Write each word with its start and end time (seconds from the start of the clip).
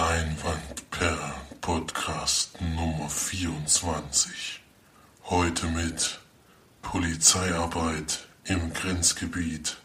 Leinwandperlen 0.00 1.34
Podcast 1.60 2.58
Nummer 2.74 3.10
24. 3.10 4.62
Heute 5.24 5.66
mit 5.66 6.20
Polizeiarbeit 6.80 8.26
im 8.44 8.72
Grenzgebiet, 8.72 9.76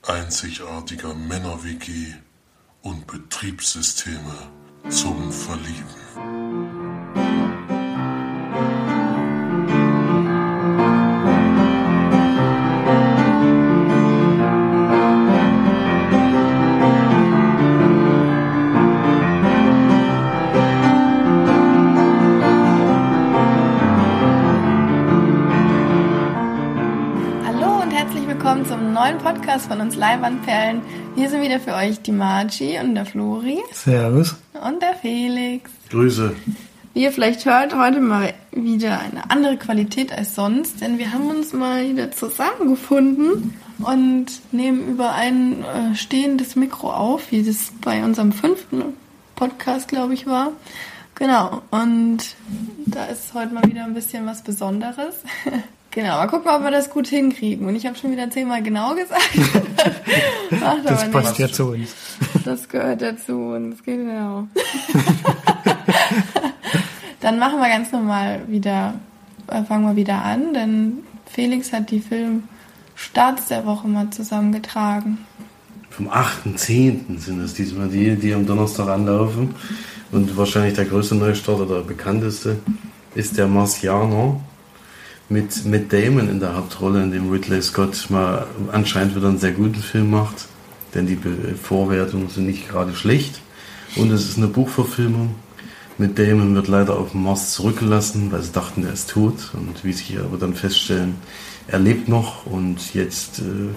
einzigartiger 0.00 1.12
Männer-WG 1.12 2.14
und 2.80 3.06
Betriebssysteme 3.06 4.32
zum 4.88 5.30
Verlieben. 5.30 6.79
Neuen 29.00 29.16
Podcast 29.16 29.64
von 29.64 29.80
uns 29.80 29.96
Leinwandperlen. 29.96 30.82
Hier 31.14 31.30
sind 31.30 31.40
wieder 31.40 31.58
für 31.58 31.72
euch 31.72 32.02
die 32.02 32.12
Margie 32.12 32.78
und 32.78 32.94
der 32.94 33.06
Flori 33.06 33.58
Servus. 33.72 34.36
und 34.62 34.82
der 34.82 34.92
Felix. 34.92 35.70
Grüße. 35.88 36.36
Wie 36.92 37.04
ihr 37.04 37.10
vielleicht 37.10 37.46
hört, 37.46 37.74
heute 37.74 38.02
mal 38.02 38.34
wieder 38.52 39.00
eine 39.00 39.30
andere 39.30 39.56
Qualität 39.56 40.12
als 40.12 40.34
sonst, 40.34 40.82
denn 40.82 40.98
wir 40.98 41.14
haben 41.14 41.30
uns 41.30 41.54
mal 41.54 41.88
wieder 41.88 42.12
zusammengefunden 42.12 43.54
und 43.78 44.26
nehmen 44.52 44.86
über 44.86 45.14
ein 45.14 45.64
äh, 45.64 45.94
stehendes 45.96 46.54
Mikro 46.54 46.92
auf, 46.92 47.30
wie 47.30 47.42
das 47.42 47.72
bei 47.80 48.04
unserem 48.04 48.32
fünften 48.32 48.84
Podcast, 49.34 49.88
glaube 49.88 50.12
ich, 50.12 50.26
war. 50.26 50.52
Genau, 51.14 51.62
und 51.70 52.18
da 52.84 53.06
ist 53.06 53.32
heute 53.32 53.54
mal 53.54 53.64
wieder 53.64 53.84
ein 53.84 53.94
bisschen 53.94 54.26
was 54.26 54.42
Besonderes. 54.42 55.14
Genau, 55.92 56.16
mal 56.18 56.26
gucken, 56.28 56.50
ob 56.50 56.62
wir 56.62 56.70
das 56.70 56.88
gut 56.90 57.08
hinkriegen. 57.08 57.66
Und 57.66 57.74
ich 57.74 57.84
habe 57.86 57.96
schon 57.96 58.12
wieder 58.12 58.30
zehnmal 58.30 58.62
genau 58.62 58.94
gesagt. 58.94 59.36
Macht 60.50 60.84
Das 60.84 61.02
aber 61.02 61.10
passt 61.10 61.38
nichts. 61.38 61.38
ja 61.38 61.48
zu 61.52 61.70
uns. 61.72 61.94
Das 62.44 62.68
gehört 62.68 63.02
dazu 63.02 63.32
und 63.32 63.82
genau. 63.84 64.46
Dann 67.20 67.38
machen 67.38 67.58
wir 67.58 67.68
ganz 67.68 67.92
normal 67.92 68.40
wieder, 68.48 68.94
äh, 69.48 69.62
fangen 69.64 69.84
wir 69.84 69.96
wieder 69.96 70.22
an, 70.24 70.54
denn 70.54 70.98
Felix 71.26 71.72
hat 71.72 71.90
die 71.90 72.00
Filmstarts 72.00 73.48
der 73.48 73.66
Woche 73.66 73.86
mal 73.88 74.08
zusammengetragen. 74.10 75.18
Vom 75.90 76.08
8.10. 76.08 77.18
sind 77.18 77.40
es 77.40 77.54
diesmal 77.54 77.88
die, 77.88 78.14
die 78.16 78.32
am 78.32 78.46
Donnerstag 78.46 78.88
anlaufen. 78.88 79.54
Und 80.12 80.36
wahrscheinlich 80.36 80.74
der 80.74 80.86
größte 80.86 81.14
Neustart 81.16 81.60
oder 81.60 81.76
der 81.80 81.86
bekannteste 81.86 82.58
ist 83.14 83.36
der 83.36 83.48
Marcianer 83.48 84.40
mit 85.30 85.64
Matt 85.64 85.92
Damon 85.92 86.28
in 86.28 86.40
der 86.40 86.56
Hauptrolle, 86.56 87.02
in 87.02 87.12
dem 87.12 87.30
Ridley 87.30 87.62
Scott 87.62 88.10
mal 88.10 88.46
anscheinend 88.72 89.14
wieder 89.14 89.28
einen 89.28 89.38
sehr 89.38 89.52
guten 89.52 89.80
Film 89.80 90.10
macht. 90.10 90.46
Denn 90.94 91.06
die 91.06 91.18
Vorwertungen 91.54 92.28
sind 92.28 92.46
nicht 92.46 92.68
gerade 92.68 92.94
schlecht. 92.94 93.40
Und 93.94 94.10
es 94.10 94.28
ist 94.28 94.38
eine 94.38 94.48
Buchverfilmung. 94.48 95.36
Matt 95.98 96.18
Damon 96.18 96.54
wird 96.54 96.66
leider 96.66 96.98
auf 96.98 97.12
dem 97.12 97.22
Mars 97.22 97.52
zurückgelassen, 97.52 98.32
weil 98.32 98.42
sie 98.42 98.52
dachten, 98.52 98.84
er 98.84 98.92
ist 98.92 99.10
tot. 99.10 99.52
Und 99.52 99.84
wie 99.84 99.92
sich 99.92 100.18
aber 100.18 100.36
dann 100.36 100.54
feststellen, 100.54 101.14
er 101.68 101.78
lebt 101.78 102.08
noch 102.08 102.46
und 102.46 102.94
jetzt 102.94 103.38
äh, 103.38 103.68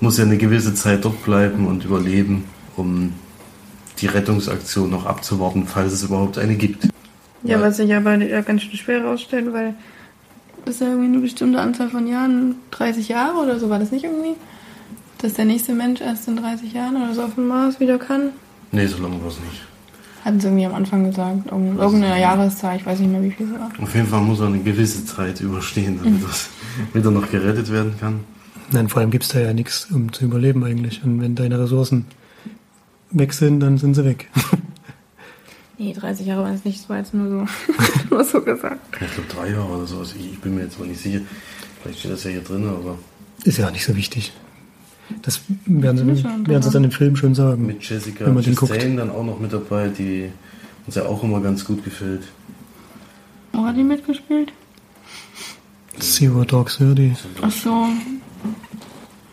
muss 0.00 0.18
er 0.18 0.24
eine 0.24 0.38
gewisse 0.38 0.74
Zeit 0.74 1.04
dort 1.04 1.22
bleiben 1.22 1.66
und 1.66 1.84
überleben, 1.84 2.44
um 2.74 3.12
die 4.00 4.06
Rettungsaktion 4.06 4.90
noch 4.90 5.06
abzuwarten, 5.06 5.66
falls 5.66 5.92
es 5.92 6.02
überhaupt 6.02 6.38
eine 6.38 6.56
gibt. 6.56 6.88
Ja, 7.44 7.60
was 7.60 7.76
sich 7.76 7.94
aber 7.94 8.18
ganz 8.18 8.62
schön 8.62 8.76
schwer 8.76 9.04
rausstellt, 9.04 9.52
weil 9.52 9.74
das 10.66 10.74
ist 10.74 10.80
ja 10.82 10.88
irgendwie 10.88 11.06
eine 11.08 11.18
bestimmte 11.20 11.58
Anzahl 11.60 11.88
von 11.88 12.06
Jahren, 12.06 12.56
30 12.72 13.08
Jahre 13.08 13.38
oder 13.38 13.58
so, 13.58 13.70
war 13.70 13.78
das 13.78 13.90
nicht 13.92 14.04
irgendwie? 14.04 14.34
Dass 15.18 15.32
der 15.32 15.46
nächste 15.46 15.72
Mensch 15.72 16.02
erst 16.02 16.28
in 16.28 16.36
30 16.36 16.74
Jahren 16.74 16.96
oder 16.96 17.14
so 17.14 17.22
auf 17.22 17.34
dem 17.36 17.48
Mars 17.48 17.80
wieder 17.80 17.96
kann? 17.98 18.30
Nee, 18.72 18.86
so 18.86 19.02
lange 19.02 19.18
war 19.22 19.28
es 19.28 19.38
nicht. 19.40 19.62
Hatten 20.24 20.40
sie 20.40 20.48
irgendwie 20.48 20.66
am 20.66 20.74
Anfang 20.74 21.04
gesagt. 21.04 21.46
Irgend- 21.50 21.78
Irgendeine 21.80 22.20
Jahreszahl, 22.20 22.76
ich 22.76 22.84
weiß 22.84 22.98
nicht 22.98 23.10
mehr, 23.12 23.22
wie 23.22 23.30
viel 23.30 23.46
es 23.46 23.52
war. 23.58 23.70
Auf 23.80 23.94
jeden 23.94 24.08
Fall 24.08 24.20
muss 24.20 24.40
er 24.40 24.48
eine 24.48 24.58
gewisse 24.58 25.04
Zeit 25.06 25.40
überstehen, 25.40 25.98
damit, 26.02 26.22
das, 26.22 26.48
damit 26.92 27.06
er 27.06 27.10
noch 27.12 27.30
gerettet 27.30 27.70
werden 27.72 27.94
kann. 27.98 28.20
Nein, 28.72 28.88
vor 28.88 29.00
allem 29.00 29.10
gibt's 29.12 29.28
da 29.28 29.38
ja 29.38 29.54
nichts, 29.54 29.86
um 29.92 30.12
zu 30.12 30.24
überleben 30.24 30.64
eigentlich. 30.64 31.02
Und 31.04 31.20
wenn 31.20 31.36
deine 31.36 31.60
Ressourcen 31.60 32.06
weg 33.12 33.32
sind, 33.32 33.60
dann 33.60 33.78
sind 33.78 33.94
sie 33.94 34.04
weg. 34.04 34.28
Nee, 35.78 35.92
30 35.92 36.26
Jahre 36.26 36.42
waren 36.42 36.54
es 36.54 36.64
nicht, 36.64 36.80
das 36.80 36.88
war 36.88 36.98
jetzt 36.98 37.12
nur 37.12 37.28
so, 37.28 37.46
nur 38.10 38.24
so 38.24 38.40
gesagt. 38.40 38.80
Ich 39.00 39.12
glaube 39.12 39.28
drei 39.28 39.50
Jahre 39.50 39.68
oder 39.68 39.86
so. 39.86 39.98
Also 39.98 40.14
ich, 40.18 40.32
ich 40.32 40.40
bin 40.40 40.54
mir 40.54 40.62
jetzt 40.62 40.78
mal 40.78 40.88
nicht 40.88 41.00
sicher. 41.00 41.20
Vielleicht 41.82 41.98
steht 41.98 42.12
das 42.12 42.24
ja 42.24 42.30
hier 42.30 42.40
drin, 42.40 42.66
aber 42.66 42.98
Ist 43.44 43.58
ja 43.58 43.66
auch 43.68 43.72
nicht 43.72 43.84
so 43.84 43.94
wichtig. 43.94 44.32
Das 45.22 45.40
werden 45.66 45.98
sie, 45.98 46.24
werden 46.24 46.62
sie 46.62 46.68
ja. 46.68 46.72
dann 46.72 46.84
im 46.84 46.90
Film 46.90 47.14
schon 47.14 47.34
sagen. 47.34 47.66
mit 47.66 47.88
Jessica 47.88 48.26
Wenn 48.26 48.34
man 48.34 48.42
den 48.42 48.54
guckt. 48.56 48.72
Chastain 48.72 48.96
dann 48.96 49.10
auch 49.10 49.22
noch 49.24 49.38
mit 49.38 49.52
dabei, 49.52 49.88
die 49.88 50.30
uns 50.86 50.96
ja 50.96 51.04
auch 51.04 51.22
immer 51.22 51.40
ganz 51.40 51.64
gut 51.64 51.84
gefällt. 51.84 52.22
Wo 53.52 53.64
hat 53.64 53.76
die 53.76 53.84
mitgespielt? 53.84 54.52
Zero 56.00 56.44
Dog 56.44 56.70
Thirty. 56.70 57.14
Ach 57.40 57.50
so. 57.50 57.86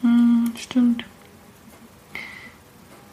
Hm, 0.01 0.51
stimmt. 0.57 1.03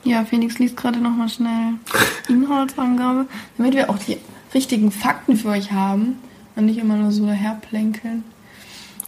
Ja, 0.04 0.24
Felix 0.24 0.58
liest 0.58 0.76
gerade 0.76 0.98
nochmal 0.98 1.28
schnell 1.28 1.74
Inhaltsangabe, 2.28 3.26
damit 3.58 3.74
wir 3.74 3.90
auch 3.90 3.98
die 3.98 4.18
richtigen 4.54 4.90
Fakten 4.90 5.36
für 5.36 5.48
euch 5.48 5.72
haben 5.72 6.18
und 6.56 6.66
nicht 6.66 6.78
immer 6.78 6.96
nur 6.96 7.12
so 7.12 7.26
daherplänkeln. 7.26 8.24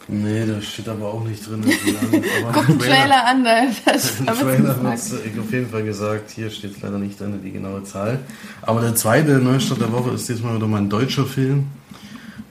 Nee, 0.09 0.45
da 0.47 0.61
steht 0.61 0.89
aber 0.89 1.15
auch 1.15 1.25
nicht 1.25 1.49
drin. 1.49 1.65
aber 2.43 2.53
Guck 2.53 2.67
den 2.67 2.79
Trailer 2.79 3.25
an, 3.27 3.45
da 3.45 3.63
das 3.85 4.21
Im 4.21 4.27
Trailer 4.27 4.83
wird 4.83 5.39
auf 5.39 5.53
jeden 5.53 5.71
Fall 5.71 5.85
gesagt, 5.85 6.31
hier 6.31 6.51
steht 6.51 6.81
leider 6.83 6.99
nicht 6.99 7.19
drin, 7.21 7.41
die 7.43 7.53
genaue 7.53 7.85
Zahl. 7.85 8.19
Aber 8.63 8.81
der 8.81 8.95
zweite 8.95 9.39
Neustart 9.39 9.81
der 9.81 9.93
Woche 9.93 10.11
ist 10.11 10.29
diesmal 10.29 10.57
wieder 10.57 10.67
mal 10.67 10.79
ein 10.79 10.91
deutscher 10.91 11.25
Film. 11.25 11.67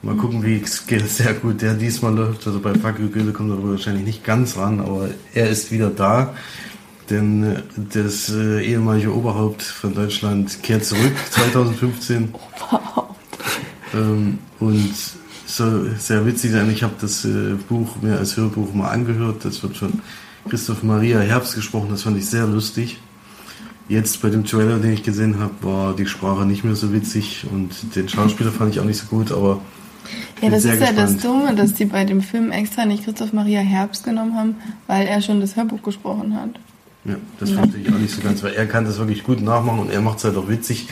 Mal 0.02 0.16
gucken, 0.16 0.42
wie 0.42 0.60
es 0.60 0.86
geht. 0.86 1.08
Sehr 1.08 1.34
gut, 1.34 1.62
der 1.62 1.74
diesmal 1.74 2.14
läuft. 2.14 2.44
Also 2.46 2.58
bei 2.58 2.74
Fakir 2.74 3.06
Goethe 3.06 3.32
kommt 3.32 3.50
er 3.50 3.62
wahrscheinlich 3.62 4.04
nicht 4.04 4.24
ganz 4.24 4.56
ran, 4.56 4.80
aber 4.80 5.10
er 5.32 5.48
ist 5.48 5.70
wieder 5.70 5.90
da. 5.90 6.34
Denn 7.10 7.42
äh, 7.42 7.62
das 7.92 8.30
äh, 8.30 8.64
ehemalige 8.64 9.14
Oberhaupt 9.14 9.62
von 9.62 9.94
Deutschland 9.94 10.62
kehrt 10.62 10.84
zurück 10.84 11.12
2015. 11.30 12.34
Ähm, 13.94 14.38
und 14.60 14.94
soll 15.46 15.94
sehr 15.98 16.24
witzig 16.26 16.52
sein. 16.52 16.70
Ich 16.70 16.82
habe 16.82 16.94
das 17.00 17.24
äh, 17.24 17.54
Buch 17.68 17.96
mir 18.00 18.18
als 18.18 18.36
Hörbuch 18.36 18.72
mal 18.72 18.88
angehört. 18.90 19.44
Das 19.44 19.62
wird 19.62 19.76
von 19.76 20.00
Christoph 20.48 20.82
Maria 20.82 21.20
Herbst 21.20 21.54
gesprochen. 21.54 21.88
Das 21.90 22.02
fand 22.02 22.16
ich 22.16 22.26
sehr 22.26 22.46
lustig. 22.46 22.98
Jetzt 23.88 24.22
bei 24.22 24.30
dem 24.30 24.44
Trailer, 24.44 24.78
den 24.78 24.92
ich 24.92 25.02
gesehen 25.02 25.38
habe, 25.40 25.52
war 25.60 25.94
die 25.94 26.06
Sprache 26.06 26.46
nicht 26.46 26.64
mehr 26.64 26.76
so 26.76 26.92
witzig 26.92 27.44
und 27.50 27.94
den 27.96 28.08
Schauspieler 28.08 28.52
fand 28.52 28.72
ich 28.72 28.80
auch 28.80 28.84
nicht 28.84 28.98
so 28.98 29.06
gut, 29.06 29.32
aber 29.32 29.60
Ja, 30.40 30.50
das 30.50 30.64
ist 30.64 30.80
ja 30.80 30.92
das 30.92 31.14
gespannt. 31.14 31.24
Dumme, 31.24 31.54
dass 31.56 31.74
die 31.74 31.84
bei 31.84 32.04
dem 32.04 32.22
Film 32.22 32.52
extra 32.52 32.86
nicht 32.86 33.04
Christoph 33.04 33.32
Maria 33.32 33.60
Herbst 33.60 34.04
genommen 34.04 34.36
haben, 34.36 34.56
weil 34.86 35.06
er 35.06 35.20
schon 35.20 35.40
das 35.40 35.56
Hörbuch 35.56 35.82
gesprochen 35.82 36.34
hat. 36.34 36.50
Ja, 37.04 37.16
das 37.40 37.50
verstehe 37.50 37.80
ich 37.82 37.92
auch 37.92 37.98
nicht 37.98 38.14
so 38.14 38.20
ganz, 38.22 38.42
weil 38.42 38.52
er 38.54 38.66
kann 38.66 38.84
das 38.84 38.98
wirklich 38.98 39.24
gut 39.24 39.40
nachmachen 39.42 39.80
und 39.80 39.90
er 39.90 40.00
macht 40.00 40.18
es 40.18 40.24
halt 40.24 40.36
auch 40.36 40.48
witzig. 40.48 40.86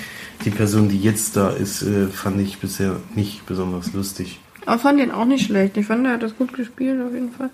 Die 0.45 0.51
Person, 0.51 0.89
die 0.89 0.99
jetzt 0.99 1.37
da 1.37 1.51
ist, 1.51 1.83
äh, 1.83 2.07
fand 2.09 2.41
ich 2.41 2.59
bisher 2.59 2.97
nicht 3.15 3.47
besonders 3.47 3.93
lustig. 3.93 4.41
Aber 4.67 4.79
fand 4.79 4.99
den 5.01 5.11
auch 5.11 5.25
nicht 5.25 5.47
schlecht. 5.47 5.77
Ich 5.77 5.87
fand, 5.87 6.05
er 6.07 6.15
hat 6.15 6.23
das 6.23 6.37
gut 6.37 6.53
gespielt 6.53 7.01
auf 7.01 7.13
jeden 7.13 7.31
Fall. 7.31 7.51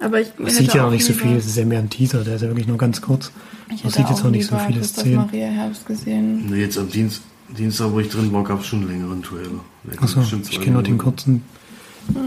Aber 0.00 0.20
ich 0.20 0.32
Man 0.38 0.50
sieht 0.50 0.74
ja 0.74 0.86
auch 0.86 0.90
nicht 0.90 1.04
so 1.04 1.12
viel, 1.12 1.36
es 1.36 1.46
ist 1.46 1.56
ja 1.56 1.64
mehr 1.64 1.78
ein 1.78 1.88
Teaser, 1.90 2.24
der 2.24 2.34
ist 2.36 2.42
ja 2.42 2.48
wirklich 2.48 2.66
nur 2.66 2.78
ganz 2.78 3.00
kurz. 3.00 3.30
Ich 3.72 3.84
Man 3.84 3.92
sieht 3.92 4.08
jetzt 4.08 4.24
auch 4.24 4.30
nicht 4.30 4.46
so 4.46 4.56
viele 4.58 4.82
Szenen. 4.82 5.16
Maria 5.16 5.46
Herbst 5.46 5.86
gesehen. 5.86 6.46
Nee, 6.50 6.62
jetzt 6.62 6.76
am 6.78 6.90
Dienst, 6.90 7.22
Dienstag, 7.56 7.92
wo 7.92 8.00
ich 8.00 8.08
drin 8.08 8.32
war, 8.32 8.42
gab 8.42 8.60
es 8.60 8.66
schon 8.66 8.80
einen 8.80 8.88
längeren 8.90 9.22
Trailer. 9.22 9.60
Achso, 10.00 10.20
ich 10.50 10.60
kenne 10.60 10.72
nur 10.72 10.82
den 10.82 10.98
kurzen, 10.98 11.42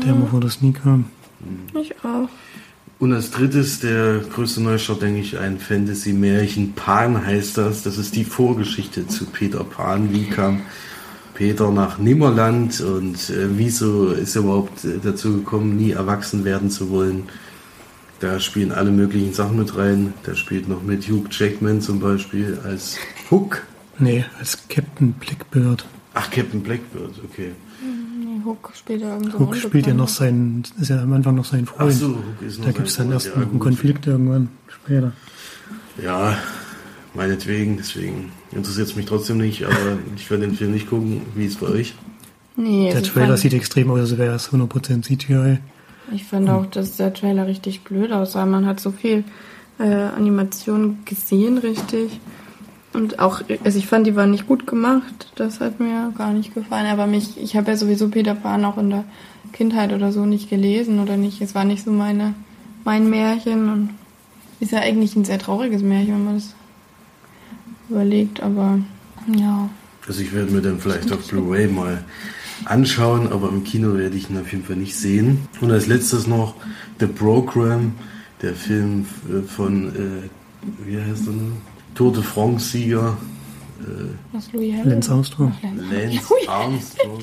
der 0.06 0.14
Mhm. 0.14 0.22
mal 0.22 0.28
vor 0.28 0.40
der 0.40 0.50
Sneak 0.50 0.82
kam. 0.82 1.06
Ich 1.80 1.94
auch. 2.04 2.30
Und 3.00 3.14
als 3.14 3.30
drittes, 3.30 3.80
der 3.80 4.20
größte 4.20 4.62
Neustart, 4.62 5.04
denke 5.04 5.20
ich, 5.20 5.38
ein 5.38 5.60
Fantasy-Märchen. 5.60 6.74
Pan 6.74 7.24
heißt 7.26 7.58
das. 7.58 7.84
Das 7.84 7.98
ist 7.98 8.16
die 8.16 8.24
Vorgeschichte 8.24 9.08
zu 9.08 9.26
Peter 9.26 9.64
Pan. 9.64 10.12
Wie 10.12 10.26
kam 10.26 10.62
Peter 11.36 11.70
nach 11.70 12.00
Nimmerland 12.00 12.82
und 12.82 13.30
äh, 13.30 13.56
wieso 13.58 14.08
ist 14.10 14.36
er 14.36 14.42
überhaupt 14.42 14.84
äh, 14.84 14.98
dazu 15.04 15.38
gekommen, 15.38 15.78
nie 15.78 15.92
erwachsen 15.92 16.44
werden 16.44 16.72
zu 16.72 16.90
wollen? 16.90 17.30
Da 18.20 18.40
spielen 18.40 18.72
alle 18.72 18.90
möglichen 18.90 19.32
Sachen 19.32 19.60
mit 19.60 19.78
rein. 19.78 20.16
Da 20.24 20.36
spielt 20.36 20.68
noch 20.68 20.82
mit 20.82 21.08
Hugh 21.08 21.28
Jackman 21.30 21.82
zum 21.82 22.00
Beispiel 22.00 22.58
als 22.64 22.98
Hook. 23.30 23.62
Nee, 24.00 24.26
als 24.40 24.58
Captain 24.70 25.14
Blackbird. 25.14 25.86
Ach, 26.16 26.32
Captain 26.32 26.64
Blackbird, 26.64 27.12
okay. 27.24 27.52
Hook 28.48 28.72
spielt 28.76 29.02
ja 29.02 29.14
irgendwo. 29.16 29.40
Hook 29.40 29.56
spielt 29.56 29.88
ja 29.88 29.94
noch 29.94 30.08
seinen, 30.08 30.64
ist 30.80 30.90
ja 30.90 31.02
am 31.02 31.14
Anfang 31.14 31.36
noch 31.36 31.46
sein 31.46 31.68
Ach 31.72 31.76
Freund. 31.78 31.94
so, 31.94 32.08
Hook 32.10 32.42
ist 32.46 32.60
noch 32.60 32.66
da 32.66 32.72
gibt 32.72 32.88
es 32.88 32.96
dann 32.96 33.08
Freund, 33.08 33.14
erst 33.16 33.28
ja, 33.28 33.34
einen 33.42 33.52
gut. 33.52 33.60
Konflikt 33.62 34.08
irgendwann 34.08 34.50
später. 34.68 35.12
Ja, 36.02 36.38
meinetwegen, 37.14 37.78
deswegen 37.78 38.32
interessiert 38.52 38.88
es 38.88 38.96
mich 38.96 39.06
trotzdem 39.06 39.38
nicht, 39.38 39.66
aber 39.66 39.98
ich 40.16 40.30
werde 40.30 40.48
den 40.48 40.56
Film 40.56 40.72
nicht 40.72 40.90
gucken. 40.90 41.22
Wie 41.36 41.46
ist 41.46 41.54
es 41.54 41.58
bei 41.60 41.68
euch? 41.68 41.94
Nee, 42.56 42.88
Der 42.88 42.98
also 42.98 43.12
Trailer 43.12 43.38
sieht 43.38 43.54
extrem 43.54 43.92
aus, 43.92 44.00
als 44.00 44.18
wäre 44.18 44.36
es 44.36 44.50
100% 44.52 45.04
CGI. 45.04 45.60
ich 46.14 46.24
fand 46.24 46.50
auch, 46.50 46.66
dass 46.66 46.98
der 46.98 47.14
Trailer 47.14 47.46
richtig 47.48 47.84
blöd 47.84 48.12
aussah. 48.12 48.46
Man 48.46 48.66
hat 48.66 48.80
so 48.80 48.92
viel 48.92 49.24
äh, 49.80 49.84
Animation 49.84 50.98
gesehen, 51.06 51.60
richtig. 51.60 52.20
Und 52.94 53.20
auch, 53.20 53.42
also 53.64 53.78
ich 53.78 53.88
fand, 53.88 54.08
die 54.08 54.16
waren 54.16 54.32
nicht 54.32 54.48
gut 54.48 54.66
gemacht. 54.66 55.32
Das 55.36 55.60
hat 55.60 55.80
mir 55.80 56.12
gar 56.18 56.34
nicht 56.34 56.54
gefallen. 56.54 56.88
Aber 56.88 57.06
mich, 57.06 57.38
ich 57.42 57.56
habe 57.56 57.72
ja 57.72 57.78
sowieso 57.78 58.10
Peter 58.10 58.36
Pan 58.36 58.66
auch 58.66 58.78
in 58.78 58.90
der 58.90 59.04
Kindheit 59.54 59.94
oder 59.94 60.12
so 60.12 60.26
nicht 60.26 60.50
gelesen 60.50 61.00
oder 61.00 61.18
nicht. 61.18 61.42
Es 61.42 61.54
war 61.54 61.66
nicht 61.66 61.84
so 61.84 61.92
meine, 61.92 62.34
mein 62.84 63.10
Märchen. 63.10 63.70
Und 63.70 63.90
ist 64.60 64.72
ja 64.72 64.80
eigentlich 64.80 65.16
ein 65.16 65.26
sehr 65.26 65.40
trauriges 65.40 65.82
Märchen, 65.84 66.14
wenn 66.14 66.26
man 66.26 66.36
das 66.36 66.56
überlegt. 67.90 68.42
Aber 68.42 68.80
ja, 69.36 69.70
Also 70.08 70.22
ich 70.22 70.34
werde 70.34 70.52
mir 70.52 70.62
dann 70.62 70.80
vielleicht 70.80 71.12
auf 71.12 71.28
Blu-ray 71.28 71.68
mal 71.68 72.04
anschauen, 72.66 73.32
aber 73.32 73.50
im 73.50 73.64
Kino 73.64 73.96
werde 73.96 74.16
ich 74.16 74.30
ihn 74.30 74.40
auf 74.40 74.52
jeden 74.52 74.64
Fall 74.64 74.78
nicht 74.78 74.96
sehen. 74.96 75.48
Und 75.62 75.72
als 75.72 75.88
letztes 75.88 76.28
noch 76.28 76.56
The 77.00 77.08
Program, 77.08 77.94
der 78.42 78.56
Film 78.56 79.06
äh, 79.30 79.42
von, 79.48 79.90
äh, 79.90 80.86
wie 80.86 80.98
heißt 80.98 81.28
er 81.28 81.34
noch? 81.34 81.77
Tour 81.98 82.14
de 82.14 82.22
France-Sieger 82.24 83.18
äh, 83.80 83.84
was 84.34 84.52
Louis 84.54 84.72
Hamilton? 84.72 84.92
Lance 84.92 85.12
Armstrong. 85.12 85.54
Lance 85.92 86.22
Armstrong, 86.48 87.20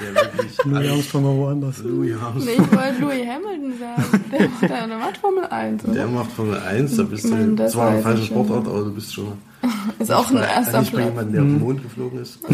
der 0.00 0.14
wirklich 0.24 0.64
Louis 0.64 0.88
Armstrong 0.90 1.24
aber 1.24 1.36
woanders. 1.36 1.78
Louis 1.82 2.10
Nee, 2.10 2.16
Armstrong. 2.24 2.54
ich 2.64 2.72
wollte 2.72 3.00
Louis 3.00 3.26
Hamilton 3.26 3.78
sagen. 3.78 4.24
Der 4.32 4.48
macht, 4.48 4.62
der 4.90 4.98
macht 4.98 5.16
Formel 5.18 5.44
1. 5.46 5.84
Oder? 5.84 5.92
Der 5.94 6.06
macht 6.08 6.32
Formel 6.32 6.58
1, 6.60 6.96
da 6.96 7.02
bist 7.04 7.24
Ich 7.24 7.30
meine, 7.30 7.46
du 7.48 7.54
das 7.56 7.72
zwar 7.72 7.88
eine 7.88 7.96
weiß 7.98 8.02
falsche 8.04 8.22
ich 8.22 8.28
schon. 8.28 8.44
Sportart, 8.46 8.66
aber 8.68 8.84
du 8.84 8.92
bist 8.94 9.14
schon 9.14 9.32
Ist 9.98 10.12
auch 10.12 10.30
ein 10.30 10.36
erster 10.36 10.78
eigentlich 10.78 10.90
bei 10.92 10.96
Platz. 10.98 11.08
jemandem, 11.10 11.32
der 11.32 11.42
auf 11.42 11.48
den 11.48 11.58
Mond 11.60 11.82
geflogen 11.82 12.18
ist. 12.20 12.38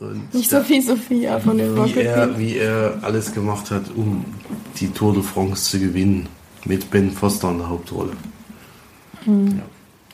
Und 0.00 0.34
Nicht 0.34 0.50
Sophie 0.50 0.80
Sophia 0.80 1.38
von 1.38 1.58
den 1.58 1.74
wie 1.74 1.78
Rocket 1.78 1.96
er, 2.06 2.26
Beans. 2.26 2.38
wie 2.38 2.56
er 2.56 2.98
alles 3.02 3.32
gemacht 3.32 3.70
hat, 3.70 3.84
um 3.94 4.24
die 4.80 4.88
Tour 4.88 5.14
de 5.14 5.22
France 5.22 5.70
zu 5.70 5.78
gewinnen. 5.78 6.26
Mit 6.64 6.90
Ben 6.90 7.10
Foster 7.10 7.50
in 7.50 7.58
der 7.58 7.68
Hauptrolle. 7.68 8.12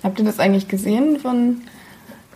Habt 0.03 0.19
ihr 0.19 0.25
das 0.25 0.39
eigentlich 0.39 0.69
gesehen 0.69 1.19
von 1.19 1.63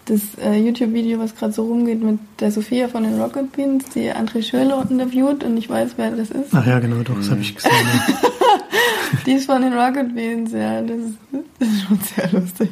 das 0.07 0.21
äh, 0.43 0.57
YouTube-Video, 0.57 1.19
was 1.19 1.37
gerade 1.37 1.53
so 1.53 1.65
rumgeht 1.65 2.03
mit 2.03 2.19
der 2.41 2.51
Sophia 2.51 2.89
von 2.89 3.05
den 3.05 3.21
Rocket 3.21 3.53
Beans, 3.53 3.85
die 3.91 4.13
André 4.13 4.43
Schöle 4.43 4.85
interviewt 4.91 5.45
und 5.45 5.57
ich 5.57 5.69
weiß, 5.71 5.93
wer 5.97 6.11
das 6.11 6.31
ist? 6.31 6.53
Ach 6.53 6.67
ja, 6.67 6.81
genau, 6.81 7.03
doch, 7.03 7.17
das 7.17 7.31
habe 7.31 7.41
ich 7.41 7.55
gesehen. 7.55 7.71
Ja. 7.73 8.17
Die 9.27 9.33
ist 9.33 9.47
von 9.47 9.63
den 9.63 9.75
Rocket 9.75 10.15
Beans, 10.15 10.53
ja. 10.53 10.81
Das 10.81 10.99
ist, 10.99 11.19
das 11.59 11.69
ist 11.69 11.83
schon 11.83 12.01
sehr 12.01 12.33
lustig. 12.33 12.71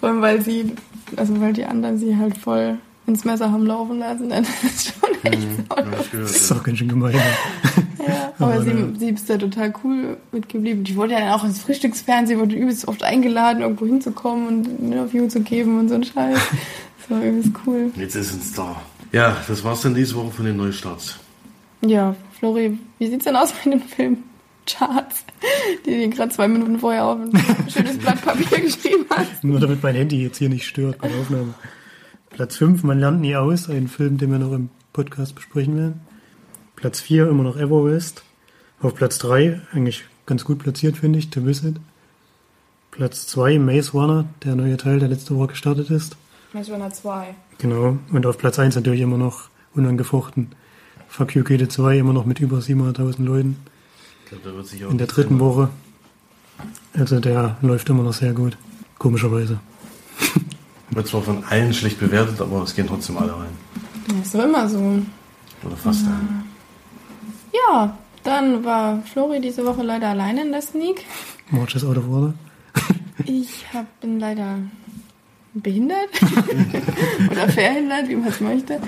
Vor 0.00 0.08
allem, 0.08 0.20
weil 0.20 0.42
sie, 0.42 0.74
also 1.16 1.40
weil 1.40 1.52
die 1.52 1.64
anderen 1.64 1.98
sie 1.98 2.16
halt 2.16 2.36
voll 2.36 2.78
ins 3.10 3.24
Messer 3.24 3.50
haben 3.52 3.66
laufen 3.66 3.98
lassen. 3.98 4.28
Das 4.30 4.40
ist 4.64 4.94
schon 4.94 5.10
echt 5.32 5.42
Ja, 5.68 5.76
hab 5.76 6.00
ich 6.00 6.10
gehört, 6.10 6.28
Das 6.30 6.36
ist 6.36 6.52
auch 6.52 6.62
ganz 6.62 6.78
schön 6.78 6.88
gemein. 6.88 7.12
ja. 7.14 7.20
Ja, 8.08 8.32
aber 8.38 8.54
Aber, 8.54 8.62
sie, 8.62 8.72
ne. 8.72 8.92
sie 8.98 9.10
ist 9.10 9.28
da 9.28 9.36
total 9.36 9.72
cool 9.84 10.16
mitgeblieben. 10.32 10.84
Die 10.84 10.96
wurde 10.96 11.12
ja 11.12 11.20
dann 11.20 11.28
auch 11.32 11.44
ins 11.44 11.60
Frühstücksfernsehen, 11.60 12.40
wurde 12.40 12.56
übelst 12.56 12.88
oft 12.88 13.02
eingeladen, 13.02 13.62
irgendwo 13.62 13.84
hinzukommen 13.86 14.46
und 14.48 14.66
ein 14.80 14.92
Interview 14.92 15.28
zu 15.28 15.40
geben 15.40 15.78
und 15.78 15.88
so 15.88 15.94
ein 15.96 16.04
Scheiß. 16.04 16.38
Das 17.08 17.18
war 17.18 17.24
übelst 17.26 17.50
cool. 17.66 17.90
Jetzt 17.96 18.14
ist 18.14 18.32
ein 18.34 18.40
Star. 18.42 18.80
Ja, 19.10 19.36
das 19.48 19.64
war's 19.64 19.80
dann 19.80 19.94
diese 19.94 20.14
Woche 20.14 20.30
von 20.30 20.44
den 20.44 20.56
Neustarts. 20.56 21.16
Ja, 21.84 22.14
Flori, 22.38 22.78
wie 22.98 23.06
sieht's 23.08 23.24
denn 23.24 23.34
aus 23.36 23.52
mit 23.64 23.74
den 23.74 23.82
Filmcharts, 23.82 25.24
die 25.86 25.90
dir 25.90 26.08
gerade 26.08 26.30
zwei 26.30 26.46
Minuten 26.46 26.78
vorher 26.78 27.06
auf 27.06 27.18
ein 27.18 27.32
schönes 27.68 27.98
Blatt 27.98 28.22
Papier 28.22 28.60
geschrieben 28.64 29.06
hast? 29.10 29.42
Nur 29.42 29.58
damit 29.58 29.82
mein 29.82 29.94
Handy 29.96 30.22
jetzt 30.22 30.38
hier 30.38 30.48
nicht 30.50 30.66
stört 30.66 30.98
bei 30.98 31.08
der 31.08 31.18
Aufnahme. 31.18 31.54
Platz 32.40 32.56
5, 32.56 32.84
man 32.84 32.98
lernt 32.98 33.20
nie 33.20 33.36
aus, 33.36 33.68
ein 33.68 33.86
Film, 33.86 34.16
den 34.16 34.32
wir 34.32 34.38
noch 34.38 34.52
im 34.52 34.70
Podcast 34.94 35.34
besprechen 35.34 35.76
werden. 35.76 36.00
Platz 36.74 36.98
4, 36.98 37.28
immer 37.28 37.42
noch 37.42 37.58
Everest. 37.58 38.24
Auf 38.80 38.94
Platz 38.94 39.18
3, 39.18 39.60
eigentlich 39.74 40.04
ganz 40.24 40.46
gut 40.46 40.58
platziert, 40.58 40.96
finde 40.96 41.18
ich, 41.18 41.28
The 41.34 41.44
Visit. 41.44 41.76
Platz 42.92 43.26
2, 43.26 43.58
Maze 43.58 43.92
Runner, 43.92 44.24
der 44.42 44.54
neue 44.54 44.78
Teil, 44.78 45.00
der 45.00 45.10
letzte 45.10 45.36
Woche 45.36 45.48
gestartet 45.48 45.90
ist. 45.90 46.16
Maze 46.54 46.72
Runner 46.72 46.90
2. 46.90 47.34
Genau. 47.58 47.98
Und 48.10 48.24
auf 48.24 48.38
Platz 48.38 48.58
1 48.58 48.74
natürlich 48.74 49.02
immer 49.02 49.18
noch 49.18 49.50
unangefochten. 49.74 50.48
Fuck 51.08 51.36
You 51.36 51.44
Goethe 51.44 51.68
2, 51.68 51.98
immer 51.98 52.14
noch 52.14 52.24
mit 52.24 52.40
über 52.40 52.60
700.000 52.60 53.22
Leuten. 53.22 53.56
Ich 54.24 54.30
glaube, 54.30 54.48
da 54.48 54.56
wird 54.56 54.66
sich 54.66 54.82
auch 54.86 54.90
In 54.90 54.96
der 54.96 55.08
dritten. 55.08 55.38
Woche. 55.40 55.68
Also 56.94 57.20
der 57.20 57.58
läuft 57.60 57.90
immer 57.90 58.02
noch 58.02 58.14
sehr 58.14 58.32
gut. 58.32 58.56
Komischerweise. 58.96 59.60
Wird 60.90 61.06
zwar 61.06 61.22
von 61.22 61.44
allen 61.44 61.72
schlecht 61.72 62.00
bewertet, 62.00 62.40
aber 62.40 62.62
es 62.62 62.74
gehen 62.74 62.86
trotzdem 62.86 63.16
alle 63.18 63.32
rein. 63.32 63.50
Das 64.08 64.26
ist 64.26 64.34
doch 64.34 64.44
immer 64.44 64.68
so. 64.68 64.78
Oder 65.64 65.76
fast 65.76 66.04
alle. 66.06 66.44
Ja, 67.52 67.96
dann 68.24 68.64
war 68.64 69.02
Flori 69.02 69.40
diese 69.40 69.64
Woche 69.64 69.82
leider 69.82 70.08
alleine 70.08 70.42
in 70.42 70.52
der 70.52 70.62
Sneak. 70.62 71.04
March 71.50 71.74
is 71.74 71.84
out 71.84 71.96
of 71.96 72.08
order. 72.08 72.34
Ich 73.24 73.66
hab, 73.72 74.00
bin 74.00 74.18
leider 74.18 74.58
behindert 75.54 76.10
oder 77.30 77.48
verhindert, 77.48 78.08
wie 78.08 78.16
man 78.16 78.28
es 78.28 78.40
möchte. 78.40 78.80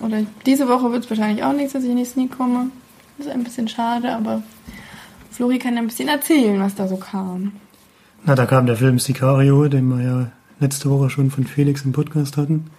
Oder 0.00 0.22
diese 0.46 0.68
Woche 0.68 0.92
wird 0.92 1.04
es 1.04 1.10
wahrscheinlich 1.10 1.44
auch 1.44 1.52
nichts, 1.52 1.72
dass 1.72 1.84
ich 1.84 1.90
in 1.90 1.96
die 1.96 2.04
Sneak 2.04 2.36
komme. 2.36 2.70
Das 3.16 3.26
ist 3.26 3.32
ein 3.32 3.44
bisschen 3.44 3.68
schade, 3.68 4.14
aber 4.14 4.42
Flori 5.30 5.58
kann 5.58 5.74
ja 5.74 5.80
ein 5.80 5.88
bisschen 5.88 6.08
erzählen, 6.08 6.60
was 6.60 6.74
da 6.74 6.88
so 6.88 6.96
kam. 6.96 7.52
Na, 8.24 8.34
da 8.34 8.46
kam 8.46 8.66
der 8.66 8.76
Film 8.76 8.98
Sicario, 8.98 9.68
den 9.68 9.88
wir 9.88 10.04
ja 10.04 10.32
letzte 10.60 10.90
Woche 10.90 11.10
schon 11.10 11.30
von 11.30 11.44
Felix 11.44 11.82
im 11.84 11.92
Podcast 11.92 12.36
hatten. 12.36 12.70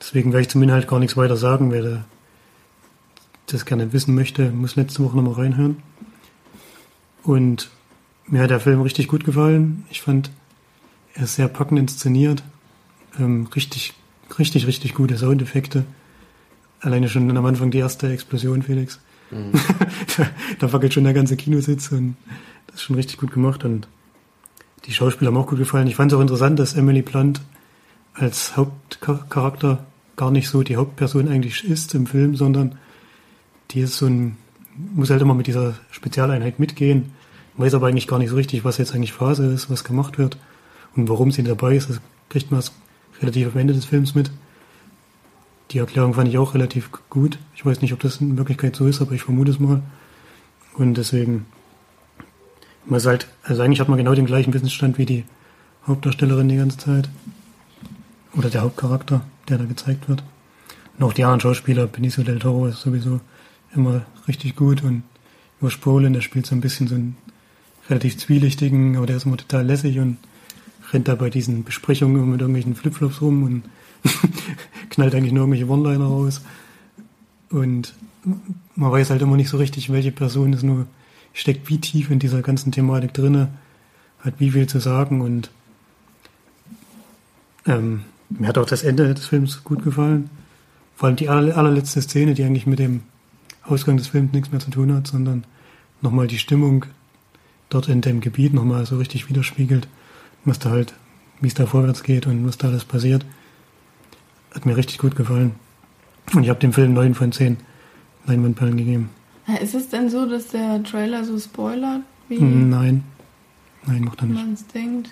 Deswegen 0.00 0.32
werde 0.32 0.42
ich 0.42 0.48
zum 0.48 0.62
Inhalt 0.62 0.88
gar 0.88 0.98
nichts 0.98 1.16
weiter 1.16 1.36
sagen. 1.36 1.70
Wer 1.70 1.82
da 1.82 2.04
das 3.46 3.64
gerne 3.64 3.92
wissen 3.92 4.14
möchte, 4.14 4.50
muss 4.50 4.76
letzte 4.76 5.04
Woche 5.04 5.16
nochmal 5.16 5.34
reinhören. 5.34 5.76
Und 7.22 7.70
mir 8.26 8.42
hat 8.42 8.50
der 8.50 8.60
Film 8.60 8.80
richtig 8.80 9.08
gut 9.08 9.24
gefallen. 9.24 9.84
Ich 9.90 10.00
fand, 10.00 10.30
er 11.14 11.24
ist 11.24 11.36
sehr 11.36 11.48
packend 11.48 11.78
inszeniert. 11.78 12.42
Ähm, 13.18 13.48
richtig, 13.54 13.94
richtig, 14.38 14.66
richtig 14.66 14.94
gute 14.94 15.16
Soundeffekte. 15.16 15.84
Alleine 16.80 17.08
schon 17.08 17.34
am 17.34 17.46
Anfang 17.46 17.70
die 17.70 17.78
erste 17.78 18.12
Explosion, 18.12 18.62
Felix. 18.62 19.00
da, 20.16 20.26
da 20.58 20.72
wackelt 20.72 20.94
schon 20.94 21.04
der 21.04 21.14
ganze 21.14 21.36
Kinositz 21.36 21.90
und 21.92 22.16
das 22.66 22.76
ist 22.76 22.82
schon 22.82 22.96
richtig 22.96 23.18
gut 23.18 23.32
gemacht 23.32 23.64
und 23.64 23.88
die 24.86 24.92
Schauspieler 24.92 25.30
haben 25.30 25.38
auch 25.38 25.46
gut 25.46 25.58
gefallen. 25.58 25.86
Ich 25.86 25.96
fand 25.96 26.12
es 26.12 26.18
auch 26.18 26.22
interessant, 26.22 26.58
dass 26.58 26.74
Emily 26.74 27.02
Blunt 27.02 27.40
als 28.14 28.56
Hauptcharakter 28.56 29.84
gar 30.16 30.30
nicht 30.30 30.48
so 30.48 30.62
die 30.62 30.76
Hauptperson 30.76 31.28
eigentlich 31.28 31.64
ist 31.64 31.94
im 31.94 32.06
Film, 32.06 32.36
sondern 32.36 32.76
die 33.70 33.80
ist 33.80 33.96
so 33.96 34.06
ein, 34.06 34.36
muss 34.94 35.10
halt 35.10 35.22
immer 35.22 35.34
mit 35.34 35.46
dieser 35.46 35.74
Spezialeinheit 35.90 36.60
mitgehen, 36.60 37.12
weiß 37.56 37.74
aber 37.74 37.88
eigentlich 37.88 38.06
gar 38.06 38.18
nicht 38.18 38.30
so 38.30 38.36
richtig, 38.36 38.64
was 38.64 38.78
jetzt 38.78 38.94
eigentlich 38.94 39.12
Phase 39.12 39.46
ist, 39.46 39.70
was 39.70 39.84
gemacht 39.84 40.18
wird 40.18 40.36
und 40.94 41.08
warum 41.08 41.32
sie 41.32 41.42
dabei 41.42 41.76
ist. 41.76 41.90
Das 41.90 42.00
kriegt 42.28 42.50
man 42.50 42.62
relativ 43.20 43.52
am 43.52 43.60
Ende 43.60 43.74
des 43.74 43.84
Films 43.84 44.14
mit. 44.14 44.30
Die 45.70 45.78
Erklärung 45.78 46.14
fand 46.14 46.28
ich 46.28 46.38
auch 46.38 46.54
relativ 46.54 46.90
gut. 47.10 47.38
Ich 47.56 47.64
weiß 47.64 47.80
nicht, 47.80 47.92
ob 47.92 48.00
das 48.00 48.20
in 48.20 48.36
Wirklichkeit 48.36 48.76
so 48.76 48.86
ist, 48.86 49.00
aber 49.00 49.12
ich 49.12 49.22
vermute 49.22 49.50
es 49.50 49.58
mal. 49.58 49.82
Und 50.74 50.94
deswegen, 50.94 51.46
man 52.86 52.98
ist 52.98 53.06
halt, 53.06 53.28
also 53.42 53.62
eigentlich 53.62 53.80
hat 53.80 53.88
man 53.88 53.98
genau 53.98 54.14
den 54.14 54.26
gleichen 54.26 54.52
Wissensstand 54.52 54.98
wie 54.98 55.06
die 55.06 55.24
Hauptdarstellerin 55.86 56.48
die 56.48 56.56
ganze 56.56 56.78
Zeit. 56.78 57.08
Oder 58.36 58.50
der 58.50 58.62
Hauptcharakter, 58.62 59.22
der 59.48 59.58
da 59.58 59.64
gezeigt 59.64 60.08
wird. 60.08 60.22
Und 60.98 61.04
auch 61.04 61.12
die 61.12 61.24
anderen 61.24 61.40
Schauspieler, 61.40 61.86
Benicio 61.86 62.24
del 62.24 62.38
Toro 62.38 62.66
ist 62.66 62.80
sowieso 62.80 63.20
immer 63.74 64.02
richtig 64.28 64.56
gut 64.56 64.82
und 64.82 65.02
Josh 65.60 65.80
Brolin, 65.80 66.12
der 66.12 66.20
spielt 66.20 66.46
so 66.46 66.54
ein 66.54 66.60
bisschen 66.60 66.88
so 66.88 66.94
einen 66.94 67.16
relativ 67.88 68.18
zwielichtigen, 68.18 68.96
aber 68.96 69.06
der 69.06 69.16
ist 69.16 69.26
immer 69.26 69.36
total 69.36 69.66
lässig 69.66 69.98
und 69.98 70.18
rennt 70.92 71.08
da 71.08 71.14
bei 71.14 71.30
diesen 71.30 71.64
Besprechungen 71.64 72.16
immer 72.16 72.26
mit 72.26 72.40
irgendwelchen 72.40 72.74
Flipflops 72.74 73.20
rum 73.20 73.42
und 73.44 73.62
knallt 74.90 75.14
eigentlich 75.14 75.32
nur 75.32 75.44
irgendwelche 75.44 75.68
One-Liner 75.68 76.04
raus. 76.04 76.42
Und 77.50 77.94
man 78.74 78.92
weiß 78.92 79.10
halt 79.10 79.22
immer 79.22 79.36
nicht 79.36 79.48
so 79.48 79.56
richtig, 79.56 79.90
welche 79.90 80.12
Person 80.12 80.52
es 80.52 80.62
nur 80.62 80.86
steckt, 81.34 81.68
wie 81.68 81.78
tief 81.78 82.10
in 82.10 82.18
dieser 82.18 82.40
ganzen 82.40 82.72
Thematik 82.72 83.12
drinne, 83.12 83.48
hat 84.20 84.34
wie 84.38 84.52
viel 84.52 84.66
zu 84.66 84.78
sagen 84.78 85.20
und 85.20 85.50
ähm, 87.66 88.04
mir 88.30 88.48
hat 88.48 88.56
auch 88.56 88.66
das 88.66 88.82
Ende 88.82 89.12
des 89.12 89.26
Films 89.26 89.64
gut 89.64 89.84
gefallen. 89.84 90.30
Vor 90.96 91.08
allem 91.08 91.16
die 91.16 91.28
aller, 91.28 91.56
allerletzte 91.56 92.00
Szene, 92.00 92.34
die 92.34 92.44
eigentlich 92.44 92.66
mit 92.66 92.78
dem 92.78 93.02
Ausgang 93.62 93.96
des 93.96 94.08
Films 94.08 94.32
nichts 94.32 94.50
mehr 94.50 94.60
zu 94.60 94.70
tun 94.70 94.94
hat, 94.94 95.06
sondern 95.06 95.44
nochmal 96.00 96.26
die 96.26 96.38
Stimmung 96.38 96.86
dort 97.68 97.88
in 97.88 98.00
dem 98.00 98.20
Gebiet 98.20 98.54
nochmal 98.54 98.86
so 98.86 98.96
richtig 98.96 99.28
widerspiegelt, 99.28 99.88
was 100.44 100.58
da 100.58 100.70
halt, 100.70 100.94
wie 101.40 101.48
es 101.48 101.54
da 101.54 101.66
vorwärts 101.66 102.02
geht 102.02 102.26
und 102.26 102.46
was 102.46 102.58
da 102.58 102.68
alles 102.68 102.84
passiert. 102.84 103.26
Hat 104.54 104.66
mir 104.66 104.76
richtig 104.76 104.98
gut 104.98 105.16
gefallen. 105.16 105.52
Und 106.32 106.44
ich 106.44 106.48
habe 106.48 106.60
dem 106.60 106.72
Film 106.72 106.94
9 106.94 107.14
von 107.14 107.32
10 107.32 107.56
Leinwandperlen 108.26 108.76
gegeben. 108.76 109.10
Ist 109.62 109.74
es 109.74 109.88
denn 109.88 110.08
so, 110.08 110.26
dass 110.26 110.48
der 110.48 110.82
Trailer 110.82 111.24
so 111.24 111.38
spoilert? 111.38 112.00
Wie? 112.28 112.38
Nein. 112.40 113.04
Nein, 113.86 114.04
macht 114.04 114.20
er 114.20 114.26
nicht. 114.26 114.36
man 114.36 114.52
es 114.54 114.66
denkt. 114.68 115.10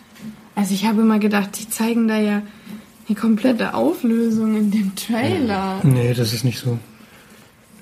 Also 0.55 0.75
ich 0.75 0.87
habe 0.87 1.03
immer 1.03 1.19
gedacht, 1.19 1.59
die 1.59 1.69
zeigen 1.69 2.09
da 2.09 2.19
ja 2.19 2.43
eine 3.09 3.19
komplette 3.19 3.75
Auflösung 3.75 4.57
in 4.57 4.71
dem 4.71 4.95
Trailer. 4.97 5.81
Nee, 5.83 6.15
das 6.15 6.33
ist 6.33 6.45
nicht 6.45 6.59
so. 6.59 6.79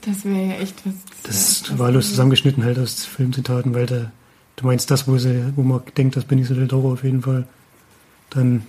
Das 0.01 0.25
wäre 0.25 0.47
ja 0.47 0.55
echt 0.55 0.75
was. 0.85 0.95
Das 1.23 1.51
ist 1.51 1.79
wahllos 1.79 2.09
zusammengeschnitten 2.09 2.65
halt 2.65 2.79
aus 2.79 3.05
Filmzitaten, 3.05 3.75
weil 3.75 3.87
da, 3.87 4.11
du 4.57 4.67
meinst 4.67 4.91
das, 4.91 5.07
wo, 5.07 5.19
sie, 5.19 5.53
wo 5.57 5.63
man 5.63 5.83
denkt, 5.97 6.17
das 6.17 6.25
Benicio 6.25 6.57
del 6.57 6.69
Toro 6.69 6.93
auf 6.93 7.05
jeden 7.05 7.23
Fall. 7.23 7.47
Dann, 8.31 8.63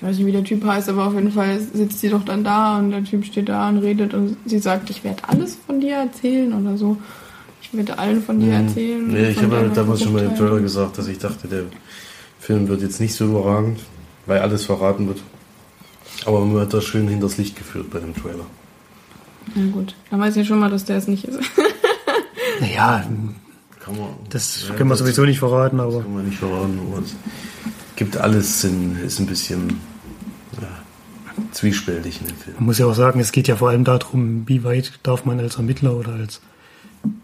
Ich 0.00 0.06
weiß 0.06 0.16
nicht, 0.16 0.26
wie 0.26 0.32
der 0.32 0.44
Typ 0.44 0.64
heißt, 0.64 0.88
aber 0.90 1.08
auf 1.08 1.14
jeden 1.14 1.32
Fall 1.32 1.58
sitzt 1.58 1.98
sie 1.98 2.08
doch 2.08 2.24
dann 2.24 2.44
da 2.44 2.78
und 2.78 2.92
der 2.92 3.02
Typ 3.02 3.24
steht 3.24 3.48
da 3.48 3.68
und 3.68 3.78
redet 3.78 4.14
und 4.14 4.36
sie 4.46 4.60
sagt, 4.60 4.90
ich 4.90 5.02
werde 5.02 5.24
alles 5.28 5.58
von 5.66 5.80
dir 5.80 5.96
erzählen 5.96 6.52
oder 6.52 6.76
so. 6.76 6.96
Ich 7.60 7.74
werde 7.76 7.98
allen 7.98 8.22
von 8.22 8.38
dir 8.38 8.52
erzählen. 8.52 9.04
Mhm. 9.08 9.12
Nee, 9.12 9.30
ich 9.30 9.42
habe 9.42 9.56
ja 9.56 9.62
damals 9.64 10.02
schon 10.02 10.12
mal 10.12 10.22
im. 10.22 10.36
Trailer 10.36 10.60
gesagt, 10.60 10.98
dass 10.98 11.08
ich 11.08 11.18
dachte, 11.18 11.48
der 11.48 11.64
Film 12.38 12.68
wird 12.68 12.80
jetzt 12.82 13.00
nicht 13.00 13.12
so 13.14 13.24
überragend, 13.24 13.80
weil 14.26 14.38
alles 14.38 14.64
verraten 14.64 15.08
wird. 15.08 15.20
Aber 16.24 16.40
man 16.44 16.54
wird 16.54 16.72
da 16.72 16.80
schön 16.80 17.08
hinters 17.08 17.36
Licht 17.36 17.56
geführt 17.56 17.90
bei 17.90 17.98
dem 17.98 18.14
Trailer. 18.14 18.46
Na 19.56 19.70
gut, 19.72 19.96
dann 20.10 20.20
weiß 20.20 20.36
ich 20.36 20.46
schon 20.46 20.60
mal, 20.60 20.70
dass 20.70 20.84
der 20.84 20.98
es 20.98 21.08
nicht 21.08 21.24
ist. 21.24 21.40
naja, 22.60 23.04
Kann 23.80 23.96
man, 23.96 24.08
das 24.30 24.66
ja, 24.68 24.74
können 24.76 24.90
wir 24.90 24.96
sowieso 24.96 25.24
nicht 25.24 25.40
verraten, 25.40 25.80
aber 25.80 26.02
Kann 26.02 26.14
man 26.14 26.24
nicht 26.24 26.38
verraten. 26.38 26.78
aber 26.86 27.02
es 27.02 27.16
gibt 27.98 28.16
alles, 28.16 28.62
in, 28.62 28.96
ist 28.96 29.18
ein 29.18 29.26
bisschen 29.26 29.80
ja, 30.62 30.68
zwiespältig 31.50 32.20
in 32.20 32.28
dem 32.28 32.36
Film. 32.36 32.56
man 32.56 32.66
muss 32.66 32.78
ja 32.78 32.86
auch 32.86 32.94
sagen, 32.94 33.18
es 33.18 33.32
geht 33.32 33.48
ja 33.48 33.56
vor 33.56 33.70
allem 33.70 33.82
darum, 33.82 34.48
wie 34.48 34.62
weit 34.62 35.00
darf 35.02 35.24
man 35.24 35.40
als 35.40 35.56
Ermittler 35.56 35.96
oder 35.96 36.12
als 36.12 36.40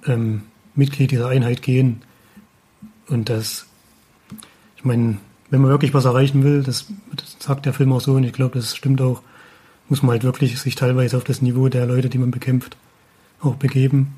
ähm, 0.04 0.43
Mitglied 0.75 1.12
dieser 1.12 1.28
Einheit 1.28 1.62
gehen. 1.62 2.02
Und 3.07 3.28
das, 3.28 3.66
ich 4.76 4.85
meine, 4.85 5.19
wenn 5.49 5.61
man 5.61 5.71
wirklich 5.71 5.95
was 5.95 6.07
erreichen 6.07 6.43
will, 6.43 6.64
das, 6.64 6.87
das 7.14 7.37
sagt 7.38 7.66
der 7.66 7.73
Film 7.73 7.93
auch 7.93 8.00
so 8.00 8.14
und 8.14 8.25
ich 8.25 8.33
glaube, 8.33 8.59
das 8.59 8.75
stimmt 8.75 9.00
auch, 9.00 9.23
muss 9.88 10.02
man 10.02 10.11
halt 10.11 10.25
wirklich 10.25 10.59
sich 10.59 10.75
teilweise 10.75 11.16
auf 11.16 11.25
das 11.25 11.40
Niveau 11.40 11.69
der 11.69 11.87
Leute, 11.87 12.09
die 12.09 12.19
man 12.19 12.33
bekämpft, 12.33 12.76
auch 13.40 13.54
begeben. 13.54 14.16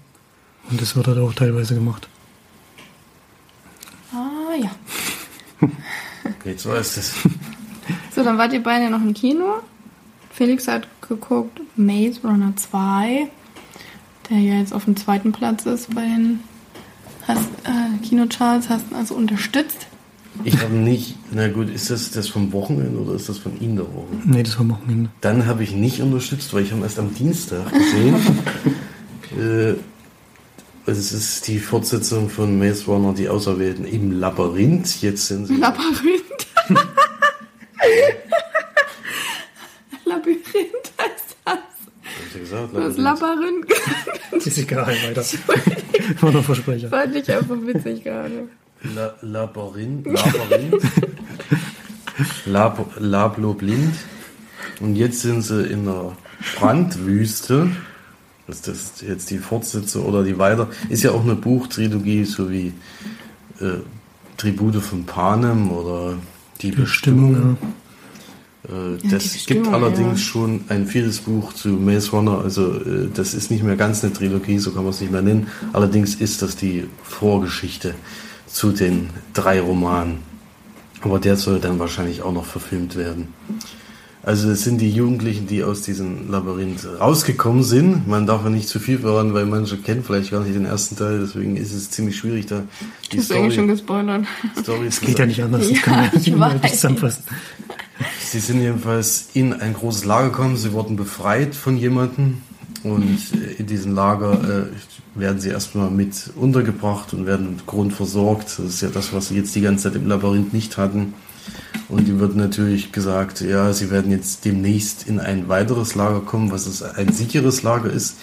Und 0.70 0.80
das 0.80 0.96
wird 0.96 1.06
halt 1.06 1.18
auch 1.18 1.34
teilweise 1.34 1.74
gemacht. 1.74 2.08
ah 4.12 4.54
ja. 4.58 4.70
Jetzt 6.46 6.66
weiß 6.66 6.96
es. 6.96 7.14
So, 8.12 8.24
dann 8.24 8.36
wart 8.36 8.52
ihr 8.52 8.62
beide 8.62 8.84
ja 8.84 8.90
noch 8.90 9.02
im 9.02 9.14
Kino. 9.14 9.60
Felix 10.32 10.66
hat 10.66 10.88
geguckt 11.06 11.60
Maze 11.76 12.20
Runner 12.24 12.52
2, 12.56 13.28
der 14.28 14.38
ja 14.38 14.54
jetzt 14.54 14.72
auf 14.72 14.86
dem 14.86 14.96
zweiten 14.96 15.30
Platz 15.30 15.66
ist 15.66 15.94
bei 15.94 16.00
den 16.00 16.40
hast, 17.28 17.48
äh, 17.64 18.04
Kinocharts, 18.04 18.68
hast 18.68 18.90
ihn 18.90 18.96
also 18.96 19.14
unterstützt. 19.14 19.86
Ich 20.44 20.60
habe 20.60 20.74
nicht, 20.74 21.16
na 21.30 21.48
gut, 21.48 21.70
ist 21.70 21.90
das 21.90 22.10
das 22.10 22.28
vom 22.28 22.52
Wochenende 22.52 22.98
oder 22.98 23.14
ist 23.14 23.28
das 23.28 23.38
von 23.38 23.58
Ihnen 23.60 23.76
der 23.76 23.86
Woche? 23.86 24.08
Nee, 24.24 24.42
das 24.42 24.54
war 24.54 24.62
am 24.62 24.70
Wochenende. 24.70 25.10
Dann 25.20 25.46
habe 25.46 25.62
ich 25.62 25.72
nicht 25.72 26.00
unterstützt, 26.00 26.52
weil 26.52 26.62
ich 26.62 26.72
habe 26.72 26.82
erst 26.82 26.98
am 26.98 27.14
Dienstag 27.14 27.70
gesehen. 27.72 28.16
äh, 29.38 29.74
es 30.90 31.12
ist 31.12 31.48
die 31.48 31.58
Fortsetzung 31.58 32.28
von 32.28 32.58
Maze 32.58 32.84
Runner, 32.86 33.12
die 33.14 33.28
Auserwählten 33.28 33.84
im 33.84 34.12
Labyrinth. 34.12 35.02
Jetzt 35.02 35.26
sind 35.28 35.46
sie. 35.46 35.56
Labyrinth. 35.56 36.25
Labyrinth 40.04 40.92
heißt 41.00 41.36
das. 41.44 41.54
Hab 41.54 41.60
ich 42.28 42.34
ja 42.34 42.40
gesagt, 42.40 42.74
Das 42.74 42.96
Labyrinth. 42.96 43.66
Labyrinth 43.68 44.46
Ist 44.46 44.58
egal, 44.64 44.86
weiter. 44.86 45.24
War 46.20 46.32
noch 46.32 46.44
Versprecher. 46.44 46.88
fand 46.88 47.16
ich 47.16 47.30
einfach 47.30 47.56
witzig 47.62 48.04
gerade. 48.04 48.48
La 48.94 49.14
Labyrinth. 49.22 50.06
Labyrinth. 50.06 50.82
Lab 52.46 52.86
Lablo 52.98 53.52
blind. 53.54 53.94
Und 54.80 54.96
jetzt 54.96 55.20
sind 55.20 55.42
sie 55.42 55.64
in 55.66 55.84
der 55.86 56.16
Brandwüste. 56.58 57.68
Das 58.46 58.62
das 58.62 58.76
ist 58.76 59.02
jetzt 59.02 59.30
die 59.30 59.38
Fortsetzung 59.38 60.04
oder 60.06 60.22
die 60.22 60.38
weiter. 60.38 60.68
Ist 60.88 61.02
ja 61.02 61.10
auch 61.10 61.22
eine 61.24 61.34
Buchtrilogie, 61.34 62.24
so 62.24 62.48
wie 62.50 62.72
äh, 63.60 63.78
Tribute 64.36 64.76
von 64.76 65.04
Panem 65.04 65.70
oder 65.72 66.16
Die 66.62 66.70
Bestimmung. 66.70 67.32
Bestimmung, 67.32 67.58
Äh, 68.68 68.98
die 68.98 69.08
das 69.08 69.28
Bestimmung, 69.32 69.62
gibt 69.64 69.74
allerdings 69.74 70.20
ja. 70.20 70.26
schon 70.26 70.60
ein 70.68 70.86
viertes 70.86 71.20
Buch 71.20 71.52
zu 71.52 71.68
Maze 71.68 72.10
Runner, 72.10 72.40
also 72.42 72.74
äh, 72.74 73.08
das 73.12 73.34
ist 73.34 73.50
nicht 73.50 73.62
mehr 73.62 73.76
ganz 73.76 74.02
eine 74.02 74.12
Trilogie, 74.12 74.58
so 74.58 74.72
kann 74.72 74.82
man 74.82 74.90
es 74.90 75.00
nicht 75.00 75.12
mehr 75.12 75.22
nennen. 75.22 75.48
Allerdings 75.72 76.16
ist 76.16 76.42
das 76.42 76.56
die 76.56 76.88
Vorgeschichte 77.02 77.94
zu 78.46 78.72
den 78.72 79.10
drei 79.34 79.60
Romanen. 79.60 80.18
Aber 81.02 81.18
der 81.20 81.36
soll 81.36 81.60
dann 81.60 81.78
wahrscheinlich 81.78 82.22
auch 82.22 82.32
noch 82.32 82.46
verfilmt 82.46 82.96
werden. 82.96 83.28
Also 84.26 84.50
es 84.50 84.64
sind 84.64 84.78
die 84.80 84.90
Jugendlichen, 84.90 85.46
die 85.46 85.62
aus 85.62 85.82
diesem 85.82 86.28
Labyrinth 86.28 86.84
rausgekommen 87.00 87.62
sind. 87.62 88.08
Man 88.08 88.26
darf 88.26 88.42
ja 88.42 88.50
nicht 88.50 88.68
zu 88.68 88.80
viel 88.80 88.98
verraten, 88.98 89.32
weil 89.34 89.46
manche 89.46 89.76
kennen 89.76 90.02
vielleicht 90.04 90.32
gar 90.32 90.40
nicht 90.42 90.56
den 90.56 90.64
ersten 90.64 90.96
Teil, 90.96 91.20
deswegen 91.20 91.56
ist 91.56 91.72
es 91.72 91.90
ziemlich 91.90 92.16
schwierig, 92.16 92.46
da 92.46 92.64
die 93.12 93.16
Du 93.18 93.22
hast 93.22 93.30
eigentlich 93.30 93.54
schon 93.54 93.66
Story, 93.66 94.02
gespoilert. 94.02 94.24
Story 94.60 94.86
Es 94.88 94.96
zu 94.96 95.06
geht 95.06 95.20
ja 95.20 95.26
nicht 95.26 95.40
anders. 95.44 95.68
Das 95.68 95.76
Ja, 95.76 95.82
kann 95.82 95.94
man 95.96 96.10
ich 96.16 96.26
nicht 96.26 96.40
weiß. 96.40 96.72
zusammenfassen. 96.72 97.22
Sie 98.28 98.40
sind 98.40 98.60
jedenfalls 98.60 99.28
in 99.34 99.52
ein 99.52 99.74
großes 99.74 100.04
Lager 100.04 100.30
gekommen. 100.30 100.56
Sie 100.56 100.72
wurden 100.72 100.96
befreit 100.96 101.54
von 101.54 101.76
jemandem. 101.76 102.38
Und 102.82 103.18
äh, 103.32 103.52
in 103.60 103.66
diesem 103.66 103.94
Lager 103.94 104.32
äh, 104.42 105.18
werden 105.20 105.40
sie 105.40 105.50
erstmal 105.50 105.88
mit 105.88 106.30
untergebracht 106.34 107.14
und 107.14 107.26
werden 107.26 107.60
grundversorgt. 107.64 108.58
Das 108.58 108.66
ist 108.66 108.80
ja 108.82 108.88
das, 108.92 109.12
was 109.12 109.28
sie 109.28 109.36
jetzt 109.36 109.54
die 109.54 109.60
ganze 109.60 109.84
Zeit 109.84 109.94
im 109.94 110.08
Labyrinth 110.08 110.52
nicht 110.52 110.76
hatten. 110.78 111.14
Und 111.88 112.08
ihm 112.08 112.18
wird 112.18 112.34
natürlich 112.34 112.90
gesagt, 112.90 113.40
ja, 113.40 113.72
sie 113.72 113.90
werden 113.90 114.10
jetzt 114.10 114.44
demnächst 114.44 115.06
in 115.06 115.20
ein 115.20 115.48
weiteres 115.48 115.94
Lager 115.94 116.20
kommen, 116.20 116.50
was 116.50 116.66
es 116.66 116.82
ein 116.82 117.12
sicheres 117.12 117.62
Lager 117.62 117.90
ist. 117.90 118.16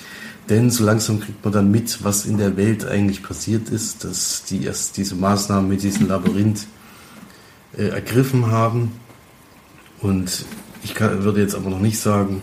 Denn 0.49 0.69
so 0.69 0.83
langsam 0.83 1.21
kriegt 1.21 1.43
man 1.43 1.53
dann 1.53 1.71
mit, 1.71 2.03
was 2.03 2.25
in 2.25 2.37
der 2.37 2.57
Welt 2.57 2.85
eigentlich 2.85 3.23
passiert 3.23 3.69
ist, 3.69 4.03
dass 4.03 4.43
die 4.43 4.65
erst 4.65 4.97
diese 4.97 5.15
Maßnahmen 5.15 5.69
mit 5.69 5.83
diesem 5.83 6.09
Labyrinth 6.09 6.67
äh, 7.77 7.87
ergriffen 7.87 8.47
haben. 8.47 8.91
Und 10.01 10.45
ich 10.83 10.93
kann, 10.93 11.23
würde 11.23 11.41
jetzt 11.41 11.55
aber 11.55 11.69
noch 11.69 11.79
nicht 11.79 11.97
sagen, 11.97 12.41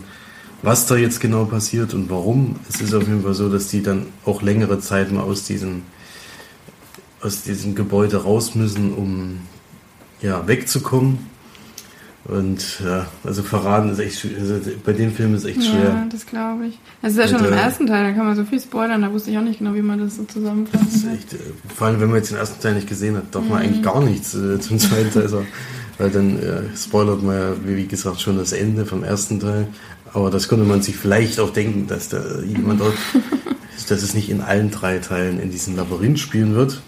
was 0.63 0.87
da 0.87 0.95
jetzt 0.95 1.19
genau 1.19 1.45
passiert 1.45 1.93
und 1.93 2.09
warum. 2.09 2.55
Es 2.67 2.81
ist 2.81 2.95
auf 2.95 3.07
jeden 3.07 3.21
Fall 3.21 3.35
so, 3.35 3.49
dass 3.49 3.67
die 3.67 3.83
dann 3.83 4.07
auch 4.25 4.41
längere 4.41 4.79
Zeit 4.79 5.11
mal 5.11 5.21
aus 5.21 5.45
diesem, 5.45 5.83
aus 7.21 7.43
diesem 7.43 7.75
Gebäude 7.75 8.23
raus 8.23 8.55
müssen, 8.55 8.93
um 8.93 9.41
ja, 10.21 10.47
wegzukommen. 10.47 11.19
Und 12.25 12.79
ja, 12.85 13.07
also 13.23 13.41
verraten 13.41 13.89
ist 13.89 13.99
echt 13.99 14.19
schwer. 14.19 14.37
Also 14.39 14.59
bei 14.85 14.93
dem 14.93 15.11
Film 15.11 15.33
ist 15.33 15.43
echt 15.43 15.57
Ja, 15.63 15.71
schwer. 15.71 16.07
das 16.11 16.25
glaube 16.27 16.67
ich. 16.67 16.79
Das 17.01 17.13
ist 17.13 17.17
ja 17.17 17.27
schon 17.27 17.43
im 17.45 17.51
äh, 17.51 17.57
ersten 17.57 17.87
Teil, 17.87 18.03
da 18.03 18.11
kann 18.11 18.27
man 18.27 18.35
so 18.35 18.45
viel 18.45 18.61
spoilern, 18.61 19.01
da 19.01 19.11
wusste 19.11 19.31
ich 19.31 19.37
auch 19.39 19.43
nicht 19.43 19.57
genau, 19.57 19.73
wie 19.73 19.81
man 19.81 19.99
das 19.99 20.17
so 20.17 20.21
echt, 20.21 21.33
äh, 21.33 21.37
vor 21.75 21.87
allem, 21.87 21.99
wenn 21.99 22.09
man 22.09 22.17
jetzt 22.17 22.29
den 22.29 22.37
ersten 22.37 22.61
Teil 22.61 22.75
nicht 22.75 22.87
gesehen 22.87 23.15
hat, 23.17 23.33
darf 23.33 23.43
man 23.49 23.63
eigentlich 23.63 23.81
gar 23.81 24.01
nichts 24.03 24.35
äh, 24.35 24.59
zum 24.59 24.77
zweiten 24.77 25.11
Teil 25.11 25.27
sagen. 25.29 25.47
Weil 25.97 26.11
dann 26.11 26.39
äh, 26.39 26.61
spoilert 26.77 27.23
man 27.23 27.35
ja, 27.35 27.53
wie, 27.65 27.75
wie 27.75 27.87
gesagt, 27.87 28.21
schon 28.21 28.37
das 28.37 28.51
Ende 28.53 28.85
vom 28.85 29.03
ersten 29.03 29.39
Teil. 29.39 29.67
Aber 30.13 30.29
das 30.29 30.47
konnte 30.47 30.65
man 30.65 30.81
sich 30.83 30.97
vielleicht 30.97 31.39
auch 31.39 31.51
denken, 31.51 31.87
dass 31.87 32.09
da 32.09 32.21
jemand 32.41 32.81
dort, 32.81 32.93
dass 33.89 34.03
es 34.03 34.13
nicht 34.13 34.29
in 34.29 34.41
allen 34.41 34.69
drei 34.69 34.99
Teilen 34.99 35.39
in 35.39 35.49
diesem 35.49 35.75
Labyrinth 35.75 36.19
spielen 36.19 36.53
wird. 36.53 36.81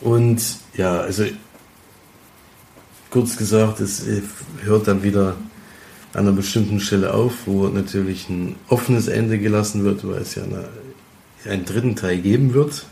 Und 0.00 0.40
ja, 0.74 1.00
also 1.00 1.24
kurz 3.10 3.36
gesagt, 3.36 3.80
es 3.80 4.06
äh, 4.06 4.22
hört 4.62 4.88
dann 4.88 5.02
wieder 5.02 5.36
an 6.14 6.20
einer 6.20 6.32
bestimmten 6.32 6.80
Stelle 6.80 7.14
auf, 7.14 7.32
wo 7.46 7.68
natürlich 7.68 8.28
ein 8.28 8.56
offenes 8.68 9.08
Ende 9.08 9.38
gelassen 9.38 9.84
wird, 9.84 10.06
weil 10.06 10.22
es 10.22 10.34
ja 10.34 10.42
eine, 10.42 10.68
einen 11.50 11.64
dritten 11.64 11.96
Teil 11.96 12.18
geben 12.18 12.54
wird, 12.54 12.86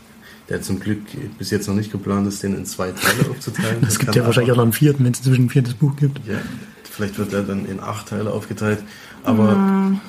der 0.49 0.61
zum 0.61 0.79
Glück 0.79 0.99
bis 1.37 1.49
jetzt 1.49 1.67
noch 1.67 1.75
nicht 1.75 1.91
geplant 1.91 2.27
ist, 2.27 2.43
den 2.43 2.55
in 2.55 2.65
zwei 2.65 2.91
Teile 2.91 3.29
aufzuteilen. 3.29 3.77
Es 3.87 3.99
gibt 3.99 4.15
ja 4.15 4.25
wahrscheinlich 4.25 4.51
auch 4.51 4.57
noch 4.57 4.63
einen 4.63 4.73
vierten, 4.73 5.03
wenn 5.03 5.13
es 5.13 5.19
inzwischen 5.19 5.45
ein 5.45 5.49
viertes 5.49 5.73
Buch 5.73 5.95
gibt. 5.95 6.25
ja, 6.27 6.39
vielleicht 6.83 7.17
wird 7.17 7.33
er 7.33 7.43
dann 7.43 7.65
in 7.65 7.79
acht 7.79 8.09
Teile 8.09 8.31
aufgeteilt. 8.31 8.79
Aber, 9.23 9.99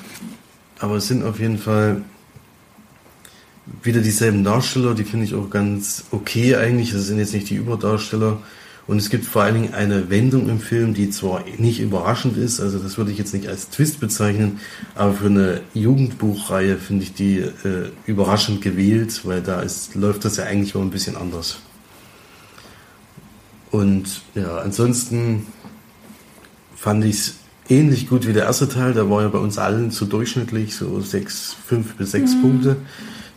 aber 0.78 0.96
es 0.96 1.08
sind 1.08 1.24
auf 1.24 1.40
jeden 1.40 1.58
Fall 1.58 2.02
wieder 3.82 4.00
dieselben 4.00 4.44
Darsteller, 4.44 4.94
die 4.94 5.04
finde 5.04 5.26
ich 5.26 5.34
auch 5.34 5.50
ganz 5.50 6.04
okay 6.10 6.56
eigentlich. 6.56 6.92
Das 6.92 7.06
sind 7.06 7.18
jetzt 7.18 7.34
nicht 7.34 7.50
die 7.50 7.56
Überdarsteller. 7.56 8.38
Und 8.88 8.96
es 8.96 9.10
gibt 9.10 9.26
vor 9.26 9.42
allen 9.42 9.54
Dingen 9.54 9.74
eine 9.74 10.08
Wendung 10.08 10.48
im 10.48 10.60
Film, 10.60 10.94
die 10.94 11.10
zwar 11.10 11.44
nicht 11.58 11.78
überraschend 11.78 12.38
ist, 12.38 12.58
also 12.58 12.78
das 12.78 12.96
würde 12.96 13.12
ich 13.12 13.18
jetzt 13.18 13.34
nicht 13.34 13.46
als 13.46 13.68
Twist 13.68 14.00
bezeichnen, 14.00 14.60
aber 14.94 15.12
für 15.12 15.26
eine 15.26 15.60
Jugendbuchreihe 15.74 16.78
finde 16.78 17.04
ich 17.04 17.12
die 17.12 17.40
äh, 17.40 17.90
überraschend 18.06 18.62
gewählt, 18.62 19.20
weil 19.24 19.42
da 19.42 19.60
ist, 19.60 19.94
läuft 19.94 20.24
das 20.24 20.38
ja 20.38 20.44
eigentlich 20.44 20.74
auch 20.74 20.80
ein 20.80 20.88
bisschen 20.88 21.16
anders. 21.16 21.58
Und 23.70 24.22
ja, 24.34 24.56
ansonsten 24.56 25.46
fand 26.74 27.04
ich 27.04 27.16
es 27.16 27.34
ähnlich 27.68 28.08
gut 28.08 28.26
wie 28.26 28.32
der 28.32 28.44
erste 28.44 28.70
Teil. 28.70 28.94
Da 28.94 29.10
war 29.10 29.20
ja 29.20 29.28
bei 29.28 29.38
uns 29.38 29.58
allen 29.58 29.90
so 29.90 30.06
durchschnittlich 30.06 30.74
so 30.74 31.02
sechs, 31.02 31.56
fünf 31.66 31.96
bis 31.96 32.12
sechs 32.12 32.40
Punkte. 32.40 32.76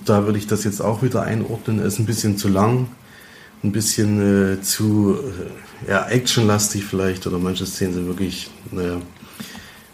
Da 0.06 0.26
würde 0.26 0.40
ich 0.40 0.48
das 0.48 0.64
jetzt 0.64 0.82
auch 0.82 1.04
wieder 1.04 1.24
einordnen. 1.24 1.80
Er 1.80 1.86
ist 1.86 2.00
ein 2.00 2.06
bisschen 2.06 2.38
zu 2.38 2.48
lang 2.48 2.88
ein 3.64 3.72
bisschen 3.72 4.56
äh, 4.56 4.62
zu 4.62 5.18
äh, 5.86 5.90
ja, 5.90 6.08
actionlastig 6.08 6.86
vielleicht 6.86 7.28
oder 7.28 7.38
manche 7.38 7.66
Szenen 7.66 7.94
sind 7.94 8.08
wirklich, 8.08 8.50
naja. 8.72 9.02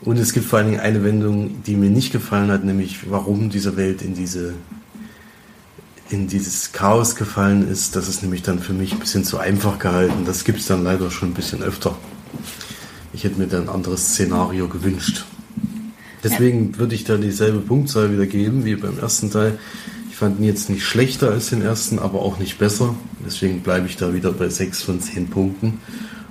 Und 0.02 0.18
es 0.20 0.34
gibt 0.34 0.46
vor 0.46 0.60
allen 0.60 0.70
Dingen 0.70 0.80
eine 0.80 1.04
Wendung, 1.04 1.64
die 1.64 1.76
mir 1.76 1.90
nicht 1.90 2.12
gefallen 2.12 2.52
hat, 2.52 2.64
nämlich 2.64 3.10
warum 3.10 3.50
diese 3.50 3.76
Welt 3.78 4.02
in 4.02 4.14
diese 4.14 4.54
in 6.10 6.28
dieses 6.28 6.72
Chaos 6.72 7.16
gefallen 7.16 7.70
ist. 7.70 7.96
Das 7.96 8.08
ist 8.08 8.22
nämlich 8.22 8.42
dann 8.42 8.60
für 8.60 8.74
mich 8.74 8.94
ein 8.94 9.00
bisschen 9.00 9.26
zu 9.26 9.40
einfach 9.40 9.78
gehalten. 9.80 10.24
Das 10.26 10.46
gibt 10.46 10.60
es 10.60 10.68
dann 10.68 10.84
leider 10.84 11.12
schon 11.12 11.32
ein 11.32 11.34
bisschen 11.34 11.62
öfter. 11.62 11.98
Ich 13.14 13.24
hätte 13.24 13.40
mir 13.40 13.48
dann 13.48 13.64
ein 13.64 13.70
anderes 13.70 14.14
Szenario 14.14 14.70
gewünscht. 14.70 15.26
Deswegen 16.24 16.72
ja. 16.72 16.80
würde 16.80 16.96
ich 16.96 17.04
da 17.04 17.18
dieselbe 17.18 17.60
Punktzahl 17.60 18.12
wieder 18.12 18.26
geben 18.26 18.64
wie 18.64 18.76
beim 18.76 18.98
ersten 19.00 19.32
Teil. 19.32 19.60
Ich 20.18 20.20
fand 20.20 20.40
ihn 20.40 20.46
jetzt 20.46 20.72
nicht 20.72 20.84
schlechter 20.84 21.30
als 21.30 21.52
den 21.52 21.62
ersten, 21.62 22.00
aber 22.00 22.24
auch 22.24 22.40
nicht 22.40 22.58
besser. 22.58 22.96
Deswegen 23.24 23.60
bleibe 23.60 23.86
ich 23.86 23.98
da 23.98 24.16
wieder 24.16 24.32
bei 24.32 24.50
6 24.50 24.82
von 24.82 25.00
10 25.00 25.30
Punkten. 25.30 25.80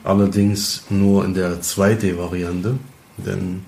Allerdings 0.02 0.82
nur 0.90 1.24
in 1.24 1.34
der 1.34 1.62
2D-Variante. 1.62 2.80
Denn 3.16 3.62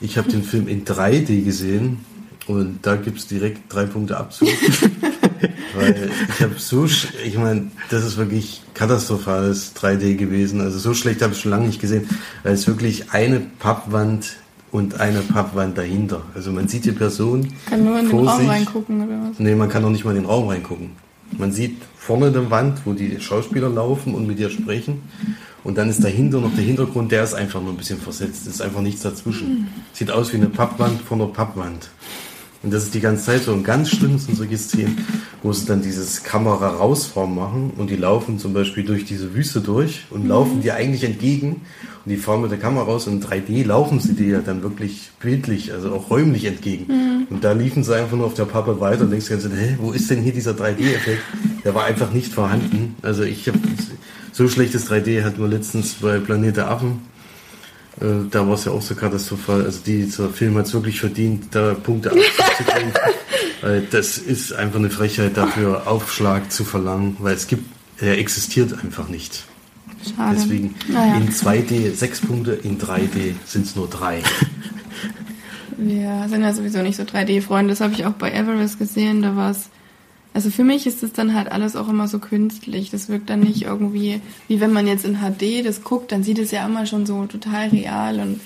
ich 0.00 0.16
habe 0.18 0.30
den 0.30 0.44
Film 0.44 0.68
in 0.68 0.84
3D 0.84 1.42
gesehen 1.42 2.04
und 2.46 2.78
da 2.82 2.94
gibt 2.94 3.18
es 3.18 3.26
direkt 3.26 3.62
drei 3.74 3.86
Punkte 3.86 4.18
Abzug. 4.18 4.46
Weil 5.74 6.12
ich 6.28 6.42
habe 6.42 6.54
so, 6.56 6.84
ich 6.84 7.36
meine, 7.36 7.72
das 7.88 8.04
ist 8.04 8.18
wirklich 8.18 8.62
katastrophales 8.74 9.74
3D 9.74 10.14
gewesen. 10.14 10.60
Also 10.60 10.78
so 10.78 10.94
schlecht 10.94 11.22
habe 11.22 11.32
ich 11.32 11.40
schon 11.40 11.50
lange 11.50 11.66
nicht 11.66 11.80
gesehen. 11.80 12.08
Weil 12.44 12.54
es 12.54 12.68
wirklich 12.68 13.10
eine 13.10 13.40
Pappwand 13.58 14.36
und 14.72 15.00
eine 15.00 15.20
Pappwand 15.20 15.76
dahinter. 15.76 16.22
Also 16.34 16.52
man 16.52 16.68
sieht 16.68 16.84
die 16.84 16.92
Person. 16.92 17.48
Kann 17.68 17.84
nur 17.84 17.98
in 17.98 18.08
den 18.08 18.18
Raum 18.18 18.38
sich. 18.38 18.48
reingucken 18.48 19.02
oder 19.02 19.30
was? 19.30 19.38
Nee, 19.38 19.54
man 19.54 19.68
kann 19.68 19.84
auch 19.84 19.90
nicht 19.90 20.04
mal 20.04 20.14
in 20.14 20.22
den 20.22 20.26
Raum 20.26 20.48
reingucken. 20.48 20.90
Man 21.36 21.52
sieht 21.52 21.76
vorne 21.96 22.26
eine 22.26 22.50
Wand, 22.50 22.80
wo 22.84 22.92
die 22.92 23.20
Schauspieler 23.20 23.68
laufen 23.68 24.14
und 24.14 24.26
mit 24.26 24.38
ihr 24.38 24.50
sprechen. 24.50 25.02
Und 25.62 25.76
dann 25.76 25.90
ist 25.90 26.02
dahinter 26.02 26.40
noch 26.40 26.54
der 26.54 26.64
Hintergrund, 26.64 27.12
der 27.12 27.22
ist 27.22 27.34
einfach 27.34 27.60
nur 27.60 27.70
ein 27.72 27.76
bisschen 27.76 28.00
versetzt. 28.00 28.46
Ist 28.46 28.62
einfach 28.62 28.80
nichts 28.80 29.02
dazwischen. 29.02 29.68
Sieht 29.92 30.10
aus 30.10 30.32
wie 30.32 30.38
eine 30.38 30.48
Pappwand 30.48 31.02
von 31.02 31.20
einer 31.20 31.30
Pappwand. 31.30 31.90
Und 32.62 32.72
das 32.72 32.84
ist 32.84 32.94
die 32.94 33.00
ganze 33.00 33.24
Zeit 33.24 33.42
so. 33.42 33.52
Und 33.52 33.64
ganz 33.64 33.90
schlimm 33.90 34.18
sind 34.18 34.36
solche 34.36 34.58
Szenen, 34.58 34.98
wo 35.42 35.52
sie 35.52 35.66
dann 35.66 35.82
dieses 35.82 36.22
Kamera-Rausfahren 36.22 37.34
machen 37.34 37.72
und 37.76 37.90
die 37.90 37.96
laufen 37.96 38.38
zum 38.38 38.52
Beispiel 38.52 38.84
durch 38.84 39.04
diese 39.04 39.34
Wüste 39.34 39.60
durch 39.60 40.02
und 40.10 40.24
mhm. 40.24 40.28
laufen 40.28 40.60
dir 40.60 40.74
eigentlich 40.74 41.04
entgegen 41.04 41.62
und 42.04 42.10
die 42.10 42.16
fahren 42.16 42.42
mit 42.42 42.50
der 42.50 42.58
Kamera 42.58 42.84
raus 42.84 43.06
und 43.06 43.24
in 43.24 43.28
3D 43.28 43.66
laufen 43.66 44.00
sie 44.00 44.14
dir 44.14 44.28
ja 44.28 44.40
dann 44.40 44.62
wirklich 44.62 45.10
bildlich, 45.20 45.72
also 45.72 45.92
auch 45.92 46.10
räumlich 46.10 46.44
entgegen. 46.44 46.86
Mhm. 46.88 47.26
Und 47.30 47.44
da 47.44 47.52
liefen 47.52 47.84
sie 47.84 47.96
einfach 47.96 48.16
nur 48.16 48.26
auf 48.26 48.34
der 48.34 48.44
Pappe 48.44 48.80
weiter 48.80 49.02
und 49.02 49.10
denkst 49.10 49.28
dir, 49.28 49.38
hä, 49.38 49.76
wo 49.80 49.92
ist 49.92 50.10
denn 50.10 50.22
hier 50.22 50.32
dieser 50.32 50.52
3D-Effekt? 50.52 51.22
Der 51.64 51.74
war 51.74 51.84
einfach 51.84 52.12
nicht 52.12 52.32
vorhanden. 52.32 52.96
Also 53.02 53.22
ich 53.22 53.48
habe 53.48 53.58
so 54.32 54.48
schlechtes 54.48 54.90
3D 54.90 55.24
hat 55.24 55.38
nur 55.38 55.48
letztens 55.48 55.94
bei 55.94 56.18
Planet 56.18 56.56
der 56.56 56.70
Affen 56.70 57.10
äh, 58.00 58.28
da 58.30 58.46
war 58.46 58.54
es 58.54 58.64
ja 58.64 58.72
auch 58.72 58.82
so 58.82 58.94
katastrophal. 58.94 59.64
Also 59.64 59.80
dieser 59.84 60.30
Film 60.30 60.56
hat 60.56 60.66
es 60.66 60.72
wirklich 60.72 61.00
verdient, 61.00 61.54
da 61.54 61.74
Punkte 61.74 62.10
abzukriegen. 62.40 62.92
Weil 63.60 63.82
das 63.82 64.18
ist 64.18 64.52
einfach 64.52 64.78
eine 64.78 64.90
Frechheit 64.90 65.36
dafür, 65.36 65.86
Aufschlag 65.86 66.50
zu 66.52 66.64
verlangen, 66.64 67.16
weil 67.20 67.34
es 67.34 67.46
gibt, 67.46 67.64
er 67.98 68.18
existiert 68.18 68.72
einfach 68.82 69.08
nicht. 69.08 69.44
Schade. 70.16 70.36
Deswegen 70.36 70.74
naja. 70.88 71.16
in 71.16 71.30
2D 71.30 71.94
sechs 71.94 72.20
Punkte, 72.20 72.52
in 72.52 72.78
3D 72.78 73.34
sind 73.44 73.66
es 73.66 73.76
nur 73.76 73.88
drei. 73.88 74.22
Wir 75.76 76.26
sind 76.28 76.42
ja 76.42 76.52
sowieso 76.52 76.82
nicht 76.82 76.96
so 76.96 77.04
3D-Freunde. 77.04 77.70
Das 77.70 77.80
habe 77.80 77.94
ich 77.94 78.04
auch 78.04 78.12
bei 78.12 78.30
Everest 78.32 78.78
gesehen. 78.78 79.22
Da 79.22 79.34
war 79.34 79.50
es 79.50 79.70
also 80.32 80.50
für 80.50 80.62
mich 80.62 80.86
ist 80.86 81.02
es 81.02 81.12
dann 81.12 81.34
halt 81.34 81.50
alles 81.50 81.74
auch 81.74 81.88
immer 81.88 82.06
so 82.06 82.18
künstlich. 82.18 82.90
Das 82.90 83.08
wirkt 83.08 83.30
dann 83.30 83.40
nicht 83.40 83.62
irgendwie, 83.62 84.20
wie 84.46 84.60
wenn 84.60 84.72
man 84.72 84.86
jetzt 84.86 85.04
in 85.04 85.16
HD 85.16 85.64
das 85.64 85.82
guckt, 85.82 86.12
dann 86.12 86.22
sieht 86.22 86.38
es 86.38 86.52
ja 86.52 86.64
immer 86.64 86.86
schon 86.86 87.04
so 87.04 87.26
total 87.26 87.68
real 87.68 88.20
und 88.20 88.40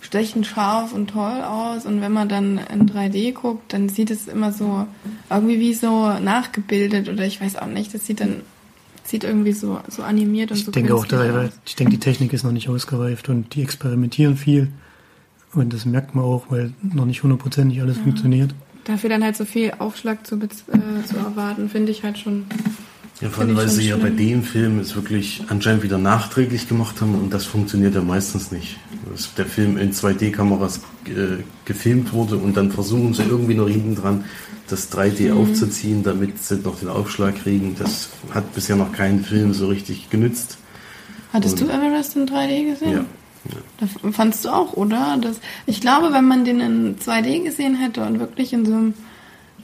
stechend 0.00 0.46
scharf 0.46 0.92
und 0.92 1.10
toll 1.10 1.42
aus. 1.42 1.86
Und 1.86 2.00
wenn 2.00 2.12
man 2.12 2.28
dann 2.28 2.58
in 2.58 2.88
3D 2.88 3.32
guckt, 3.32 3.72
dann 3.72 3.88
sieht 3.88 4.10
es 4.10 4.28
immer 4.28 4.52
so 4.52 4.86
irgendwie 5.30 5.58
wie 5.58 5.74
so 5.74 6.18
nachgebildet 6.18 7.08
oder 7.08 7.24
ich 7.24 7.40
weiß 7.40 7.56
auch 7.56 7.66
nicht. 7.66 7.94
Das 7.94 8.06
sieht 8.06 8.20
dann 8.20 8.42
sieht 9.04 9.24
irgendwie 9.24 9.52
so, 9.52 9.80
so 9.88 10.02
animiert 10.02 10.50
und 10.50 10.58
ich 10.58 10.66
so 10.66 10.70
denke 10.70 10.94
auch, 10.94 11.06
da, 11.06 11.48
ich 11.64 11.76
denke, 11.76 11.92
die 11.92 11.98
Technik 11.98 12.34
ist 12.34 12.44
noch 12.44 12.52
nicht 12.52 12.68
ausgereift 12.68 13.30
und 13.30 13.54
die 13.54 13.62
experimentieren 13.62 14.36
viel. 14.36 14.68
Und 15.54 15.72
das 15.72 15.86
merkt 15.86 16.14
man 16.14 16.24
auch, 16.24 16.50
weil 16.50 16.74
noch 16.82 17.06
nicht 17.06 17.22
hundertprozentig 17.22 17.80
alles 17.80 17.96
ja. 17.96 18.02
funktioniert 18.02 18.54
dafür 18.88 19.10
dann 19.10 19.22
halt 19.22 19.36
so 19.36 19.44
viel 19.44 19.72
Aufschlag 19.78 20.26
zu, 20.26 20.36
äh, 20.36 21.04
zu 21.04 21.16
erwarten, 21.16 21.68
finde 21.68 21.92
ich 21.92 22.02
halt 22.02 22.18
schon. 22.18 22.46
Ja, 23.20 23.30
vor 23.30 23.44
allem, 23.44 23.56
weil 23.56 23.68
sie 23.68 23.86
schlimm. 23.86 23.98
ja 23.98 24.04
bei 24.04 24.10
dem 24.10 24.44
Film 24.44 24.78
es 24.78 24.94
wirklich 24.94 25.42
anscheinend 25.48 25.82
wieder 25.82 25.98
nachträglich 25.98 26.68
gemacht 26.68 27.00
haben 27.00 27.14
und 27.16 27.34
das 27.34 27.46
funktioniert 27.46 27.94
ja 27.94 28.00
meistens 28.00 28.52
nicht. 28.52 28.78
Dass 29.10 29.34
der 29.34 29.46
Film 29.46 29.76
in 29.76 29.92
2D-Kameras 29.92 30.80
äh, 31.06 31.42
gefilmt 31.64 32.12
wurde 32.12 32.36
und 32.36 32.56
dann 32.56 32.70
versuchen 32.70 33.14
sie 33.14 33.22
irgendwie 33.22 33.54
noch 33.54 33.68
hinten 33.68 33.96
dran 33.96 34.24
das 34.68 34.92
3D 34.92 35.32
mhm. 35.32 35.38
aufzuziehen, 35.38 36.02
damit 36.02 36.42
sie 36.42 36.56
noch 36.56 36.78
den 36.78 36.88
Aufschlag 36.88 37.42
kriegen. 37.42 37.74
Das 37.78 38.10
hat 38.32 38.54
bisher 38.54 38.76
noch 38.76 38.92
kein 38.92 39.24
Film 39.24 39.54
so 39.54 39.68
richtig 39.68 40.10
genützt. 40.10 40.58
Hattest 41.32 41.60
und, 41.60 41.68
du 41.68 41.74
Everest 41.74 42.16
in 42.16 42.26
3D 42.26 42.70
gesehen? 42.70 42.92
Ja. 42.92 43.04
Das 43.78 44.14
fandst 44.14 44.44
du 44.44 44.50
auch, 44.50 44.74
oder? 44.74 45.18
Das, 45.20 45.40
ich 45.66 45.80
glaube, 45.80 46.12
wenn 46.12 46.26
man 46.26 46.44
den 46.44 46.60
in 46.60 46.98
2D 46.98 47.44
gesehen 47.44 47.76
hätte 47.76 48.04
und 48.04 48.18
wirklich 48.18 48.52
in 48.52 48.66
so 48.66 48.72
einem 48.72 48.94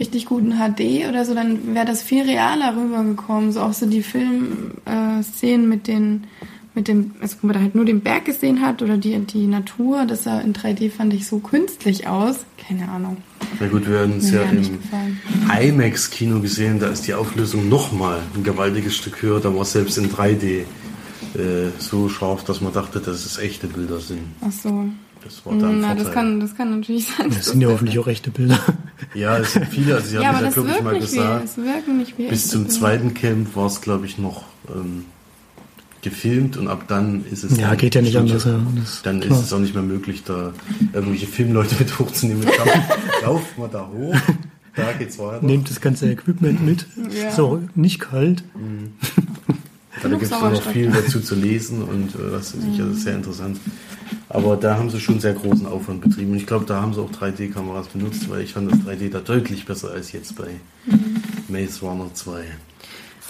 richtig 0.00 0.26
guten 0.26 0.54
HD 0.58 1.08
oder 1.08 1.24
so, 1.24 1.34
dann 1.34 1.74
wäre 1.74 1.86
das 1.86 2.02
viel 2.02 2.22
realer 2.22 2.76
rübergekommen. 2.76 3.52
So 3.52 3.60
auch 3.60 3.72
so 3.72 3.86
die 3.86 4.02
Filmszenen 4.02 5.64
äh, 5.64 5.68
mit 5.68 5.86
den, 5.86 6.24
mit 6.74 6.88
dem, 6.88 7.12
also 7.20 7.36
wenn 7.40 7.48
man 7.48 7.54
da 7.54 7.60
halt 7.62 7.74
nur 7.74 7.84
den 7.84 8.00
Berg 8.00 8.24
gesehen 8.24 8.60
hat 8.60 8.82
oder 8.82 8.96
die, 8.96 9.16
die 9.20 9.46
Natur, 9.46 10.04
das 10.06 10.24
sah 10.24 10.40
in 10.40 10.52
3D 10.52 10.90
fand 10.90 11.14
ich 11.14 11.26
so 11.26 11.38
künstlich 11.38 12.08
aus. 12.08 12.44
Keine 12.56 12.88
Ahnung. 12.88 13.18
Na 13.60 13.68
gut, 13.68 13.88
wir 13.88 14.00
haben 14.00 14.18
es 14.18 14.30
ja 14.32 14.42
im 14.42 14.80
IMAX-Kino 15.48 16.40
gesehen, 16.40 16.80
da 16.80 16.88
ist 16.88 17.06
die 17.06 17.14
Auflösung 17.14 17.68
nochmal 17.68 18.20
ein 18.34 18.42
gewaltiges 18.42 18.96
Stück 18.96 19.22
höher, 19.22 19.40
da 19.40 19.54
war 19.54 19.64
selbst 19.64 19.96
in 19.98 20.10
3D 20.10 20.64
äh, 21.34 21.70
so 21.78 22.08
scharf, 22.08 22.44
dass 22.44 22.60
man 22.60 22.72
dachte, 22.72 23.00
dass 23.00 23.24
es 23.24 23.38
echte 23.38 23.68
Bilder 23.68 24.00
sind. 24.00 24.22
Ach 24.40 24.50
so. 24.50 24.88
Das 25.24 25.44
war 25.46 25.56
dann 25.58 25.80
Na, 25.80 25.94
das 25.94 26.12
kann, 26.12 26.38
das 26.38 26.54
kann 26.54 26.78
natürlich 26.78 27.06
sein. 27.06 27.30
Das 27.30 27.46
sind 27.46 27.60
ja 27.60 27.68
hoffentlich 27.68 27.98
auch 27.98 28.06
echte 28.06 28.30
Bilder. 28.30 28.58
Ja, 29.14 29.38
es 29.38 29.54
sind 29.54 29.66
viele. 29.66 29.94
Also, 29.94 30.08
sie 30.08 30.16
ja, 30.16 30.24
haben 30.24 30.44
es 30.44 30.54
ja, 30.54 30.62
glaube 30.62 30.70
ich, 30.76 30.82
mal 30.82 30.98
gesagt. 30.98 31.42
Wie, 31.42 31.44
es 31.44 31.56
wirken 31.56 31.98
nicht 31.98 32.18
wie 32.18 32.28
bis 32.28 32.48
zum 32.48 32.68
zweiten 32.68 33.14
Camp 33.14 33.56
war 33.56 33.66
es, 33.66 33.80
glaube 33.80 34.06
ich, 34.06 34.18
noch 34.18 34.44
ähm, 34.68 35.06
gefilmt 36.02 36.56
und 36.56 36.68
ab 36.68 36.84
dann 36.88 37.24
ist 37.30 37.42
es. 37.42 37.56
Ja, 37.56 37.74
geht 37.74 37.94
ja 37.94 38.02
nicht 38.02 38.16
anders. 38.16 38.44
Ja. 38.44 38.60
dann 39.02 39.20
klar. 39.20 39.38
ist 39.38 39.46
es 39.46 39.52
auch 39.52 39.58
nicht 39.58 39.74
mehr 39.74 39.82
möglich, 39.82 40.22
da 40.24 40.52
irgendwelche 40.92 41.26
Filmleute 41.26 41.74
mit 41.78 41.98
hochzunehmen. 41.98 42.46
Lauft 43.22 43.58
mal 43.58 43.68
da 43.68 43.88
hoch. 43.88 44.14
Da 44.76 44.92
geht's 44.92 45.18
weiter. 45.18 45.44
Nehmt 45.44 45.70
das 45.70 45.80
ganze 45.80 46.10
Equipment 46.10 46.64
mit. 46.64 46.86
Ja. 47.10 47.28
Ist 47.28 47.40
auch 47.40 47.60
nicht 47.74 48.00
kalt. 48.00 48.44
Mhm. 48.54 48.92
Da 50.02 50.08
gibt 50.08 50.22
es 50.22 50.30
noch 50.30 50.62
viel 50.62 50.90
dazu 50.90 51.20
zu 51.20 51.34
lesen 51.34 51.82
und 51.82 52.14
äh, 52.14 52.32
was 52.32 52.52
ist 52.52 52.62
sicher 52.62 52.84
mhm. 52.84 52.94
sehr 52.94 53.14
interessant. 53.14 53.58
Aber 54.34 54.56
da 54.56 54.76
haben 54.76 54.90
sie 54.90 54.98
schon 54.98 55.20
sehr 55.20 55.32
großen 55.32 55.64
Aufwand 55.64 56.00
betrieben. 56.00 56.32
Und 56.32 56.38
ich 56.38 56.46
glaube, 56.46 56.64
da 56.64 56.82
haben 56.82 56.92
sie 56.92 57.00
auch 57.00 57.10
3D-Kameras 57.12 57.86
benutzt, 57.86 58.28
weil 58.28 58.40
ich 58.40 58.52
fand 58.52 58.68
das 58.70 58.80
3D 58.80 59.08
da 59.08 59.20
deutlich 59.20 59.64
besser 59.64 59.92
als 59.92 60.10
jetzt 60.10 60.34
bei 60.34 60.48
mhm. 60.86 61.22
Maze 61.46 61.86
Runner 61.86 62.12
2. 62.12 62.44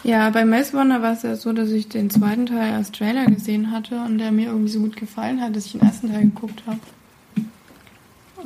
Ja, 0.05 0.31
bei 0.31 0.47
Maze 0.47 0.75
Runner 0.75 1.03
war 1.03 1.13
es 1.13 1.23
ja 1.23 1.37
so, 1.37 1.53
dass 1.53 1.69
ich 1.69 1.91
den 1.91 2.09
zweiten 2.09 2.47
Teil 2.47 2.73
als 2.73 2.91
Trailer 2.91 3.27
gesehen 3.27 3.71
hatte 3.71 3.97
und 3.97 4.17
der 4.17 4.33
mir 4.33 4.47
irgendwie 4.47 4.71
so 4.71 4.81
gut 4.81 4.97
gefallen 4.97 5.43
hat, 5.43 5.55
dass 5.55 5.67
ich 5.67 5.73
den 5.73 5.83
ersten 5.83 6.11
Teil 6.11 6.23
geguckt 6.23 6.63
habe. 6.67 6.81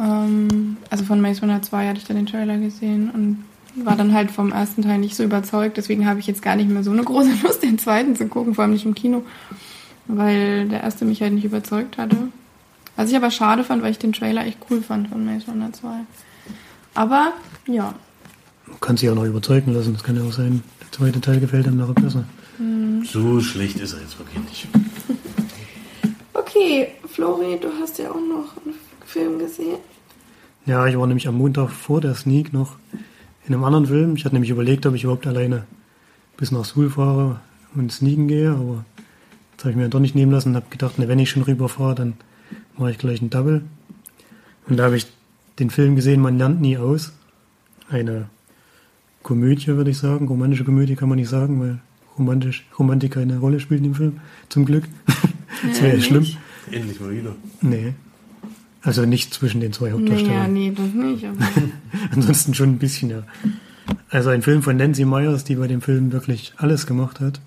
Ähm, 0.01 0.79
also 0.91 1.05
von 1.05 1.21
Maze 1.21 1.43
Runner 1.43 1.63
2 1.63 1.87
hatte 1.87 1.99
ich 1.99 2.07
dann 2.07 2.17
den 2.17 2.27
Trailer 2.27 2.59
gesehen 2.59 3.11
und 3.11 3.45
war 3.87 3.95
dann 3.95 4.13
halt 4.13 4.33
vom 4.33 4.51
ersten 4.51 4.83
Teil 4.83 4.99
nicht 4.99 5.15
so 5.15 5.23
überzeugt. 5.23 5.77
Deswegen 5.77 6.07
habe 6.07 6.19
ich 6.19 6.27
jetzt 6.27 6.43
gar 6.43 6.57
nicht 6.57 6.69
mehr 6.69 6.83
so 6.83 6.91
eine 6.91 7.05
große 7.05 7.31
Lust, 7.45 7.63
den 7.63 7.79
zweiten 7.79 8.17
zu 8.17 8.27
gucken, 8.27 8.57
vor 8.57 8.65
allem 8.65 8.73
nicht 8.73 8.85
im 8.85 8.97
Kino, 8.97 9.23
weil 10.09 10.69
der 10.69 10.83
erste 10.83 11.05
mich 11.05 11.23
halt 11.23 11.35
nicht 11.35 11.45
überzeugt 11.45 11.99
hatte. 11.99 12.17
Was 12.99 13.11
ich 13.11 13.17
aber 13.17 13.31
schade 13.31 13.63
fand, 13.63 13.81
weil 13.81 13.93
ich 13.93 14.01
den 14.01 14.13
Trailer 14.13 14.45
echt 14.45 14.59
cool 14.69 14.83
fand 14.83 15.07
von 15.07 15.25
Maze 15.25 15.47
Runner 15.47 15.73
2. 15.73 15.89
Aber, 16.95 17.33
ja. 17.69 17.95
Man 18.67 18.81
kann 18.81 18.97
sich 18.97 19.09
auch 19.09 19.15
noch 19.15 19.25
überzeugen 19.25 19.73
lassen, 19.73 19.93
das 19.93 20.03
kann 20.03 20.17
ja 20.17 20.25
auch 20.25 20.33
sein. 20.33 20.65
Der 20.81 20.91
zweite 20.91 21.21
Teil 21.21 21.39
gefällt 21.39 21.69
einem 21.69 21.77
nachher 21.77 21.95
besser. 21.95 22.25
Mhm. 22.59 23.05
So 23.05 23.41
schlecht 23.41 23.79
ist 23.79 23.93
er 23.93 24.01
jetzt 24.01 24.19
wirklich 24.19 24.43
nicht. 24.43 24.67
okay, 26.35 26.89
Flori, 27.07 27.61
du 27.61 27.69
hast 27.81 28.01
ja 28.01 28.11
auch 28.11 28.17
noch 28.17 28.57
einen 28.65 28.75
Film 29.07 29.39
gesehen. 29.39 29.79
Ja, 30.67 30.85
ich 30.89 30.99
war 30.99 31.07
nämlich 31.07 31.29
am 31.29 31.37
Montag 31.37 31.71
vor 31.71 32.01
der 32.01 32.17
Sneak 32.17 32.53
noch 32.53 32.75
in 33.47 33.55
einem 33.55 33.63
anderen 33.63 33.87
Film. 33.87 34.17
Ich 34.17 34.25
hatte 34.25 34.35
nämlich 34.35 34.51
überlegt, 34.51 34.87
ob 34.87 34.97
ich 34.97 35.05
überhaupt 35.05 35.29
alleine 35.29 35.67
bis 36.37 36.51
nach 36.51 36.65
Suhl 36.65 36.91
fahre 36.91 37.39
und 37.77 37.93
sneaken 37.93 38.27
gehe, 38.27 38.51
aber 38.51 38.85
das 39.57 39.67
habe 39.67 39.71
ich 39.71 39.77
mir 39.77 39.89
doch 39.89 40.01
nicht 40.01 40.17
nehmen 40.17 40.33
lassen 40.33 40.49
und 40.49 40.57
habe 40.57 40.67
gedacht, 40.69 40.99
ne, 40.99 41.07
wenn 41.07 41.21
ich 41.21 41.31
schon 41.31 41.45
rüberfahre, 41.45 41.95
dann 41.95 42.15
mache 42.79 42.93
ich 42.93 42.99
gleich 42.99 43.21
einen 43.21 43.31
Double. 43.31 43.63
Und 44.69 44.77
da 44.77 44.85
habe 44.85 44.97
ich 44.97 45.07
den 45.59 45.71
Film 45.71 45.97
gesehen, 45.97 46.21
man 46.21 46.39
lernt 46.39 46.61
nie 46.61 46.77
aus. 46.79 47.13
Eine 47.91 48.29
Komödie, 49.23 49.69
würde 49.69 49.91
ich 49.91 49.99
sagen. 49.99 50.29
Romantische 50.29 50.65
Komödie 50.65 50.95
kann 50.97 51.09
man 51.09 51.17
nicht 51.17 51.29
sagen, 51.29 51.61
weil 51.61 51.79
romantisch, 52.19 52.67
Romantiker 52.79 53.21
eine 53.21 53.39
Rolle 53.39 53.61
spielt 53.61 53.79
in 53.79 53.85
dem 53.85 53.95
Film. 53.95 54.21
Zum 54.49 54.65
Glück. 54.65 54.85
das 55.67 55.81
wäre 55.81 55.89
ja 55.89 55.95
nicht. 55.97 56.07
schlimm. 56.07 56.27
Endlich 56.71 57.01
mal 57.01 57.11
wieder. 57.11 57.35
Nee. 57.61 57.95
Also 58.83 59.05
nicht 59.05 59.35
zwischen 59.35 59.61
den 59.61 59.73
zwei 59.73 59.93
Hauptdarstellern. 59.93 60.35
Naja, 60.35 60.49
nee, 60.49 60.73
das 60.75 60.93
nicht. 60.95 61.25
Aber 61.25 61.39
Ansonsten 62.13 62.55
schon 62.55 62.71
ein 62.71 62.79
bisschen, 62.79 63.11
ja. 63.11 63.23
Also 64.11 64.31
ein 64.31 64.43
Film 64.43 64.63
von 64.63 64.77
Nancy 64.77 65.05
Myers, 65.05 65.45
die 65.45 65.57
bei 65.57 65.67
dem 65.67 65.81
Film 65.81 66.13
wirklich 66.13 66.53
alles 66.57 66.87
gemacht 66.87 67.21
hat. 67.21 67.41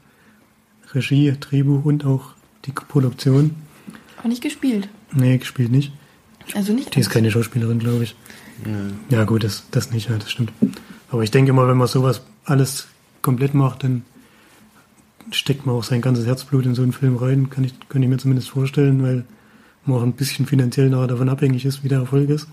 Regie, 0.94 1.34
Drehbuch 1.39 1.86
und 1.86 2.06
auch 2.06 2.34
die 2.65 2.72
Produktion. 2.72 3.52
auch 4.20 4.26
nicht 4.28 4.41
gespielt. 4.44 4.89
Nee, 5.13 5.38
gespielt 5.38 5.71
nicht. 5.71 5.91
Also 6.54 6.74
nicht 6.74 6.95
Die 6.95 7.00
ist 7.00 7.10
keine 7.10 7.32
Schauspielerin, 7.32 7.80
glaube 7.80 8.04
ich. 8.04 8.15
Ja 9.10 9.24
gut, 9.24 9.43
das, 9.43 9.63
das 9.71 9.91
nicht, 9.91 10.10
ja, 10.10 10.17
das 10.17 10.32
stimmt. 10.32 10.52
Aber 11.10 11.24
ich 11.24 11.32
denke 11.32 11.54
mal, 11.54 11.67
wenn 11.67 11.78
man 11.78 11.88
sowas 11.88 12.21
alles 12.45 12.88
komplett 13.21 13.54
macht, 13.54 13.84
dann 13.84 14.04
steckt 15.32 15.65
man 15.65 15.76
auch 15.76 15.84
sein 15.84 16.02
ganzes 16.02 16.26
Herzblut 16.26 16.65
in 16.65 16.76
so 16.76 16.82
einen 16.82 16.93
Film 16.93 17.15
rein, 17.17 17.50
kann 17.50 17.63
ich, 17.63 17.74
kann 17.89 18.04
ich 18.04 18.10
mir 18.10 18.17
zumindest 18.17 18.50
vorstellen, 18.50 19.02
weil 19.02 19.26
man 19.86 19.97
auch 19.97 20.04
ein 20.04 20.13
bisschen 20.13 20.45
finanziell 20.45 20.89
nachher 20.89 21.08
davon 21.08 21.30
abhängig 21.30 21.65
ist, 21.65 21.84
wie 21.84 21.88
der 21.88 22.00
Erfolg 22.00 22.30
ist. 22.30 22.47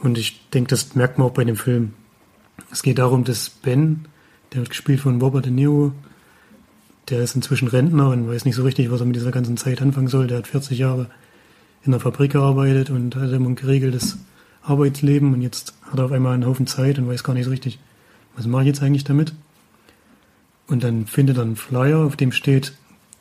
Und 0.00 0.18
ich 0.18 0.48
denke, 0.50 0.70
das 0.70 0.94
merkt 0.94 1.18
man 1.18 1.28
auch 1.28 1.32
bei 1.32 1.44
dem 1.44 1.56
Film. 1.56 1.94
Es 2.72 2.82
geht 2.82 2.98
darum, 2.98 3.24
dass 3.24 3.50
Ben, 3.50 4.06
der 4.52 4.60
wird 4.60 4.70
gespielt 4.70 5.00
von 5.00 5.20
Robert 5.20 5.44
De 5.44 5.52
Niro, 5.52 5.92
der 7.08 7.20
ist 7.20 7.34
inzwischen 7.34 7.68
Rentner 7.68 8.10
und 8.10 8.28
weiß 8.28 8.44
nicht 8.44 8.54
so 8.54 8.62
richtig, 8.62 8.90
was 8.90 9.00
er 9.00 9.06
mit 9.06 9.16
dieser 9.16 9.30
ganzen 9.30 9.56
Zeit 9.56 9.80
anfangen 9.80 10.08
soll. 10.08 10.26
Der 10.26 10.38
hat 10.38 10.46
40 10.46 10.78
Jahre 10.78 11.08
in 11.84 11.92
der 11.92 12.00
Fabrik 12.00 12.32
gearbeitet 12.32 12.90
und 12.90 13.16
hat 13.16 13.30
immer 13.30 13.48
ein 13.48 13.54
geregeltes 13.54 14.18
Arbeitsleben 14.62 15.32
und 15.32 15.42
jetzt 15.42 15.74
hat 15.82 15.98
er 15.98 16.06
auf 16.06 16.12
einmal 16.12 16.34
einen 16.34 16.46
Haufen 16.46 16.66
Zeit 16.66 16.98
und 16.98 17.08
weiß 17.08 17.24
gar 17.24 17.34
nicht 17.34 17.44
so 17.44 17.50
richtig, 17.50 17.78
was 18.36 18.46
mache 18.46 18.62
ich 18.62 18.68
jetzt 18.68 18.82
eigentlich 18.82 19.04
damit? 19.04 19.34
Und 20.66 20.84
dann 20.84 21.06
findet 21.06 21.38
er 21.38 21.44
einen 21.44 21.56
Flyer, 21.56 21.98
auf 21.98 22.16
dem 22.16 22.32
steht, 22.32 22.74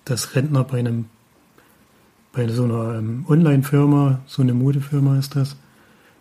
dass 0.05 0.35
Rentner 0.35 0.63
bei 0.63 0.79
einem 0.79 1.05
bei 2.37 2.47
so 2.49 2.65
einer 2.65 2.99
ähm, 2.99 3.25
Online-Firma, 3.27 4.19
so 4.27 4.43
eine 4.43 4.53
Modefirma 4.53 5.17
ist 5.17 5.35
das, 5.35 5.55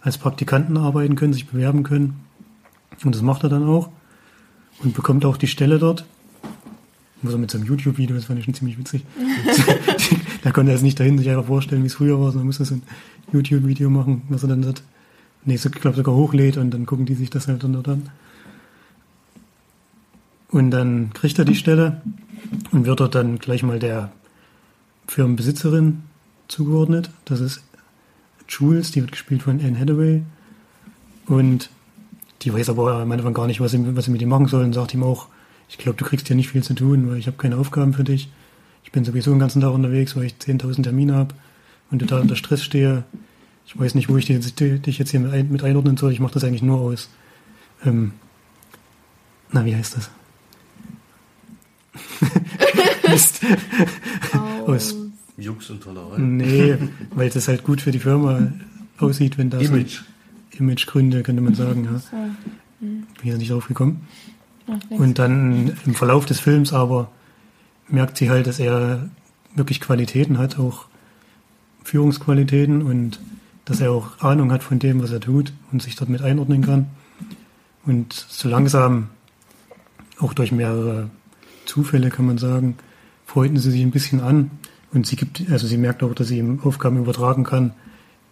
als 0.01 0.17
Praktikanten 0.17 0.79
arbeiten 0.79 1.15
können, 1.15 1.35
sich 1.35 1.47
bewerben 1.47 1.83
können. 1.83 2.25
Und 3.05 3.15
das 3.15 3.21
macht 3.21 3.43
er 3.43 3.51
dann 3.51 3.69
auch 3.69 3.91
und 4.83 4.95
bekommt 4.95 5.27
auch 5.27 5.37
die 5.37 5.47
Stelle 5.47 5.79
dort. 5.79 6.07
Er 7.23 7.39
mit 7.39 7.51
so 7.51 7.59
einem 7.59 7.67
YouTube-Video, 7.67 8.15
das 8.15 8.27
fand 8.27 8.39
ich 8.39 8.45
schon 8.45 8.55
ziemlich 8.55 8.79
witzig. 8.79 9.05
da 10.43 10.53
konnte 10.53 10.71
er 10.71 10.75
jetzt 10.75 10.83
nicht 10.83 11.01
dahin 11.01 11.19
sich 11.19 11.29
einfach 11.29 11.47
vorstellen, 11.47 11.83
wie 11.83 11.87
es 11.87 11.95
früher 11.95 12.21
war, 12.21 12.31
sondern 12.31 12.47
muss 12.47 12.61
er 12.61 12.67
so 12.67 12.75
ein 12.75 12.83
YouTube-Video 13.33 13.91
machen, 13.91 14.23
was 14.29 14.43
er 14.43 14.51
dann 14.51 14.63
dort, 14.63 14.83
nee, 15.45 15.57
so, 15.57 15.71
glaube 15.71 15.97
sogar 15.97 16.15
hochlädt 16.15 16.57
und 16.57 16.71
dann 16.73 16.87
gucken 16.87 17.07
die 17.07 17.15
sich 17.15 17.31
das 17.31 17.49
halt 17.49 17.65
dann 17.65 17.73
dort 17.73 17.89
an. 17.89 18.11
Und 20.49 20.71
dann 20.71 21.11
kriegt 21.15 21.39
er 21.39 21.45
die 21.45 21.57
Stelle 21.57 22.03
und 22.71 22.87
wird 22.87 23.01
dort 23.01 23.15
dann 23.15 23.39
gleich 23.39 23.63
mal 23.63 23.79
der 23.79 24.13
Firmenbesitzerin 25.09 26.03
zugeordnet. 26.49 27.11
Das 27.25 27.41
ist 27.41 27.63
Jules, 28.49 28.93
die 28.93 29.01
wird 29.01 29.13
gespielt 29.13 29.43
von 29.43 29.61
Anne 29.61 29.79
Hathaway. 29.79 30.23
Und 31.27 31.71
die 32.43 32.53
weiß 32.53 32.69
aber 32.69 33.01
am 33.01 33.11
Anfang 33.11 33.35
gar 33.35 33.47
nicht, 33.47 33.61
was 33.61 33.73
sie, 33.73 33.97
was 33.97 34.05
sie 34.05 34.11
mit 34.11 34.23
ihm 34.23 34.29
machen 34.29 34.47
soll 34.47 34.65
und 34.65 34.73
sagt 34.73 34.95
ihm 34.95 35.03
auch, 35.03 35.29
ich 35.69 35.79
glaube, 35.79 35.99
du 35.99 36.05
kriegst 36.05 36.27
hier 36.27 36.37
nicht 36.37 36.51
viel 36.51 36.63
zu 36.63 36.75
tun, 36.75 37.09
weil 37.09 37.19
ich 37.19 37.27
habe 37.27 37.37
keine 37.37 37.57
Aufgaben 37.57 37.93
für 37.93 38.05
dich. 38.05 38.29
Ich 38.85 38.93
bin 38.93 39.05
sowieso 39.05 39.31
den 39.31 39.41
ganzen 39.41 39.61
Tag 39.61 39.73
unterwegs, 39.73 40.17
weil 40.17 40.25
ich 40.25 40.35
10.000 40.35 40.85
Termine 40.85 41.15
habe 41.15 41.35
und 41.91 41.99
total 41.99 42.23
unter 42.23 42.37
Stress 42.37 42.63
stehe. 42.63 43.05
Ich 43.67 43.79
weiß 43.79 43.95
nicht, 43.95 44.09
wo 44.09 44.17
ich 44.17 44.27
dich, 44.27 44.99
jetzt 44.99 45.11
hier 45.11 45.21
mit, 45.21 45.33
ein, 45.33 45.51
mit 45.51 45.65
einordnen 45.65 45.97
soll. 45.97 46.13
Ich 46.13 46.21
mache 46.21 46.35
das 46.35 46.45
eigentlich 46.45 46.63
nur 46.63 46.79
aus. 46.79 47.11
Ähm, 47.85 48.13
na, 49.51 49.65
wie 49.65 49.75
heißt 49.75 49.97
das? 49.97 50.11
Mist. 53.11 53.41
Aus 54.67 54.95
Jux 55.37 55.71
und 55.71 55.83
Tollerei. 55.83 56.19
Nee, 56.19 56.77
weil 57.15 57.31
das 57.31 57.49
halt 57.49 57.65
gut 57.65 57.81
für 57.81 57.91
die 57.91 57.99
Firma 57.99 58.53
aussieht, 58.99 59.39
wenn 59.39 59.51
da 59.51 59.59
Image. 59.59 60.03
Imagegründe, 60.53 61.23
könnte 61.23 61.43
man 61.43 61.55
sagen, 61.55 61.85
ja. 61.85 61.99
So, 61.99 62.17
Bin 62.81 63.07
ich 63.23 63.37
nicht 63.37 63.51
drauf 63.51 63.69
gekommen. 63.69 64.07
Und 64.91 65.19
dann 65.19 65.77
im 65.85 65.95
Verlauf 65.95 66.27
des 66.27 66.41
Films 66.41 66.73
aber 66.73 67.11
merkt 67.89 68.17
sie 68.17 68.31
halt, 68.31 68.47
dass 68.47 68.59
er 68.59 69.09
wirklich 69.55 69.81
Qualitäten 69.81 70.39
hat, 70.39 70.59
auch 70.59 70.87
Führungsqualitäten 71.85 72.83
und 72.83 73.21
dass 73.65 73.81
er 73.81 73.93
auch 73.93 74.21
Ahnung 74.21 74.53
hat 74.53 74.63
von 74.63 74.79
dem, 74.79 75.03
was 75.03 75.11
er 75.13 75.21
tut 75.21 75.53
und 75.73 75.83
sich 75.83 75.97
dort 75.97 76.11
mit 76.11 76.23
einordnen 76.23 76.63
kann. 76.63 76.87
Und 77.85 78.13
so 78.13 78.49
langsam, 78.49 79.09
auch 80.19 80.35
durch 80.35 80.53
mehrere 80.53 81.11
Zufälle 81.65 82.11
kann 82.11 82.27
man 82.27 82.39
sagen, 82.39 82.77
freunden 83.25 83.59
sie 83.59 83.71
sich 83.71 83.83
ein 83.83 83.91
bisschen 83.91 84.21
an 84.21 84.51
und 84.93 85.07
sie 85.07 85.17
gibt, 85.17 85.45
also 85.51 85.67
sie 85.67 85.77
merkt 85.77 86.03
auch, 86.03 86.15
dass 86.15 86.29
sie 86.29 86.39
ihm 86.39 86.61
Aufgaben 86.63 86.99
übertragen 86.99 87.45
kann, 87.45 87.73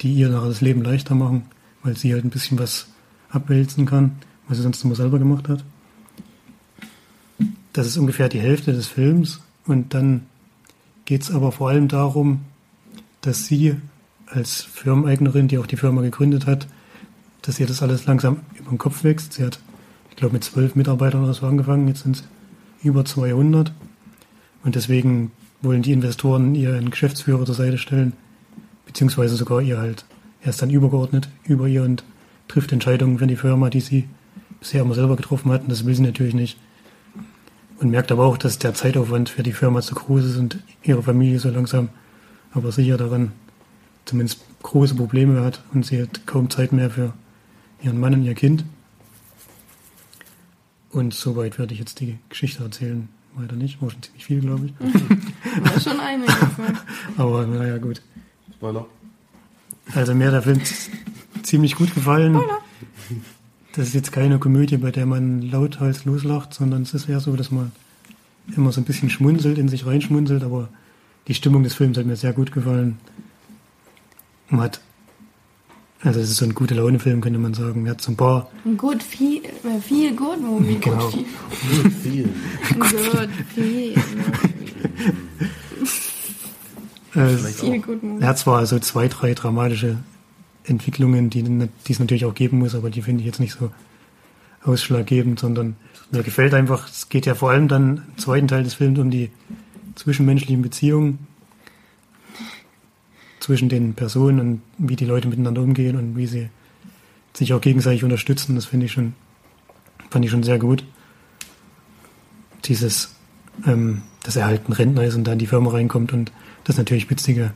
die 0.00 0.12
ihr 0.12 0.28
nachher 0.28 0.48
das 0.48 0.60
Leben 0.60 0.82
leichter 0.82 1.14
machen, 1.14 1.44
weil 1.82 1.96
sie 1.96 2.12
halt 2.12 2.24
ein 2.24 2.30
bisschen 2.30 2.58
was 2.58 2.88
abwälzen 3.30 3.86
kann, 3.86 4.12
was 4.48 4.56
sie 4.56 4.62
sonst 4.62 4.84
immer 4.84 4.94
selber 4.94 5.18
gemacht 5.18 5.48
hat. 5.48 5.64
Das 7.74 7.88
ist 7.88 7.96
ungefähr 7.96 8.28
die 8.28 8.38
Hälfte 8.38 8.72
des 8.72 8.86
Films 8.86 9.40
und 9.66 9.94
dann 9.94 10.26
geht 11.06 11.22
es 11.22 11.32
aber 11.32 11.50
vor 11.50 11.70
allem 11.70 11.88
darum, 11.88 12.42
dass 13.20 13.46
sie 13.46 13.74
als 14.26 14.62
Firmeneignerin, 14.62 15.48
die 15.48 15.58
auch 15.58 15.66
die 15.66 15.76
Firma 15.76 16.00
gegründet 16.00 16.46
hat, 16.46 16.68
dass 17.42 17.58
ihr 17.58 17.66
das 17.66 17.82
alles 17.82 18.06
langsam 18.06 18.42
über 18.54 18.70
den 18.70 18.78
Kopf 18.78 19.02
wächst. 19.02 19.32
Sie 19.32 19.44
hat, 19.44 19.58
ich 20.10 20.16
glaube, 20.16 20.34
mit 20.34 20.44
zwölf 20.44 20.76
Mitarbeitern 20.76 21.24
oder 21.24 21.34
so 21.34 21.46
angefangen, 21.46 21.88
jetzt 21.88 22.04
sind 22.04 22.16
es 22.16 22.24
über 22.84 23.04
200. 23.04 23.72
Und 24.62 24.76
deswegen 24.76 25.32
wollen 25.60 25.82
die 25.82 25.92
Investoren 25.92 26.54
ihr 26.54 26.74
einen 26.74 26.90
Geschäftsführer 26.90 27.44
zur 27.44 27.56
Seite 27.56 27.78
stellen, 27.78 28.12
beziehungsweise 28.86 29.34
sogar 29.34 29.60
ihr 29.60 29.78
halt. 29.78 30.04
Er 30.42 30.50
ist 30.50 30.62
dann 30.62 30.70
übergeordnet 30.70 31.28
über 31.42 31.66
ihr 31.66 31.82
und 31.82 32.04
trifft 32.46 32.70
Entscheidungen 32.70 33.18
für 33.18 33.26
die 33.26 33.34
Firma, 33.34 33.68
die 33.68 33.80
sie 33.80 34.08
bisher 34.60 34.82
immer 34.82 34.94
selber 34.94 35.16
getroffen 35.16 35.50
hat. 35.50 35.62
Und 35.62 35.72
das 35.72 35.84
will 35.84 35.94
sie 35.96 36.02
natürlich 36.02 36.34
nicht. 36.34 36.56
Und 37.78 37.90
merkt 37.90 38.12
aber 38.12 38.24
auch, 38.24 38.38
dass 38.38 38.58
der 38.58 38.74
Zeitaufwand 38.74 39.28
für 39.28 39.42
die 39.42 39.52
Firma 39.52 39.80
zu 39.82 39.94
groß 39.94 40.24
ist 40.24 40.36
und 40.36 40.58
ihre 40.82 41.02
Familie 41.02 41.38
so 41.38 41.50
langsam 41.50 41.88
aber 42.52 42.70
sicher 42.70 42.96
daran 42.96 43.32
zumindest 44.04 44.40
große 44.62 44.94
Probleme 44.94 45.42
hat 45.42 45.62
und 45.72 45.84
sie 45.84 46.00
hat 46.00 46.26
kaum 46.26 46.50
Zeit 46.50 46.72
mehr 46.72 46.90
für 46.90 47.12
ihren 47.82 47.98
Mann 47.98 48.14
und 48.14 48.24
ihr 48.24 48.34
Kind. 48.34 48.64
Und 50.90 51.12
soweit 51.12 51.58
werde 51.58 51.74
ich 51.74 51.80
jetzt 51.80 52.00
die 52.00 52.18
Geschichte 52.28 52.62
erzählen. 52.62 53.08
Weiter 53.34 53.56
nicht, 53.56 53.82
war 53.82 53.90
schon 53.90 54.02
ziemlich 54.02 54.24
viel, 54.24 54.40
glaube 54.40 54.66
ich. 54.66 54.72
War 55.64 55.80
schon 55.80 55.98
einiges. 56.00 56.34
Ne? 56.56 56.78
Aber 57.16 57.46
naja, 57.46 57.78
gut. 57.78 58.00
Spoiler. 58.54 58.86
Also 59.92 60.14
mir 60.14 60.26
hat 60.26 60.34
der 60.34 60.42
Film 60.42 60.60
ziemlich 61.42 61.74
gut 61.74 61.92
gefallen. 61.94 62.40
Das 63.76 63.88
ist 63.88 63.94
jetzt 63.94 64.12
keine 64.12 64.38
Komödie, 64.38 64.76
bei 64.76 64.92
der 64.92 65.04
man 65.04 65.42
lauthals 65.42 66.04
loslacht, 66.04 66.54
sondern 66.54 66.82
es 66.82 66.94
ist 66.94 67.08
eher 67.08 67.18
so, 67.20 67.34
dass 67.34 67.50
man 67.50 67.72
immer 68.56 68.70
so 68.70 68.80
ein 68.80 68.84
bisschen 68.84 69.10
schmunzelt, 69.10 69.58
in 69.58 69.68
sich 69.68 69.84
reinschmunzelt, 69.84 70.44
aber 70.44 70.68
die 71.26 71.34
Stimmung 71.34 71.64
des 71.64 71.74
Films 71.74 71.98
hat 71.98 72.06
mir 72.06 72.16
sehr 72.16 72.32
gut 72.32 72.52
gefallen. 72.52 72.98
Man 74.48 74.60
hat, 74.60 74.80
also 76.02 76.20
es 76.20 76.30
ist 76.30 76.36
so 76.36 76.44
ein 76.44 76.54
gute 76.54 76.74
Laune-Film, 76.74 77.20
könnte 77.20 77.38
man 77.38 77.54
sagen. 77.54 77.86
Er 77.86 77.92
hat 77.92 78.00
so 78.00 78.12
ein 78.12 78.16
paar, 78.16 78.50
Ein 78.64 78.76
Good 78.76 79.02
Feel, 79.02 79.42
äh, 79.44 79.80
Feel 79.80 80.14
Good 80.14 80.40
Movie. 80.40 80.74
Genau. 80.80 81.10
Good 81.10 81.92
Feel. 82.02 82.28
Viel. 83.54 83.94
Vielleicht 87.10 87.58
Feel 87.58 87.80
auch. 87.80 87.86
Good 87.86 88.02
Movie. 88.02 88.22
er 88.22 88.28
hat 88.28 88.38
zwar 88.38 88.66
so 88.66 88.78
zwei, 88.78 89.08
drei 89.08 89.34
dramatische 89.34 89.98
Entwicklungen, 90.64 91.30
die, 91.30 91.42
die 91.42 91.92
es 91.92 91.98
natürlich 91.98 92.24
auch 92.24 92.34
geben 92.34 92.58
muss, 92.58 92.74
aber 92.74 92.90
die 92.90 93.02
finde 93.02 93.20
ich 93.20 93.26
jetzt 93.26 93.40
nicht 93.40 93.52
so 93.52 93.70
ausschlaggebend, 94.62 95.38
sondern 95.38 95.76
mir 96.10 96.22
gefällt 96.22 96.54
einfach, 96.54 96.88
es 96.88 97.08
geht 97.08 97.26
ja 97.26 97.34
vor 97.34 97.50
allem 97.50 97.68
dann 97.68 98.02
im 98.08 98.18
zweiten 98.18 98.48
Teil 98.48 98.64
des 98.64 98.74
Films 98.74 98.98
um 98.98 99.10
die 99.10 99.30
zwischenmenschlichen 99.94 100.62
Beziehungen 100.62 101.18
zwischen 103.40 103.68
den 103.68 103.94
Personen 103.94 104.40
und 104.40 104.62
wie 104.78 104.96
die 104.96 105.04
Leute 105.04 105.28
miteinander 105.28 105.60
umgehen 105.60 105.96
und 105.96 106.16
wie 106.16 106.26
sie 106.26 106.48
sich 107.34 107.52
auch 107.52 107.60
gegenseitig 107.60 108.02
unterstützen. 108.02 108.54
Das 108.54 108.64
finde 108.64 108.86
ich 108.86 108.92
schon, 108.92 109.14
fand 110.08 110.24
ich 110.24 110.30
schon 110.30 110.42
sehr 110.42 110.58
gut. 110.58 110.84
Dieses, 112.64 113.14
ähm, 113.66 114.02
dass 114.22 114.36
er 114.36 114.46
halt 114.46 114.66
ein 114.68 114.72
Rentner 114.72 115.04
ist 115.04 115.14
und 115.14 115.24
dann 115.24 115.34
in 115.34 115.40
die 115.40 115.46
Firma 115.46 115.70
reinkommt 115.70 116.12
und 116.14 116.32
das 116.64 116.78
natürlich 116.78 117.10
witzige 117.10 117.52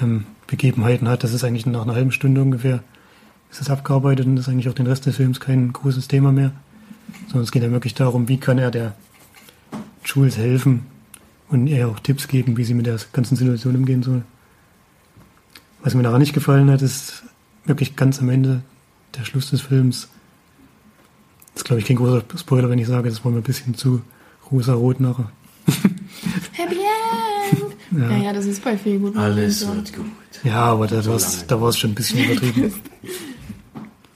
ähm, 0.00 0.26
Begebenheiten 0.50 1.08
hat. 1.08 1.22
Das 1.22 1.32
ist 1.32 1.44
eigentlich 1.44 1.64
nach 1.64 1.82
einer 1.82 1.94
halben 1.94 2.12
Stunde 2.12 2.42
ungefähr 2.42 2.82
ist 3.50 3.60
das 3.60 3.70
abgearbeitet 3.70 4.26
und 4.26 4.36
ist 4.36 4.48
eigentlich 4.48 4.68
auch 4.68 4.74
den 4.74 4.86
Rest 4.86 5.06
des 5.06 5.16
Films 5.16 5.40
kein 5.40 5.72
großes 5.72 6.08
Thema 6.08 6.32
mehr. 6.32 6.52
Sondern 7.26 7.42
es 7.42 7.52
geht 7.52 7.62
ja 7.62 7.70
wirklich 7.70 7.94
darum, 7.94 8.28
wie 8.28 8.38
kann 8.38 8.58
er 8.58 8.70
der 8.70 8.94
Jules 10.04 10.36
helfen 10.36 10.86
und 11.48 11.66
ihr 11.66 11.88
auch 11.88 11.98
Tipps 12.00 12.28
geben, 12.28 12.56
wie 12.56 12.64
sie 12.64 12.74
mit 12.74 12.86
der 12.86 12.98
ganzen 13.12 13.36
Situation 13.36 13.76
umgehen 13.76 14.02
soll. 14.02 14.22
Was 15.82 15.94
mir 15.94 16.02
daran 16.02 16.20
nicht 16.20 16.32
gefallen 16.32 16.70
hat, 16.70 16.82
ist 16.82 17.24
wirklich 17.64 17.96
ganz 17.96 18.20
am 18.20 18.28
Ende 18.28 18.62
der 19.16 19.24
Schluss 19.24 19.50
des 19.50 19.62
Films. 19.62 20.08
Das 21.54 21.62
ist, 21.62 21.64
glaube 21.64 21.80
ich, 21.80 21.86
kein 21.86 21.96
großer 21.96 22.22
Spoiler, 22.36 22.70
wenn 22.70 22.78
ich 22.78 22.86
sage, 22.86 23.08
das 23.08 23.24
war 23.24 23.32
mir 23.32 23.38
ein 23.38 23.42
bisschen 23.42 23.74
zu 23.74 24.02
rosa-rot 24.50 25.00
nachher. 25.00 25.30
Happy! 26.52 26.76
Ja. 28.00 28.16
ja, 28.16 28.32
das 28.32 28.46
ist 28.46 28.62
bei 28.64 28.76
viel 28.76 28.98
gut. 28.98 29.16
Alles 29.16 29.60
so. 29.60 29.74
wird 29.74 29.94
gut. 29.94 30.06
Ja, 30.44 30.62
aber 30.64 30.86
da 30.86 31.02
So 31.02 31.12
war's, 31.12 31.46
da 31.46 31.60
war 31.60 31.68
es 31.68 31.78
schon 31.78 31.90
ein 31.90 31.94
bisschen 31.94 32.24
übertrieben. 32.24 32.72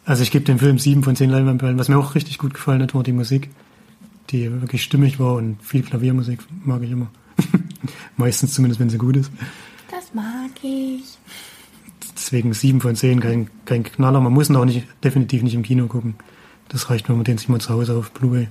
Also 0.06 0.22
ich 0.22 0.30
gebe 0.30 0.44
dem 0.44 0.58
Film 0.58 0.78
sieben 0.78 1.02
von 1.02 1.16
zehn 1.16 1.30
Leinwandperlen. 1.30 1.78
Was 1.78 1.88
mir 1.88 1.96
auch 1.96 2.14
richtig 2.14 2.36
gut 2.36 2.52
gefallen 2.52 2.82
hat, 2.82 2.94
war 2.94 3.02
die 3.02 3.12
Musik, 3.12 3.48
die 4.30 4.50
wirklich 4.60 4.82
stimmig 4.82 5.18
war 5.18 5.34
und 5.34 5.56
viel 5.62 5.82
Klaviermusik 5.82 6.40
mag 6.62 6.82
ich 6.82 6.90
immer. 6.90 7.06
Meistens 8.18 8.52
zumindest, 8.52 8.80
wenn 8.80 8.90
sie 8.90 8.98
gut 8.98 9.16
ist. 9.16 9.32
Das 9.90 10.12
mag 10.12 10.50
ich. 10.62 11.16
Deswegen 12.14 12.52
sieben 12.52 12.82
von 12.82 12.94
zehn, 12.96 13.20
kein, 13.20 13.48
kein 13.64 13.82
Knaller. 13.82 14.20
Man 14.20 14.34
muss 14.34 14.50
ihn 14.50 14.56
auch 14.56 14.66
nicht, 14.66 14.86
definitiv 15.02 15.42
nicht 15.42 15.54
im 15.54 15.62
Kino 15.62 15.86
gucken. 15.86 16.16
Das 16.68 16.90
reicht, 16.90 17.08
wenn 17.08 17.16
man 17.16 17.24
den 17.24 17.38
sich 17.38 17.48
mal 17.48 17.60
zu 17.60 17.70
Hause 17.70 17.94
auf 17.94 18.10
Blu-ray 18.10 18.48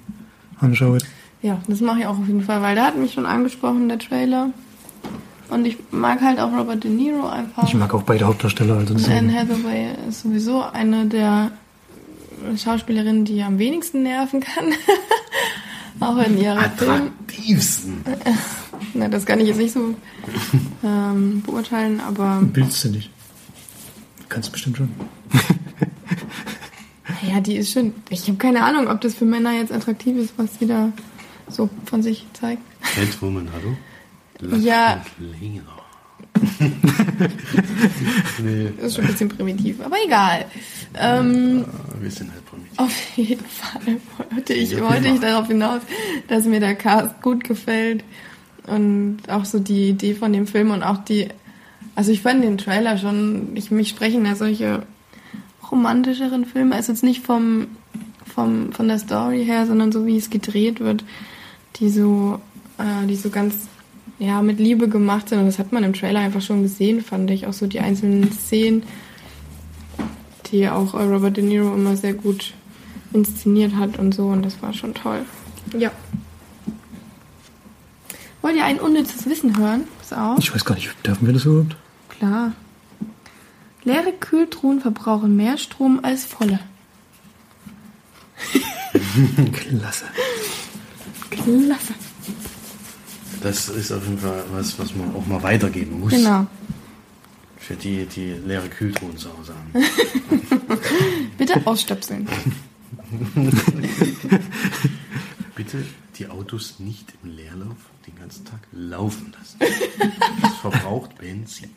anschaut. 0.59 1.03
Ja, 1.43 1.61
das 1.67 1.81
mache 1.81 1.99
ich 1.99 2.05
auch 2.07 2.17
auf 2.17 2.27
jeden 2.27 2.41
Fall, 2.41 2.61
weil 2.61 2.75
der 2.75 2.85
hat 2.85 2.97
mich 2.97 3.13
schon 3.13 3.25
angesprochen, 3.25 3.89
der 3.89 3.99
Trailer. 3.99 4.49
Und 5.49 5.65
ich 5.65 5.77
mag 5.91 6.21
halt 6.21 6.39
auch 6.39 6.51
Robert 6.51 6.84
De 6.84 6.91
Niro 6.91 7.27
einfach. 7.27 7.67
Ich 7.67 7.73
mag 7.73 7.93
auch 7.93 8.03
beide 8.03 8.25
Hauptdarsteller. 8.25 8.77
Also 8.77 8.95
Und 8.95 9.08
Anne 9.10 9.34
Hathaway 9.34 9.91
ist 10.08 10.21
sowieso 10.21 10.63
eine 10.63 11.06
der 11.06 11.51
Schauspielerinnen, 12.58 13.25
die 13.25 13.41
am 13.43 13.60
wenigsten 13.60 14.03
nerven 14.03 14.39
kann. 14.39 14.73
auch 15.99 16.17
in 16.17 16.38
ihrer. 16.38 16.60
Attraktivsten. 16.60 18.03
Na, 18.93 19.08
das 19.08 19.25
kann 19.25 19.39
ich 19.39 19.47
jetzt 19.47 19.58
nicht 19.58 19.73
so 19.73 19.95
ähm, 20.84 21.41
beurteilen, 21.45 21.99
aber 21.99 22.41
willst 22.53 22.84
du 22.84 22.89
nicht. 22.89 23.10
Kannst 24.29 24.51
bestimmt 24.51 24.77
schon. 24.77 24.89
ja, 27.27 27.39
die 27.39 27.56
ist 27.56 27.71
schon. 27.71 27.93
Ich 28.10 28.27
habe 28.27 28.38
keine 28.38 28.63
Ahnung, 28.63 28.88
ob 28.88 29.01
das 29.01 29.15
für 29.15 29.25
Männer 29.25 29.53
jetzt 29.53 29.71
attraktiv 29.71 30.17
ist, 30.17 30.34
was 30.38 30.60
sie 30.60 30.67
da 30.67 30.91
so 31.47 31.69
von 31.86 32.03
sich 32.03 32.25
zeigt. 32.34 32.62
Catwoman, 32.95 33.49
hallo? 33.53 33.75
Ja. 34.60 35.03
und 35.19 35.41
länger. 35.41 35.62
nee, 38.43 38.71
Das 38.77 38.88
ist 38.88 38.95
schon 38.95 39.06
ein 39.06 39.12
bisschen 39.12 39.29
primitiv, 39.29 39.82
aber 39.82 39.95
egal. 40.06 40.45
Ähm, 40.95 41.65
wir 41.99 42.12
sind 42.12 42.32
halt 42.32 42.45
primitiv. 42.45 42.79
Auf 42.79 43.17
jeden 43.17 43.45
Fall 43.45 43.97
wollte 44.32 44.53
ich, 44.53 44.79
wollte 44.82 45.08
ich 45.10 45.19
darauf 45.19 45.47
hinaus, 45.47 45.82
dass 46.27 46.45
mir 46.45 46.60
der 46.60 46.75
Cast 46.75 47.21
gut 47.21 47.43
gefällt 47.43 48.03
und 48.67 49.19
auch 49.27 49.45
so 49.45 49.60
die 49.60 49.89
Idee 49.89 50.15
von 50.15 50.34
dem 50.34 50.47
Film 50.47 50.71
und 50.71 50.84
auch 50.84 50.97
die, 50.97 51.27
also 51.95 52.12
ich 52.12 52.21
fand 52.21 52.43
den 52.43 52.58
Trailer 52.58 52.97
schon, 52.97 53.56
ich, 53.56 53.71
mich 53.71 53.89
sprechen 53.89 54.25
ja 54.25 54.36
solche 54.36 54.84
romantischeren 55.71 56.45
Filme, 56.45 56.75
also 56.75 56.91
jetzt 56.91 57.03
nicht 57.03 57.25
vom, 57.25 57.67
vom, 58.34 58.71
von 58.71 58.88
der 58.88 58.99
Story 58.99 59.45
her, 59.45 59.65
sondern 59.65 59.91
so 59.91 60.06
wie 60.06 60.17
es 60.17 60.29
gedreht 60.29 60.79
wird, 60.79 61.03
die 61.77 61.89
so, 61.89 62.39
äh, 62.77 63.08
die 63.08 63.15
so 63.15 63.29
ganz, 63.29 63.56
ja, 64.23 64.41
mit 64.41 64.59
Liebe 64.59 64.88
gemacht 64.88 65.29
sind 65.29 65.39
und 65.39 65.45
das 65.45 65.59
hat 65.59 65.71
man 65.71 65.83
im 65.83 65.93
Trailer 65.93 66.19
einfach 66.19 66.41
schon 66.41 66.63
gesehen, 66.63 67.01
fand 67.01 67.29
ich, 67.31 67.47
auch 67.47 67.53
so 67.53 67.67
die 67.67 67.79
einzelnen 67.79 68.31
Szenen 68.31 68.83
die 70.53 70.69
auch 70.69 70.93
äh, 70.93 71.03
Robert 71.03 71.36
De 71.36 71.43
Niro 71.43 71.73
immer 71.73 71.97
sehr 71.97 72.13
gut 72.13 72.53
inszeniert 73.12 73.75
hat 73.75 73.97
und 73.97 74.13
so 74.13 74.27
und 74.27 74.43
das 74.43 74.62
war 74.62 74.71
schon 74.71 74.93
toll. 74.93 75.25
Ja. 75.77 75.91
Wollt 78.41 78.55
ihr 78.55 78.65
ein 78.65 78.79
unnützes 78.79 79.25
Wissen 79.25 79.57
hören? 79.57 79.86
Pass 79.99 80.13
auf. 80.13 80.38
Ich 80.38 80.53
weiß 80.53 80.63
gar 80.63 80.75
nicht, 80.75 80.93
dürfen 81.05 81.25
wir 81.25 81.33
das 81.33 81.45
überhaupt? 81.45 81.75
Klar. 82.09 82.53
Leere 83.83 84.13
Kühltruhen 84.13 84.79
verbrauchen 84.79 85.36
mehr 85.36 85.57
Strom 85.57 85.99
als 86.03 86.23
volle. 86.23 86.59
Klasse. 89.53 90.05
Klasse. 91.29 91.93
Das 93.43 93.67
ist 93.67 93.91
auf 93.91 94.03
jeden 94.06 94.19
Fall 94.19 94.41
was, 94.53 94.79
was 94.79 94.95
man 94.95 95.13
auch 95.13 95.25
mal 95.25 95.43
weitergeben 95.43 95.99
muss. 95.99 96.12
Genau. 96.12 96.47
Für 97.58 97.75
die, 97.75 98.06
die 98.06 98.32
leere 98.45 98.69
Kühltruhen 98.69 99.17
zu 99.17 99.29
Hause 99.38 99.53
haben. 99.53 99.73
Bitte 101.38 101.62
ausstöpseln. 101.65 102.25
Bitte 105.56 105.84
die 106.17 106.29
Autos 106.29 106.79
nicht 106.79 107.13
im 107.21 107.36
Leerlauf 107.36 107.75
den 108.08 108.15
ganzen 108.15 108.45
Tag 108.45 108.60
laufen 108.71 109.34
lassen. 109.38 109.60
Das 110.41 110.53
verbraucht 110.56 111.17
Benzin. 111.17 111.69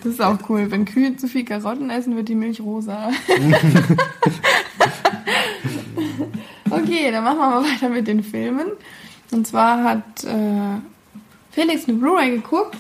Das 0.04 0.14
ist 0.14 0.22
auch 0.22 0.38
cool. 0.50 0.70
Wenn 0.70 0.86
Kühe 0.86 1.18
zu 1.18 1.28
viel 1.28 1.44
Karotten 1.44 1.90
essen, 1.90 2.16
wird 2.16 2.30
die 2.30 2.36
Milch 2.36 2.62
rosa. 2.62 3.10
okay, 6.70 7.10
dann 7.12 7.24
machen 7.24 7.40
wir 7.40 7.50
mal 7.50 7.64
weiter 7.64 7.90
mit 7.90 8.08
den 8.08 8.24
Filmen. 8.24 8.68
Und 9.32 9.48
zwar 9.48 9.84
hat 9.84 10.24
äh, 10.24 10.80
Felix 11.52 11.88
eine 11.88 11.98
Blu-ray 11.98 12.30
geguckt. 12.32 12.78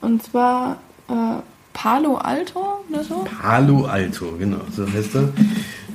Und 0.00 0.22
zwar 0.22 0.78
äh, 1.08 1.40
Palo 1.76 2.16
Alto 2.16 2.78
oder 2.88 3.04
so. 3.04 3.26
Palo 3.38 3.84
Alto, 3.84 4.34
genau, 4.38 4.62
so 4.74 4.90
heißt 4.90 5.14
er. 5.14 5.28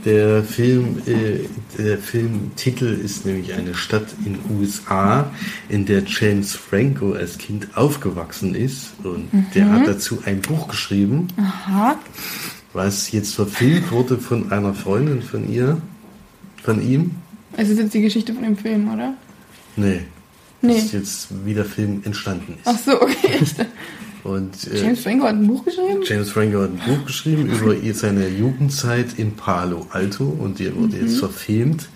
Der 0.06 0.44
Film, 0.44 1.02
äh, 1.08 1.48
der 1.78 1.98
Filmtitel 1.98 3.00
ist 3.04 3.26
nämlich 3.26 3.54
eine 3.54 3.74
Stadt 3.74 4.06
in 4.24 4.38
USA, 4.56 5.32
in 5.70 5.88
der 5.88 6.04
James 6.06 6.56
Franco 6.56 7.14
als 7.14 7.40
Kind 7.40 7.76
aufgewachsen 7.76 8.54
ist 8.54 8.94
und 9.04 9.30
der 9.56 9.72
hat 9.72 9.88
dazu 9.88 10.20
ein 10.26 10.42
Buch 10.42 10.68
geschrieben, 10.68 11.28
Aha. 11.38 11.98
was 12.74 13.12
jetzt 13.12 13.34
verfilmt 13.34 13.92
wurde 13.92 14.20
von 14.20 14.52
einer 14.52 14.76
Freundin 14.76 15.24
von 15.24 15.52
ihr, 15.52 15.82
von 16.64 16.82
ihm. 16.88 17.12
Es 17.58 17.70
ist 17.70 17.80
jetzt 17.80 17.94
die 17.94 18.02
Geschichte 18.02 18.34
von 18.34 18.44
dem 18.44 18.58
Film, 18.58 18.92
oder? 18.94 19.16
Nee. 19.76 20.02
Nee. 20.62 20.76
Das 20.76 20.86
ist 20.86 20.94
jetzt, 20.94 21.28
wie 21.44 21.56
der 21.56 21.66
Film 21.66 22.02
entstanden 22.06 22.54
ist. 22.54 22.68
Ach 22.68 22.78
so, 22.78 23.02
okay. 23.02 23.40
Und 24.24 24.68
äh, 24.68 24.82
James 24.82 25.02
Franco 25.02 25.26
hat 25.26 25.36
ein 25.36 25.48
Buch 25.48 25.66
geschrieben? 25.66 26.02
James 26.04 26.30
Franco 26.30 26.62
hat 26.62 26.70
ein 26.70 26.82
Buch 26.86 27.06
geschrieben 27.06 27.50
über 27.50 27.76
seine 27.94 28.28
Jugendzeit 28.28 29.18
in 29.18 29.36
Palo 29.36 29.88
Alto 29.92 30.26
und 30.26 30.60
die 30.60 30.76
wurde 30.76 30.98
jetzt 30.98 31.20
verfilmt. 31.20 31.90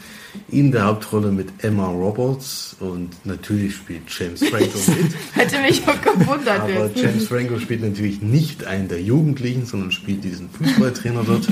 In 0.49 0.73
der 0.73 0.83
Hauptrolle 0.85 1.31
mit 1.31 1.47
Emma 1.59 1.87
Roberts 1.87 2.75
und 2.81 3.09
natürlich 3.23 3.75
spielt 3.75 4.01
James 4.07 4.43
Franco 4.43 4.77
mit. 4.87 5.13
Hätte 5.33 5.61
mich 5.61 5.87
auch 5.87 6.01
gewundert. 6.01 6.59
Aber 6.59 6.87
jetzt. 6.87 6.97
James 6.97 7.27
Franco 7.27 7.57
spielt 7.57 7.81
natürlich 7.81 8.21
nicht 8.21 8.65
einen 8.65 8.89
der 8.89 9.01
Jugendlichen, 9.01 9.65
sondern 9.65 9.93
spielt 9.93 10.25
diesen 10.25 10.49
Fußballtrainer 10.49 11.23
dort. 11.25 11.47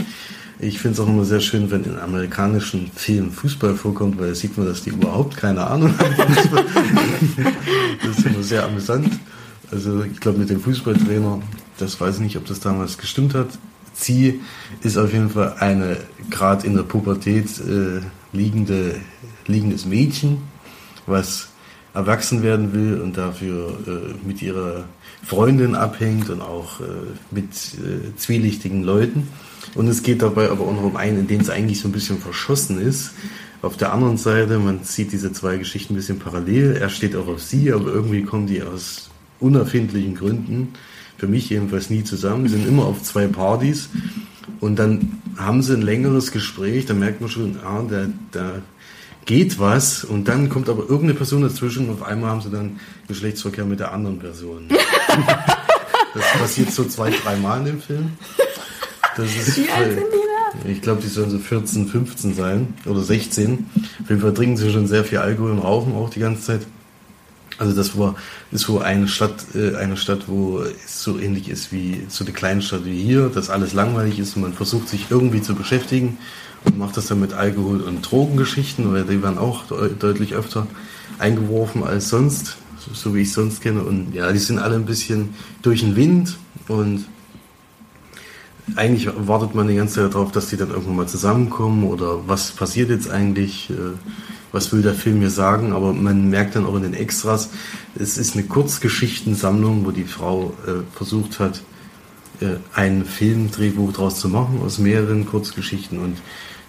Ich 0.59 0.79
finde 0.79 0.95
es 0.95 0.99
auch 0.99 1.07
immer 1.07 1.25
sehr 1.25 1.39
schön, 1.39 1.71
wenn 1.71 1.83
in 1.83 1.97
amerikanischen 1.97 2.91
Filmen 2.93 3.31
Fußball 3.31 3.75
vorkommt, 3.75 4.19
weil 4.19 4.29
da 4.29 4.35
sieht 4.35 4.57
man, 4.57 4.67
dass 4.67 4.83
die 4.83 4.91
überhaupt 4.91 5.37
keine 5.37 5.65
Ahnung 5.65 5.97
haben. 5.97 6.15
das 8.05 8.17
ist 8.17 8.25
immer 8.25 8.43
sehr 8.43 8.65
amüsant. 8.65 9.09
Also 9.73 10.03
ich 10.03 10.19
glaube 10.19 10.37
mit 10.37 10.49
dem 10.49 10.61
Fußballtrainer, 10.61 11.41
das 11.79 11.99
weiß 11.99 12.15
ich 12.15 12.21
nicht, 12.21 12.37
ob 12.37 12.45
das 12.45 12.59
damals 12.59 12.97
gestimmt 12.99 13.33
hat. 13.33 13.47
Sie 13.93 14.41
ist 14.81 14.97
auf 14.97 15.11
jeden 15.11 15.31
Fall 15.31 15.55
eine 15.59 15.97
gerade 16.29 16.67
in 16.67 16.75
der 16.75 16.83
Pubertät 16.83 17.47
äh, 17.59 18.01
liegende, 18.33 18.95
liegendes 19.47 19.85
Mädchen, 19.85 20.37
was 21.07 21.49
erwachsen 21.93 22.43
werden 22.43 22.73
will 22.73 23.01
und 23.01 23.17
dafür 23.17 23.77
äh, 23.87 24.27
mit 24.27 24.41
ihrer 24.41 24.85
Freundin 25.25 25.75
abhängt 25.75 26.29
und 26.29 26.41
auch 26.41 26.79
äh, 26.79 26.83
mit 27.31 27.49
äh, 27.53 28.15
zwielichtigen 28.15 28.83
Leuten. 28.83 29.27
Und 29.75 29.87
es 29.87 30.03
geht 30.03 30.21
dabei 30.21 30.49
aber 30.49 30.65
auch 30.65 30.73
noch 30.73 30.83
um 30.83 30.97
einen, 30.97 31.19
in 31.19 31.27
den 31.27 31.41
es 31.41 31.49
eigentlich 31.49 31.79
so 31.79 31.87
ein 31.87 31.91
bisschen 31.91 32.19
verschossen 32.19 32.79
ist. 32.79 33.11
Auf 33.61 33.77
der 33.77 33.93
anderen 33.93 34.17
Seite, 34.17 34.59
man 34.59 34.83
sieht 34.83 35.13
diese 35.13 35.31
zwei 35.31 35.57
Geschichten 35.57 35.93
ein 35.93 35.97
bisschen 35.97 36.19
parallel. 36.19 36.75
Er 36.75 36.89
steht 36.89 37.15
auch 37.15 37.27
auf 37.27 37.41
sie, 37.41 37.71
aber 37.71 37.87
irgendwie 37.93 38.23
kommen 38.23 38.45
die 38.45 38.61
aus 38.61 39.09
unerfindlichen 39.43 40.15
Gründen, 40.15 40.73
für 41.17 41.27
mich 41.27 41.49
jedenfalls 41.49 41.89
nie 41.89 42.03
zusammen, 42.03 42.47
sind 42.47 42.67
immer 42.67 42.85
auf 42.85 43.03
zwei 43.03 43.27
Partys 43.27 43.89
und 44.59 44.77
dann 44.77 45.21
haben 45.37 45.61
sie 45.61 45.73
ein 45.73 45.81
längeres 45.81 46.31
Gespräch, 46.31 46.85
da 46.85 46.93
merkt 46.93 47.21
man 47.21 47.29
schon, 47.29 47.57
ah, 47.63 47.83
da, 47.89 48.07
da 48.31 48.51
geht 49.25 49.59
was 49.59 50.03
und 50.03 50.27
dann 50.27 50.49
kommt 50.49 50.69
aber 50.69 50.81
irgendeine 50.83 51.13
Person 51.13 51.41
dazwischen 51.41 51.87
und 51.87 51.93
auf 51.93 52.03
einmal 52.03 52.31
haben 52.31 52.41
sie 52.41 52.49
dann 52.49 52.79
Geschlechtsverkehr 53.07 53.65
mit 53.65 53.79
der 53.79 53.93
anderen 53.93 54.19
Person. 54.19 54.69
Das 56.13 56.31
passiert 56.33 56.71
so 56.71 56.83
zwei, 56.83 57.09
dreimal 57.09 57.59
in 57.59 57.65
dem 57.65 57.81
Film. 57.81 58.11
Das 59.17 59.25
ist 59.35 59.57
Wie 59.57 59.69
alt 59.69 59.93
sind 59.93 60.05
die 60.13 60.63
da? 60.63 60.69
ich 60.69 60.81
glaube, 60.81 61.01
die 61.01 61.07
sollen 61.07 61.29
so 61.29 61.39
14, 61.39 61.87
15 61.87 62.35
sein 62.35 62.73
oder 62.85 63.01
16. 63.01 63.65
Auf 64.03 64.09
jeden 64.09 64.21
Fall 64.21 64.33
trinken 64.33 64.57
sie 64.57 64.71
schon 64.71 64.87
sehr 64.87 65.03
viel 65.03 65.17
Alkohol 65.19 65.51
und 65.51 65.59
rauchen 65.59 65.95
auch 65.95 66.09
die 66.09 66.19
ganze 66.19 66.43
Zeit. 66.43 66.61
Also 67.57 67.75
das 67.75 67.97
war, 67.97 68.15
ist 68.51 68.61
so 68.61 68.79
eine 68.79 69.07
Stadt, 69.07 69.45
äh, 69.55 69.75
eine 69.75 69.97
Stadt, 69.97 70.27
wo 70.27 70.59
es 70.59 71.03
so 71.03 71.19
ähnlich 71.19 71.49
ist 71.49 71.71
wie 71.71 72.05
so 72.09 72.23
eine 72.23 72.33
kleine 72.33 72.61
Stadt 72.61 72.85
wie 72.85 73.01
hier, 73.01 73.29
dass 73.29 73.49
alles 73.49 73.73
langweilig 73.73 74.19
ist 74.19 74.35
und 74.35 74.41
man 74.41 74.53
versucht 74.53 74.89
sich 74.89 75.07
irgendwie 75.09 75.41
zu 75.41 75.55
beschäftigen 75.55 76.17
und 76.65 76.77
macht 76.77 76.97
das 76.97 77.07
dann 77.07 77.19
mit 77.19 77.33
Alkohol 77.33 77.81
und 77.81 78.01
Drogengeschichten, 78.01 78.91
weil 78.93 79.03
die 79.03 79.21
werden 79.21 79.37
auch 79.37 79.65
de 79.67 79.91
deutlich 79.97 80.33
öfter 80.33 80.67
eingeworfen 81.19 81.83
als 81.83 82.09
sonst, 82.09 82.57
so, 82.93 83.13
wie 83.15 83.21
ich 83.21 83.33
sonst 83.33 83.61
kenne. 83.61 83.81
Und 83.83 84.13
ja, 84.13 84.31
die 84.31 84.39
sind 84.39 84.59
alle 84.59 84.75
ein 84.75 84.85
bisschen 84.85 85.33
durch 85.61 85.81
den 85.81 85.95
Wind 85.95 86.37
und 86.67 87.05
eigentlich 88.75 89.09
wartet 89.15 89.55
man 89.55 89.67
die 89.67 89.75
ganze 89.75 89.95
Zeit 89.95 90.13
darauf, 90.13 90.31
dass 90.31 90.47
die 90.47 90.57
dann 90.57 90.69
irgendwann 90.69 90.95
mal 90.95 91.07
zusammenkommen 91.07 91.83
oder 91.83 92.27
was 92.27 92.51
passiert 92.51 92.89
jetzt 92.89 93.09
eigentlich, 93.09 93.69
äh, 93.69 93.97
was 94.53 94.71
will 94.71 94.83
der 94.83 94.93
Film 94.93 95.19
mir 95.19 95.31
sagen, 95.31 95.73
aber 95.73 95.91
man 95.91 96.29
merkt 96.29 96.55
dann 96.55 96.65
auch 96.65 96.75
in 96.75 96.83
den 96.83 96.93
Extras, 96.93 97.49
es 97.95 98.17
ist 98.17 98.35
eine 98.35 98.43
Kurzgeschichtensammlung, 98.43 99.85
wo 99.85 99.91
die 99.91 100.05
Frau 100.05 100.53
äh, 100.65 100.83
versucht 100.95 101.39
hat, 101.39 101.63
äh, 102.39 102.55
ein 102.73 103.03
Filmdrehbuch 103.03 103.91
draus 103.91 104.19
zu 104.19 104.29
machen 104.29 104.61
aus 104.63 104.77
mehreren 104.77 105.25
Kurzgeschichten 105.25 105.99
und 105.99 106.17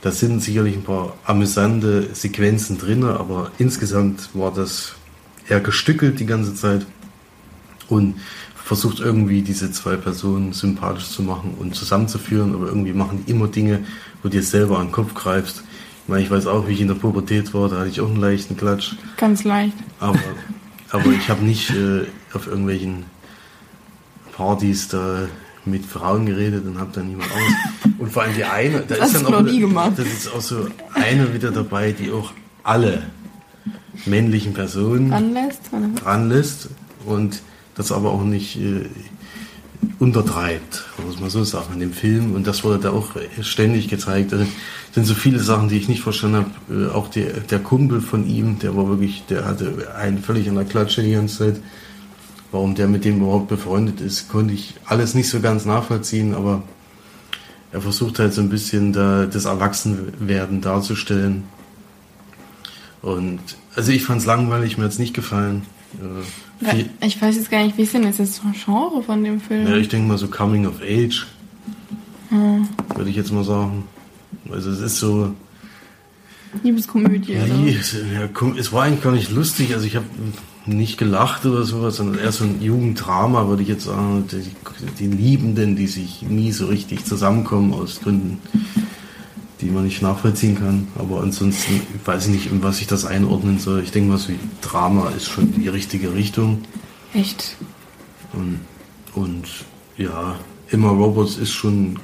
da 0.00 0.10
sind 0.10 0.42
sicherlich 0.42 0.76
ein 0.76 0.82
paar 0.82 1.16
amüsante 1.24 2.14
Sequenzen 2.14 2.78
drin, 2.78 3.04
aber 3.04 3.52
insgesamt 3.58 4.30
war 4.34 4.52
das 4.52 4.96
eher 5.48 5.60
gestückelt 5.60 6.20
die 6.20 6.26
ganze 6.26 6.54
Zeit 6.54 6.86
und 7.88 8.16
versucht 8.54 9.00
irgendwie 9.00 9.42
diese 9.42 9.70
zwei 9.72 9.96
Personen 9.96 10.54
sympathisch 10.54 11.08
zu 11.08 11.22
machen 11.22 11.54
und 11.58 11.74
zusammenzuführen, 11.74 12.54
aber 12.54 12.66
irgendwie 12.66 12.94
machen 12.94 13.24
die 13.26 13.30
immer 13.30 13.48
Dinge, 13.48 13.84
wo 14.22 14.30
dir 14.30 14.42
selber 14.42 14.78
an 14.78 14.86
den 14.86 14.92
Kopf 14.92 15.12
greifst. 15.12 15.64
Ich 16.04 16.08
meine, 16.08 16.22
ich 16.22 16.30
weiß 16.30 16.46
auch, 16.46 16.68
wie 16.68 16.72
ich 16.72 16.80
in 16.82 16.88
der 16.88 16.94
Pubertät 16.96 17.54
war, 17.54 17.68
da 17.70 17.78
hatte 17.78 17.88
ich 17.88 18.00
auch 18.00 18.08
einen 18.10 18.20
leichten 18.20 18.56
Klatsch. 18.58 18.92
Ganz 19.16 19.42
leicht. 19.44 19.72
Aber, 20.00 20.18
aber 20.90 21.10
ich 21.12 21.28
habe 21.30 21.42
nicht 21.42 21.70
äh, 21.70 22.02
auf 22.34 22.46
irgendwelchen 22.46 23.04
Partys 24.36 24.88
da 24.88 25.28
mit 25.64 25.86
Frauen 25.86 26.26
geredet 26.26 26.66
und 26.66 26.78
habe 26.78 26.90
dann 26.92 27.08
niemand 27.08 27.30
aus. 27.32 27.90
Und 27.98 28.12
vor 28.12 28.24
allem 28.24 28.34
die 28.34 28.44
eine, 28.44 28.80
da 28.80 28.96
Das 28.96 29.14
ist 29.14 29.24
dann 29.24 29.34
auch 29.34 29.40
nie 29.40 29.60
gemacht. 29.60 29.92
das 29.96 30.06
ist 30.06 30.30
auch 30.30 30.42
so 30.42 30.66
eine 30.92 31.32
wieder 31.32 31.50
dabei, 31.52 31.92
die 31.92 32.10
auch 32.10 32.32
alle 32.62 33.04
männlichen 34.04 34.52
Personen 34.52 35.10
dran 35.96 36.28
lässt 36.28 36.68
und 37.06 37.40
das 37.76 37.92
aber 37.92 38.10
auch 38.12 38.24
nicht 38.24 38.56
äh, 38.56 38.86
untertreibt, 40.04 40.84
muss 41.04 41.18
man 41.18 41.30
so 41.30 41.42
sagen, 41.44 41.74
in 41.74 41.80
dem 41.80 41.92
Film. 41.92 42.34
Und 42.34 42.46
das 42.46 42.62
wurde 42.62 42.78
da 42.78 42.90
auch 42.90 43.10
ständig 43.40 43.88
gezeigt. 43.88 44.32
Also, 44.32 44.46
sind 44.92 45.06
so 45.06 45.14
viele 45.14 45.40
Sachen, 45.40 45.68
die 45.68 45.76
ich 45.76 45.88
nicht 45.88 46.02
verstanden 46.02 46.36
habe. 46.36 46.84
Äh, 46.84 46.90
auch 46.92 47.08
der, 47.08 47.40
der 47.40 47.58
Kumpel 47.58 48.00
von 48.00 48.28
ihm, 48.28 48.58
der 48.60 48.76
war 48.76 48.88
wirklich, 48.88 49.24
der 49.28 49.44
hatte 49.44 49.92
einen 49.96 50.18
völlig 50.18 50.48
an 50.48 50.54
der 50.54 50.64
Klatsche 50.64 51.02
die 51.02 51.12
ganze 51.12 51.38
Zeit. 51.38 51.60
Warum 52.52 52.76
der 52.76 52.86
mit 52.86 53.04
dem 53.04 53.20
überhaupt 53.20 53.48
befreundet 53.48 54.00
ist, 54.00 54.28
konnte 54.28 54.54
ich 54.54 54.74
alles 54.86 55.14
nicht 55.14 55.28
so 55.28 55.40
ganz 55.40 55.64
nachvollziehen, 55.64 56.34
aber 56.34 56.62
er 57.72 57.80
versucht 57.80 58.20
halt 58.20 58.32
so 58.32 58.40
ein 58.40 58.50
bisschen 58.50 58.92
da 58.92 59.26
das 59.26 59.46
Erwachsenwerden 59.46 60.60
darzustellen. 60.60 61.42
Und 63.02 63.40
also 63.74 63.90
ich 63.90 64.04
fand 64.04 64.20
es 64.20 64.26
langweilig, 64.26 64.78
mir 64.78 64.84
hat 64.84 64.92
es 64.92 65.00
nicht 65.00 65.14
gefallen. 65.14 65.62
Äh, 66.62 66.84
Ich 67.06 67.20
weiß 67.20 67.36
jetzt 67.36 67.50
gar 67.50 67.62
nicht, 67.64 67.76
wie 67.78 67.82
ist 67.82 67.94
denn 67.94 68.04
jetzt 68.04 68.20
das 68.20 68.40
Genre 68.64 69.02
von 69.02 69.22
dem 69.24 69.40
Film? 69.40 69.66
ja, 69.66 69.76
ich 69.76 69.88
denke 69.88 70.08
mal 70.08 70.18
so 70.18 70.28
Coming 70.28 70.66
of 70.66 70.80
Age, 70.82 71.26
Hm. 72.30 72.68
würde 72.94 73.10
ich 73.10 73.16
jetzt 73.16 73.32
mal 73.32 73.44
sagen. 73.44 73.84
Also 74.50 74.70
es 74.70 74.80
ist 74.80 74.98
so, 74.98 75.32
Liebeskomödie, 76.62 77.32
ja, 77.32 77.44
es 78.56 78.72
war 78.72 78.84
eigentlich 78.84 79.02
gar 79.02 79.12
nicht 79.12 79.30
lustig. 79.32 79.74
Also 79.74 79.86
ich 79.86 79.96
habe 79.96 80.06
nicht 80.66 80.98
gelacht 80.98 81.44
oder 81.46 81.64
sowas, 81.64 81.96
sondern 81.96 82.18
eher 82.18 82.30
so 82.32 82.44
ein 82.44 82.62
Jugenddrama, 82.62 83.48
würde 83.48 83.62
ich 83.62 83.68
jetzt 83.68 83.84
sagen. 83.84 84.24
Die, 84.30 85.08
die 85.08 85.14
Liebenden, 85.14 85.74
die 85.76 85.88
sich 85.88 86.22
nie 86.22 86.52
so 86.52 86.66
richtig 86.66 87.04
zusammenkommen 87.04 87.74
aus 87.74 88.00
Gründen, 88.00 88.38
die 89.64 89.70
man 89.70 89.84
nicht 89.84 90.02
nachvollziehen 90.02 90.56
kann. 90.56 90.86
Aber 90.96 91.22
ansonsten 91.22 91.80
weiß 92.04 92.26
ich 92.26 92.32
nicht, 92.32 92.52
in 92.52 92.62
was 92.62 92.80
ich 92.80 92.86
das 92.86 93.06
einordnen 93.06 93.58
soll. 93.58 93.82
Ich 93.82 93.90
denke 93.90 94.10
mal, 94.10 94.18
so 94.18 94.32
Drama 94.60 95.08
ist 95.16 95.28
schon 95.28 95.52
die 95.54 95.68
richtige 95.68 96.14
Richtung. 96.14 96.62
Echt? 97.14 97.56
Und, 98.34 98.60
und 99.14 99.46
ja, 99.96 100.36
Emma 100.70 100.90
Roberts 100.90 101.36
ist 101.36 101.52
schon, 101.52 101.98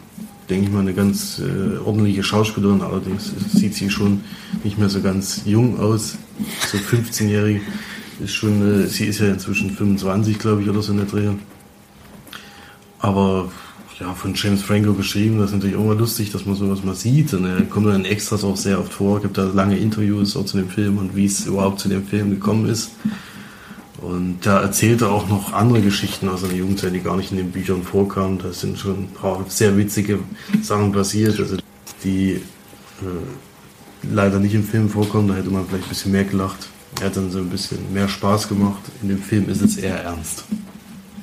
denke 0.49 0.67
ich 0.67 0.73
mal, 0.73 0.81
eine 0.81 0.95
ganz 0.95 1.39
äh, 1.39 1.77
ordentliche 1.79 2.23
Schauspielerin. 2.23 2.81
Allerdings 2.81 3.33
sieht 3.53 3.75
sie 3.75 3.91
schon 3.91 4.23
nicht 4.65 4.79
mehr 4.79 4.89
so 4.89 5.03
ganz 5.03 5.43
jung 5.45 5.79
aus. 5.79 6.17
So 6.73 6.79
15-jährig 6.79 7.61
ist 8.21 8.33
schon, 8.33 8.85
äh, 8.85 8.87
sie 8.87 9.05
ist 9.05 9.21
ja 9.21 9.27
inzwischen 9.27 9.71
25, 9.71 10.39
glaube 10.39 10.63
ich, 10.63 10.69
oder 10.71 10.81
so 10.81 10.93
in 10.93 10.99
der 10.99 11.07
Dreh. 11.07 11.29
Aber 13.01 13.51
ja, 14.01 14.15
von 14.15 14.33
James 14.35 14.63
Franco 14.63 14.95
geschrieben, 14.95 15.39
das 15.39 15.51
ist 15.51 15.57
natürlich 15.57 15.77
auch 15.77 15.85
mal 15.85 15.99
lustig, 15.99 16.33
dass 16.33 16.47
man 16.47 16.57
sowas 16.57 16.83
mal 16.83 16.95
sieht. 16.95 17.35
Und 17.35 17.45
er 17.45 17.63
kommt 17.63 17.87
dann 17.87 17.97
in 17.97 18.05
Extras 18.07 18.45
auch 18.45 18.57
sehr 18.57 18.81
oft 18.81 18.93
vor, 18.93 19.21
gibt 19.21 19.37
da 19.37 19.45
lange 19.45 19.77
Interviews 19.77 20.37
auch 20.37 20.47
zu 20.47 20.57
dem 20.57 20.71
Film 20.71 20.99
und 20.99 21.15
wie 21.15 21.27
es 21.27 21.47
überhaupt 21.47 21.81
zu 21.81 21.89
dem 21.89 22.07
Film 22.07 22.31
gekommen 22.31 22.69
ist. 22.69 22.93
Und 24.01 24.39
da 24.47 24.63
erzählt 24.63 25.03
er 25.03 25.11
auch 25.11 25.29
noch 25.29 25.53
andere 25.53 25.83
Geschichten 25.83 26.29
aus 26.31 26.41
seiner 26.41 26.55
Jugendzeit, 26.55 26.95
die 26.95 27.01
gar 27.01 27.19
nicht 27.19 27.31
in 27.33 27.37
den 27.37 27.51
Büchern 27.51 27.83
vorkamen. 27.83 28.39
Da 28.39 28.53
sind 28.53 28.79
schon 28.79 29.01
ein 29.01 29.09
paar 29.09 29.45
sehr 29.49 29.77
witzige 29.77 30.21
Sachen 30.63 30.93
passiert, 30.93 31.39
also 31.39 31.59
die 32.03 32.33
äh, 32.33 32.41
leider 34.11 34.39
nicht 34.39 34.55
im 34.55 34.65
Film 34.65 34.89
vorkommen. 34.89 35.29
Da 35.29 35.35
hätte 35.35 35.51
man 35.51 35.67
vielleicht 35.67 35.85
ein 35.85 35.91
bisschen 35.91 36.13
mehr 36.13 36.25
gelacht. 36.25 36.69
Er 37.01 37.07
hat 37.07 37.17
dann 37.19 37.31
so 37.31 37.39
ein 37.39 37.51
bisschen 37.51 37.93
mehr 37.93 38.09
Spaß 38.09 38.49
gemacht. 38.49 38.81
In 39.03 39.11
dem 39.11 39.23
Film 39.23 39.51
ist 39.51 39.61
es 39.61 39.77
eher 39.77 40.03
ernst. 40.03 40.45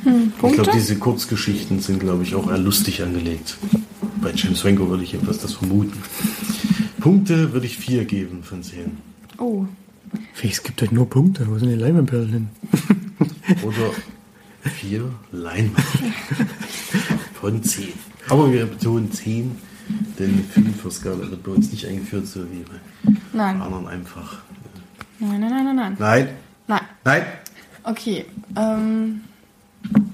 Hm, 0.03 0.31
Ich 0.43 0.53
glaube, 0.53 0.71
diese 0.73 0.95
Kurzgeschichten 0.97 1.79
sind, 1.79 1.99
glaube 1.99 2.23
ich, 2.23 2.35
auch 2.35 2.49
eher 2.49 2.57
lustig 2.57 3.01
angelegt. 3.03 3.57
Bei 4.21 4.31
James 4.33 4.61
Franco 4.61 4.89
würde 4.89 5.03
ich 5.03 5.11
jedenfalls 5.13 5.39
das 5.39 5.53
vermuten. 5.53 5.93
Punkte 6.99 7.53
würde 7.53 7.65
ich 7.65 7.77
vier 7.77 8.05
geben 8.05 8.43
von 8.43 8.63
zehn. 8.63 8.97
oh, 9.37 9.65
Es 10.41 10.63
gibt 10.63 10.81
euch 10.83 10.91
nur 10.91 11.09
Punkte. 11.09 11.47
Wo 11.47 11.57
sind 11.57 11.69
die 11.69 11.75
Leimenperlen 11.75 12.29
hin? 12.29 12.49
Oder 13.63 13.91
vier 14.73 15.09
Leinwand 15.31 15.85
von 17.39 17.63
zehn. 17.63 17.93
Aber 18.29 18.51
wir 18.51 18.65
betonen 18.65 19.11
zehn, 19.11 19.51
denn 20.19 20.43
viel 20.51 20.73
für 20.73 20.91
Skala 20.91 21.29
wird 21.29 21.43
bei 21.43 21.51
uns 21.51 21.71
nicht 21.71 21.85
eingeführt, 21.87 22.27
so 22.27 22.41
wie 22.51 22.63
bei 22.63 23.13
nein. 23.33 23.61
anderen 23.61 23.87
einfach. 23.87 24.39
Nein, 25.19 25.39
nein, 25.39 25.49
nein, 25.49 25.65
nein, 25.65 25.75
nein. 25.75 25.95
Nein, 25.99 26.29
Nein. 26.67 26.81
nein. 27.05 27.23
Okay. 27.83 28.25
Ähm, 28.57 29.21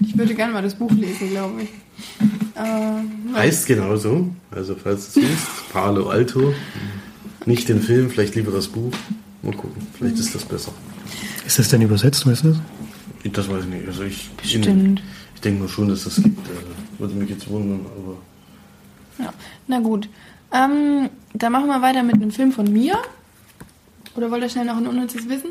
ich 0.01 0.17
würde 0.17 0.36
gerne 0.36 0.53
mal 0.53 0.62
das 0.62 0.75
Buch 0.75 0.91
lesen, 0.91 1.29
glaube 1.29 1.63
ich. 1.63 1.69
Ähm, 2.55 3.36
Heißt 3.36 3.65
genauso. 3.65 4.29
Also 4.51 4.75
falls 4.75 5.13
du 5.13 5.21
es 5.21 5.27
siehst, 5.27 5.69
Palo 5.71 6.09
Alto. 6.09 6.53
Nicht 7.45 7.67
den 7.67 7.81
Film, 7.81 8.09
vielleicht 8.09 8.36
lieber 8.36 8.51
das 8.51 8.67
Buch. 8.67 8.93
Mal 9.41 9.53
gucken, 9.53 9.86
vielleicht 9.97 10.17
ist 10.17 10.33
das 10.33 10.45
besser. 10.45 10.71
Ist 11.45 11.59
das 11.59 11.67
denn 11.69 11.81
übersetzt, 11.81 12.25
weißt 12.25 12.43
du 12.45 12.49
das? 12.49 12.57
Das 13.33 13.49
weiß 13.49 13.63
ich 13.65 13.69
nicht. 13.69 13.88
Also 13.88 14.03
ich, 14.03 14.29
Bestimmt. 14.31 15.01
ich 15.36 15.41
denke 15.41 15.63
mal 15.63 15.69
schon, 15.69 15.89
dass 15.89 16.03
das 16.05 16.15
gibt. 16.15 16.47
Also, 16.47 16.62
würde 16.99 17.15
mich 17.15 17.29
jetzt 17.29 17.49
wundern, 17.49 17.86
aber. 17.86 18.17
Ja. 19.23 19.33
Na 19.67 19.79
gut. 19.79 20.07
Ähm, 20.53 21.09
dann 21.33 21.51
machen 21.51 21.67
wir 21.67 21.81
weiter 21.81 22.03
mit 22.03 22.15
einem 22.15 22.31
Film 22.31 22.51
von 22.51 22.71
mir. 22.71 22.97
Oder 24.15 24.29
wollt 24.29 24.43
ihr 24.43 24.49
schnell 24.49 24.65
noch 24.65 24.77
ein 24.77 24.88
unnützes 24.88 25.27
Wissen? 25.27 25.49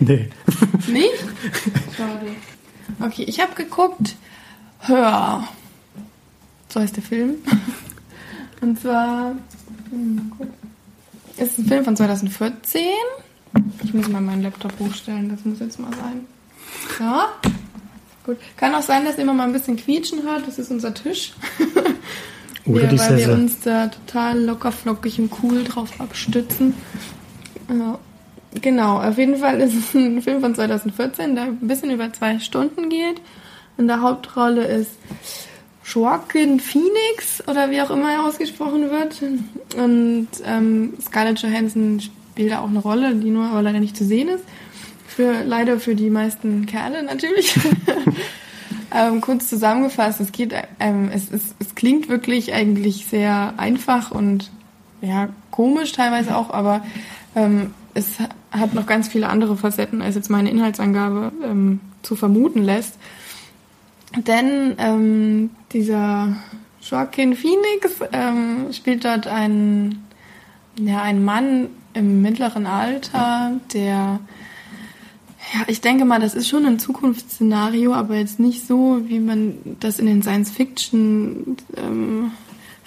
Nee. 0.00 0.28
Nicht? 0.86 1.14
Schade. 1.96 2.26
Okay, 3.00 3.24
ich 3.24 3.40
habe 3.40 3.54
geguckt. 3.54 4.16
Hör. 4.80 5.46
So 6.68 6.80
heißt 6.80 6.96
der 6.96 7.02
Film. 7.02 7.36
Und 8.60 8.80
zwar. 8.80 9.34
hm. 9.90 10.32
Es 11.38 11.48
ist 11.50 11.58
ein 11.58 11.66
Film 11.66 11.84
von 11.84 11.96
2014. 11.96 12.82
Ich 13.84 13.92
muss 13.92 14.08
mal 14.08 14.20
meinen 14.22 14.42
Laptop 14.42 14.72
hochstellen, 14.78 15.28
das 15.28 15.44
muss 15.44 15.60
jetzt 15.60 15.78
mal 15.78 15.92
sein. 15.92 16.26
Ja. 16.98 17.28
Gut. 18.24 18.38
Kann 18.56 18.74
auch 18.74 18.82
sein, 18.82 19.04
dass 19.04 19.16
ihr 19.16 19.22
immer 19.22 19.34
mal 19.34 19.44
ein 19.44 19.52
bisschen 19.52 19.76
quietschen 19.76 20.22
hört. 20.22 20.46
Das 20.46 20.58
ist 20.58 20.70
unser 20.70 20.94
Tisch. 20.94 21.34
Oder 22.64 22.82
wir, 22.82 22.88
die 22.88 22.98
weil 22.98 23.10
wir 23.10 23.18
Sessel. 23.18 23.34
uns 23.34 23.60
da 23.60 23.86
total 23.88 24.42
locker 24.42 24.72
flockig 24.72 25.20
und 25.20 25.30
cool 25.42 25.62
drauf 25.64 26.00
abstützen. 26.00 26.74
Ja. 27.68 27.98
Genau, 28.62 29.00
auf 29.00 29.18
jeden 29.18 29.36
Fall 29.36 29.60
ist 29.60 29.74
es 29.74 29.94
ein 29.94 30.22
Film 30.22 30.40
von 30.40 30.54
2014, 30.54 31.34
der 31.34 31.44
ein 31.44 31.58
bisschen 31.60 31.90
über 31.90 32.12
zwei 32.12 32.38
Stunden 32.38 32.88
geht. 32.88 33.20
In 33.78 33.86
der 33.86 34.00
Hauptrolle 34.00 34.64
ist 34.64 34.92
Joaquin 35.84 36.60
Phoenix 36.60 37.46
oder 37.46 37.70
wie 37.70 37.80
auch 37.82 37.90
immer 37.90 38.12
er 38.12 38.24
ausgesprochen 38.24 38.90
wird. 38.90 39.22
Und 39.76 40.28
ähm, 40.44 40.94
Scarlett 41.00 41.40
Johansson 41.40 42.00
spielt 42.00 42.52
da 42.52 42.60
auch 42.60 42.68
eine 42.68 42.78
Rolle, 42.78 43.14
die 43.14 43.30
nur 43.30 43.46
aber 43.46 43.62
leider 43.62 43.80
nicht 43.80 43.96
zu 43.96 44.04
sehen 44.04 44.28
ist. 44.28 44.44
Für, 45.06 45.44
leider 45.44 45.78
für 45.78 45.94
die 45.94 46.10
meisten 46.10 46.66
Kerle 46.66 47.02
natürlich. 47.02 47.58
ähm, 48.94 49.20
kurz 49.20 49.48
zusammengefasst, 49.48 50.20
es 50.20 50.32
geht, 50.32 50.54
ähm, 50.80 51.10
es, 51.12 51.30
es, 51.30 51.54
es 51.58 51.74
klingt 51.74 52.08
wirklich 52.08 52.52
eigentlich 52.52 53.06
sehr 53.06 53.54
einfach 53.56 54.10
und 54.10 54.50
ja, 55.00 55.28
komisch 55.50 55.92
teilweise 55.92 56.36
auch, 56.36 56.50
aber 56.50 56.84
ähm, 57.34 57.72
es 57.96 58.18
hat 58.50 58.74
noch 58.74 58.86
ganz 58.86 59.08
viele 59.08 59.28
andere 59.28 59.56
Facetten, 59.56 60.02
als 60.02 60.14
jetzt 60.14 60.28
meine 60.28 60.50
Inhaltsangabe 60.50 61.32
ähm, 61.42 61.80
zu 62.02 62.14
vermuten 62.14 62.62
lässt. 62.62 62.98
Denn 64.14 64.74
ähm, 64.78 65.50
dieser 65.72 66.36
Joaquin 66.82 67.34
Phoenix 67.34 67.94
ähm, 68.12 68.66
spielt 68.72 69.04
dort 69.04 69.26
einen, 69.26 70.04
ja, 70.78 71.02
einen 71.02 71.24
Mann 71.24 71.68
im 71.94 72.22
mittleren 72.22 72.66
Alter, 72.66 73.58
der 73.72 74.20
Ja, 75.54 75.60
ich 75.68 75.80
denke 75.80 76.04
mal, 76.04 76.20
das 76.20 76.34
ist 76.34 76.48
schon 76.48 76.66
ein 76.66 76.78
Zukunftsszenario, 76.78 77.94
aber 77.94 78.16
jetzt 78.16 78.40
nicht 78.40 78.66
so, 78.66 79.00
wie 79.06 79.20
man 79.20 79.54
das 79.80 79.98
in 79.98 80.06
den 80.06 80.22
Science-Fiction-Filmen 80.22 82.32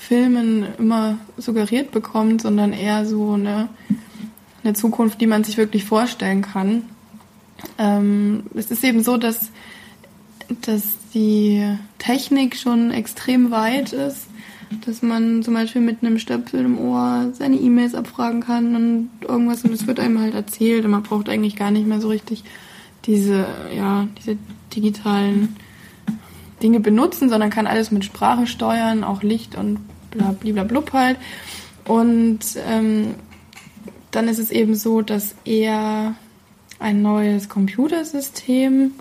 ähm, 0.09 0.67
immer 0.77 1.17
suggeriert 1.37 1.91
bekommt, 1.91 2.41
sondern 2.41 2.73
eher 2.73 3.05
so 3.05 3.31
eine, 3.31 3.69
eine 4.63 4.73
Zukunft, 4.73 5.21
die 5.21 5.27
man 5.27 5.43
sich 5.43 5.57
wirklich 5.57 5.85
vorstellen 5.85 6.41
kann. 6.41 6.83
Ähm, 7.77 8.43
es 8.55 8.71
ist 8.71 8.83
eben 8.83 9.03
so, 9.03 9.17
dass, 9.17 9.51
dass 10.61 10.83
die 11.13 11.65
Technik 11.97 12.55
schon 12.55 12.91
extrem 12.91 13.51
weit 13.51 13.93
ist 13.93 14.27
dass 14.85 15.01
man 15.01 15.43
zum 15.43 15.53
Beispiel 15.53 15.81
mit 15.81 16.03
einem 16.03 16.19
Stöpsel 16.19 16.61
im 16.65 16.79
Ohr 16.79 17.31
seine 17.33 17.55
E-Mails 17.55 17.95
abfragen 17.95 18.41
kann 18.41 18.75
und 18.75 19.09
irgendwas 19.27 19.63
und 19.63 19.73
es 19.73 19.87
wird 19.87 19.99
einem 19.99 20.19
halt 20.19 20.35
erzählt 20.35 20.85
und 20.85 20.91
man 20.91 21.03
braucht 21.03 21.29
eigentlich 21.29 21.55
gar 21.55 21.71
nicht 21.71 21.87
mehr 21.87 22.01
so 22.01 22.09
richtig 22.09 22.43
diese, 23.05 23.45
ja, 23.75 24.07
diese 24.19 24.37
digitalen 24.75 25.55
Dinge 26.61 26.79
benutzen, 26.79 27.29
sondern 27.29 27.49
kann 27.49 27.67
alles 27.67 27.91
mit 27.91 28.05
Sprache 28.05 28.45
steuern, 28.45 29.03
auch 29.03 29.23
Licht 29.23 29.55
und 29.55 29.79
bla 30.11 30.35
halt. 30.93 31.17
Und 31.87 32.39
ähm, 32.67 33.15
dann 34.11 34.27
ist 34.27 34.39
es 34.39 34.51
eben 34.51 34.75
so, 34.75 35.01
dass 35.01 35.35
er 35.45 36.15
ein 36.79 37.01
neues 37.01 37.49
Computersystem 37.49 38.91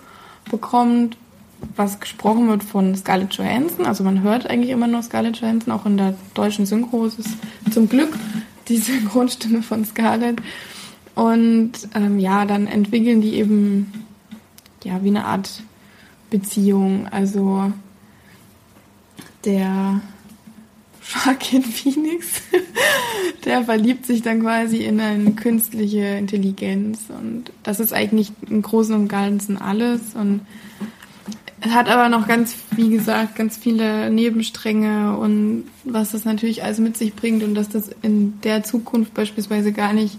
bekommt, 0.51 1.17
was 1.77 2.01
gesprochen 2.01 2.49
wird 2.49 2.63
von 2.63 2.95
Scarlett 2.95 3.35
Johansson. 3.35 3.87
Also 3.87 4.05
man 4.05 4.23
hört 4.23 4.49
eigentlich 4.49 4.71
immer 4.71 4.87
nur 4.87 5.03
Scarlett 5.03 5.39
Johansson, 5.39 5.73
auch 5.73 5.87
in 5.87 5.97
der 5.97 6.15
deutschen 6.35 6.67
Synchro 6.67 7.07
ist 7.07 7.19
es 7.19 7.27
zum 7.73 7.89
Glück 7.89 8.17
die 8.69 8.79
Synchronstimme 8.79 9.63
von 9.63 9.85
Scarlett. 9.85 10.41
Und 11.15 11.73
ähm, 11.95 12.19
ja, 12.19 12.45
dann 12.45 12.67
entwickeln 12.67 13.21
die 13.21 13.35
eben 13.35 13.93
ja 14.85 15.03
wie 15.03 15.09
eine 15.09 15.25
Art 15.25 15.63
Beziehung. 16.31 17.09
Also 17.11 17.73
der 19.45 20.01
Joaquin 21.09 21.63
Phoenix, 21.63 22.43
der 23.45 23.65
verliebt 23.65 24.05
sich 24.05 24.23
dann 24.23 24.43
quasi 24.43 24.79
in 24.79 25.01
eine 25.01 25.33
künstliche 25.33 26.05
Intelligenz. 26.05 27.01
Und 27.09 27.51
das 27.63 27.81
ist 27.81 27.93
eigentlich 27.93 28.33
im 28.49 28.61
Großen 28.61 28.95
und 28.95 29.09
Ganzen 29.09 29.57
alles. 29.57 30.15
Und 30.15 30.43
hat 31.63 31.89
aber 31.89 32.09
noch 32.09 32.29
ganz, 32.29 32.55
wie 32.73 32.91
gesagt, 32.91 33.37
ganz 33.37 33.57
viele 33.57 34.11
Nebenstränge 34.11 35.17
und 35.17 35.65
was 35.85 36.13
das 36.13 36.25
natürlich 36.25 36.63
alles 36.63 36.79
mit 36.79 36.97
sich 36.97 37.15
bringt 37.15 37.43
und 37.43 37.55
dass 37.55 37.69
das 37.69 37.91
in 38.03 38.41
der 38.43 38.63
Zukunft 38.63 39.15
beispielsweise 39.15 39.73
gar 39.73 39.93
nicht 39.93 40.19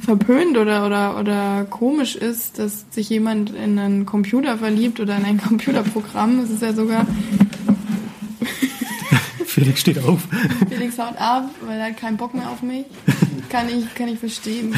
verpönt 0.00 0.56
oder, 0.56 0.86
oder, 0.86 1.18
oder 1.18 1.64
komisch 1.68 2.16
ist, 2.16 2.58
dass 2.58 2.86
sich 2.90 3.08
jemand 3.08 3.50
in 3.50 3.78
einen 3.78 4.06
Computer 4.06 4.58
verliebt 4.58 5.00
oder 5.00 5.16
in 5.16 5.24
ein 5.24 5.38
Computerprogramm. 5.42 6.40
Es 6.40 6.50
ist 6.50 6.62
ja 6.62 6.72
sogar. 6.72 7.06
Felix 9.60 9.80
steht 9.80 9.98
auf. 9.98 10.26
Felix 10.70 10.98
haut 10.98 11.18
ab, 11.18 11.50
weil 11.66 11.78
er 11.78 11.88
hat 11.88 11.98
keinen 11.98 12.16
Bock 12.16 12.32
mehr 12.32 12.48
auf 12.48 12.62
mich. 12.62 12.86
Kann 13.50 13.68
ich, 13.68 13.94
kann 13.94 14.08
ich 14.08 14.18
verstehen. 14.18 14.74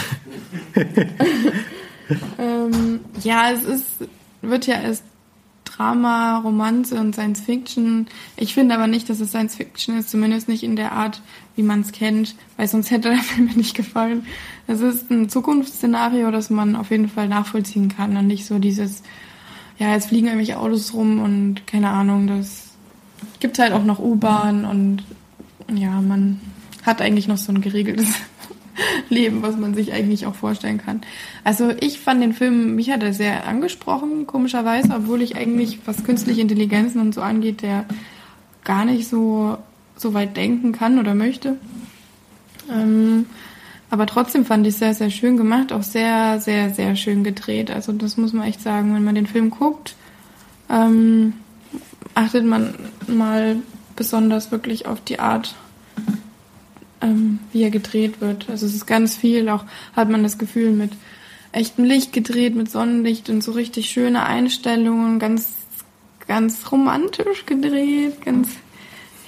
ähm, 2.37 2.99
ja, 3.23 3.53
es 3.53 3.63
ist, 3.63 3.87
wird 4.41 4.67
ja 4.67 4.81
erst 4.81 5.05
Drama, 5.65 6.39
Romanze 6.39 6.99
und 6.99 7.15
Science 7.15 7.43
Fiction. 7.43 8.09
Ich 8.37 8.55
finde 8.55 8.75
aber 8.75 8.89
nicht, 8.89 9.09
dass 9.09 9.21
es 9.21 9.29
Science 9.29 9.55
Fiction 9.55 9.97
ist, 9.97 10.11
zumindest 10.11 10.49
nicht 10.49 10.65
in 10.65 10.75
der 10.75 10.91
Art, 10.91 11.23
wie 11.55 11.63
man 11.63 11.83
es 11.83 11.93
kennt, 11.93 12.35
weil 12.57 12.67
sonst 12.67 12.91
hätte 12.91 13.11
der 13.11 13.19
Film 13.23 13.47
mir 13.47 13.55
nicht 13.55 13.77
gefallen. 13.77 14.27
Es 14.67 14.81
ist 14.81 15.13
ein 15.13 15.29
Zukunftsszenario, 15.29 16.33
das 16.33 16.51
man 16.51 16.75
auf 16.75 16.91
jeden 16.91 17.09
Fall 17.09 17.29
nachvollziehen 17.29 17.89
kann 17.89 18.17
und 18.17 18.27
nicht 18.27 18.47
so 18.47 18.59
dieses, 18.59 19.05
ja, 19.79 19.93
jetzt 19.93 20.09
fliegen 20.09 20.27
irgendwelche 20.27 20.59
Autos 20.59 20.93
rum 20.93 21.21
und 21.21 21.69
keine 21.69 21.91
Ahnung, 21.91 22.27
das 22.27 22.72
gibt 23.43 23.59
halt 23.59 23.73
auch 23.73 23.85
noch 23.85 23.99
U-Bahn 23.99 24.65
und 24.65 25.03
ja, 25.75 26.01
man 26.01 26.41
hat 26.87 27.03
eigentlich 27.03 27.27
noch 27.29 27.37
so 27.37 27.53
ein 27.53 27.61
geregeltes 27.61 28.09
Leben, 29.11 29.43
was 29.43 29.57
man 29.57 29.75
sich 29.75 29.93
eigentlich 29.93 30.27
auch 30.27 30.37
vorstellen 30.37 30.79
kann. 30.79 31.03
Also 31.43 31.73
ich 31.81 31.99
fand 31.99 32.23
den 32.23 32.33
Film, 32.35 32.77
mich 32.77 32.91
hat 32.91 33.03
er 33.03 33.13
sehr 33.13 33.47
angesprochen, 33.47 34.29
komischerweise, 34.29 34.95
obwohl 34.95 35.23
ich 35.23 35.37
eigentlich, 35.37 35.81
was 35.85 36.05
künstliche 36.05 36.41
Intelligenzen 36.41 37.01
und 37.01 37.15
so 37.15 37.21
angeht, 37.21 37.63
der 37.63 37.85
gar 38.63 38.85
nicht 38.85 39.09
so, 39.09 39.59
so 39.97 40.15
weit 40.15 40.37
denken 40.37 40.71
kann 40.71 41.01
oder 41.01 41.15
möchte. 41.15 41.57
Ähm, 42.71 43.27
aber 43.91 44.07
trotzdem 44.07 44.45
fand 44.45 44.67
ich 44.69 44.75
es 44.75 44.79
sehr, 44.79 44.95
sehr 44.95 45.11
schön 45.11 45.37
gemacht, 45.37 45.73
auch 45.73 45.83
sehr, 45.83 46.41
sehr, 46.41 46.71
sehr 46.71 46.95
schön 46.95 47.25
gedreht. 47.25 47.73
Also 47.73 47.93
das 47.93 48.17
muss 48.17 48.33
man 48.33 48.47
echt 48.47 48.61
sagen, 48.61 48.95
wenn 48.95 49.05
man 49.05 49.17
den 49.17 49.27
Film 49.27 49.51
guckt, 49.51 49.97
ähm, 50.71 51.35
achtet 52.15 52.45
man 52.45 52.75
mal 53.07 53.57
besonders 53.97 54.51
wirklich 54.51 54.87
auf 54.87 55.01
die 55.01 55.19
Art, 55.19 55.55
ähm, 57.01 57.39
wie 57.53 57.63
er 57.63 57.71
gedreht 57.71 58.21
wird. 58.21 58.49
Also 58.49 58.67
es 58.67 58.75
ist 58.75 58.87
ganz 58.87 59.17
viel, 59.17 59.49
auch 59.49 59.65
hat 59.95 60.09
man 60.09 60.23
das 60.23 60.39
Gefühl 60.39 60.73
mit 60.73 60.93
echtem 61.53 61.85
Licht 61.85 62.13
gedreht, 62.13 62.55
mit 62.55 62.71
Sonnenlicht 62.71 63.29
und 63.29 63.43
so 63.43 63.53
richtig 63.53 63.91
schöne 63.91 64.25
Einstellungen, 64.25 65.19
ganz, 65.19 65.53
ganz 66.27 66.71
romantisch 66.71 67.47
gedreht, 67.47 68.25
ganz, 68.25 68.49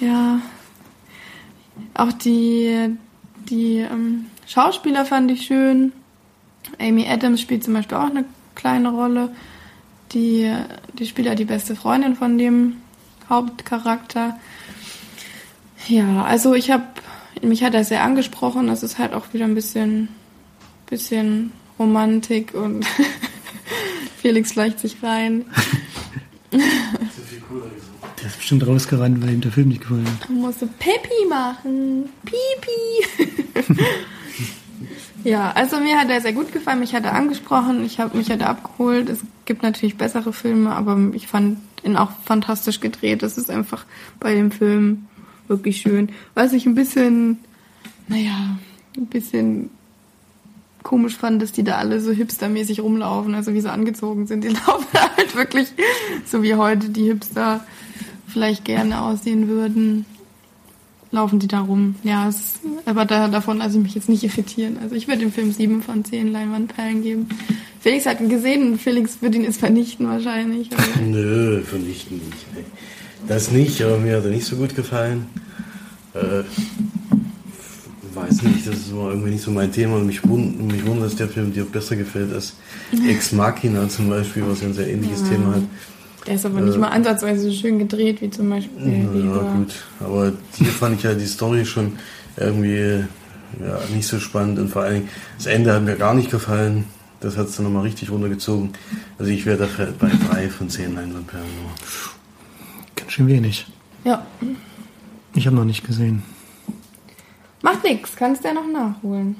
ja. 0.00 0.40
Auch 1.92 2.12
die, 2.12 2.96
die 3.50 3.78
ähm, 3.78 4.26
Schauspieler 4.46 5.04
fand 5.04 5.30
ich 5.30 5.46
schön. 5.46 5.92
Amy 6.78 7.06
Adams 7.06 7.40
spielt 7.40 7.64
zum 7.64 7.74
Beispiel 7.74 7.98
auch 7.98 8.10
eine 8.10 8.24
kleine 8.54 8.90
Rolle. 8.90 9.30
Die, 10.14 10.50
die 10.98 11.06
spielt 11.06 11.26
ja 11.26 11.34
die 11.34 11.44
beste 11.44 11.76
Freundin 11.76 12.16
von 12.16 12.38
dem 12.38 12.76
Hauptcharakter. 13.28 14.38
Ja, 15.88 16.24
also 16.24 16.54
ich 16.54 16.70
habe 16.70 16.84
mich 17.42 17.62
hat 17.62 17.74
er 17.74 17.84
sehr 17.84 18.02
angesprochen. 18.02 18.66
Das 18.66 18.82
ist 18.82 18.98
halt 18.98 19.12
auch 19.12 19.32
wieder 19.32 19.44
ein 19.44 19.54
bisschen, 19.54 20.08
bisschen 20.86 21.52
Romantik 21.78 22.54
und 22.54 22.86
Felix 24.22 24.52
schleicht 24.52 24.80
sich 24.80 25.02
rein. 25.02 25.44
Der 26.52 28.26
ist 28.26 28.38
bestimmt 28.38 28.66
rausgerannt, 28.66 29.22
weil 29.22 29.34
ihm 29.34 29.40
der 29.40 29.52
Film 29.52 29.68
nicht 29.68 29.82
gefallen 29.82 30.06
hat. 30.06 30.30
Man 30.30 30.40
muss 30.40 30.60
so 30.60 30.66
Pepi 30.78 31.28
machen. 31.28 32.08
Pipi. 32.24 33.74
ja, 35.24 35.50
also 35.52 35.78
mir 35.78 35.98
hat 35.98 36.08
er 36.08 36.20
sehr 36.20 36.32
gut 36.32 36.52
gefallen. 36.52 36.80
Mich 36.80 36.94
hat 36.94 37.04
er 37.04 37.14
angesprochen. 37.14 37.84
Ich 37.84 38.00
habe 38.00 38.16
mich 38.16 38.30
hat 38.30 38.40
er 38.40 38.50
abgeholt. 38.50 39.10
Es 39.10 39.20
gibt 39.44 39.62
natürlich 39.62 39.96
bessere 39.96 40.32
Filme, 40.32 40.74
aber 40.74 40.98
ich 41.12 41.26
fand 41.26 41.58
ihn 41.84 41.96
auch 41.96 42.10
fantastisch 42.24 42.80
gedreht. 42.80 43.22
Das 43.22 43.38
ist 43.38 43.50
einfach 43.50 43.84
bei 44.20 44.34
dem 44.34 44.50
Film 44.50 45.06
wirklich 45.48 45.80
schön. 45.80 46.10
Was 46.34 46.52
ich 46.52 46.66
ein 46.66 46.74
bisschen, 46.74 47.38
naja, 48.08 48.58
ein 48.96 49.06
bisschen 49.06 49.70
komisch 50.82 51.16
fand, 51.16 51.42
dass 51.42 51.50
die 51.50 51.64
da 51.64 51.76
alle 51.78 52.00
so 52.00 52.12
hipstermäßig 52.12 52.80
rumlaufen, 52.80 53.34
also 53.34 53.54
wie 53.54 53.60
sie 53.60 53.72
angezogen 53.72 54.26
sind. 54.26 54.44
Die 54.44 54.48
laufen 54.66 54.86
halt 55.16 55.34
wirklich 55.34 55.68
so 56.26 56.42
wie 56.42 56.54
heute 56.54 56.90
die 56.90 57.04
Hipster 57.04 57.64
vielleicht 58.28 58.64
gerne 58.64 59.02
aussehen 59.02 59.48
würden. 59.48 60.06
Laufen 61.10 61.38
die 61.38 61.46
da 61.46 61.60
rum. 61.60 61.94
Ja, 62.02 62.28
es, 62.28 62.58
aber 62.86 63.04
da, 63.04 63.28
davon 63.28 63.58
lasse 63.58 63.76
ich 63.76 63.82
mich 63.82 63.94
jetzt 63.94 64.08
nicht 64.08 64.24
irritieren. 64.24 64.78
Also 64.82 64.96
ich 64.96 65.06
würde 65.06 65.20
dem 65.20 65.32
Film 65.32 65.52
sieben 65.52 65.80
von 65.80 66.04
zehn 66.04 66.32
Leinwandperlen 66.32 67.02
geben. 67.02 67.28
Felix 67.84 68.06
hat 68.06 68.18
ihn 68.18 68.30
gesehen 68.30 68.72
und 68.72 68.80
Felix 68.80 69.20
wird 69.20 69.34
ihn 69.34 69.44
jetzt 69.44 69.60
vernichten 69.60 70.08
wahrscheinlich. 70.08 70.70
Nö, 71.06 71.60
vernichten 71.60 72.16
nicht. 72.16 72.46
Das 73.28 73.50
nicht, 73.50 73.82
aber 73.82 73.98
mir 73.98 74.16
hat 74.16 74.24
er 74.24 74.30
nicht 74.30 74.46
so 74.46 74.56
gut 74.56 74.74
gefallen. 74.74 75.26
Äh, 76.14 76.44
weiß 78.14 78.40
nicht, 78.44 78.66
das 78.66 78.76
ist 78.76 78.90
irgendwie 78.90 79.32
nicht 79.32 79.42
so 79.42 79.50
mein 79.50 79.70
Thema. 79.70 79.98
Mich, 79.98 80.26
wund, 80.26 80.66
mich 80.66 80.86
wundert, 80.86 81.08
dass 81.08 81.16
der 81.16 81.28
Film 81.28 81.52
dir 81.52 81.66
besser 81.66 81.96
gefällt 81.96 82.32
als 82.32 82.54
Ex 83.06 83.32
Machina 83.32 83.86
zum 83.86 84.08
Beispiel, 84.08 84.44
was 84.48 84.62
ja 84.62 84.68
ein 84.68 84.72
sehr 84.72 84.88
ähnliches 84.88 85.20
ja. 85.20 85.28
Thema 85.28 85.56
hat. 85.56 85.62
Der 86.26 86.36
ist 86.36 86.46
aber 86.46 86.62
nicht 86.62 86.76
äh, 86.76 86.78
mal 86.78 86.88
ansatzweise 86.88 87.50
so 87.50 87.52
schön 87.52 87.78
gedreht 87.78 88.22
wie 88.22 88.30
zum 88.30 88.48
Beispiel. 88.48 88.80
Ja, 88.82 89.40
gut. 89.56 89.74
Aber 90.00 90.32
hier 90.56 90.68
fand 90.68 90.96
ich 90.96 91.02
ja 91.02 91.12
die 91.12 91.26
Story 91.26 91.66
schon 91.66 91.98
irgendwie 92.38 93.04
ja, 93.60 93.78
nicht 93.94 94.08
so 94.08 94.18
spannend 94.18 94.58
und 94.58 94.70
vor 94.70 94.84
allen 94.84 94.94
Dingen 94.94 95.08
das 95.36 95.44
Ende 95.44 95.74
hat 95.74 95.82
mir 95.82 95.96
gar 95.96 96.14
nicht 96.14 96.30
gefallen. 96.30 96.86
Das 97.24 97.38
hat 97.38 97.48
es 97.48 97.56
dann 97.56 97.64
nochmal 97.64 97.84
richtig 97.84 98.10
runtergezogen. 98.10 98.74
Also 99.18 99.30
ich 99.30 99.46
wäre 99.46 99.56
dafür 99.56 99.94
bei 99.98 100.10
drei 100.28 100.50
von 100.50 100.68
zehn 100.68 100.94
Leinwandperlen 100.94 101.48
nur. 101.62 101.70
Ganz 102.96 103.12
schön 103.12 103.26
wenig. 103.28 103.66
Ja. 104.04 104.26
Ich 105.34 105.46
habe 105.46 105.56
noch 105.56 105.64
nicht 105.64 105.86
gesehen. 105.86 106.22
Macht 107.62 107.82
nix, 107.82 108.14
kannst 108.14 108.44
du 108.44 108.48
ja 108.48 108.54
noch 108.54 108.66
nachholen. 108.66 109.36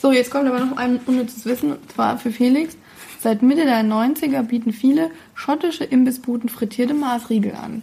So, 0.00 0.12
jetzt 0.12 0.30
kommt 0.30 0.46
aber 0.46 0.60
noch 0.64 0.76
ein 0.76 1.00
unnützes 1.04 1.44
Wissen, 1.46 1.72
und 1.72 1.90
zwar 1.90 2.16
für 2.16 2.30
Felix. 2.30 2.76
Seit 3.20 3.42
Mitte 3.42 3.64
der 3.64 3.82
90er 3.82 4.44
bieten 4.44 4.72
viele 4.72 5.10
schottische 5.34 5.82
Imbissbuden 5.82 6.48
frittierte 6.48 6.94
Maßriegel 6.94 7.56
an. 7.56 7.82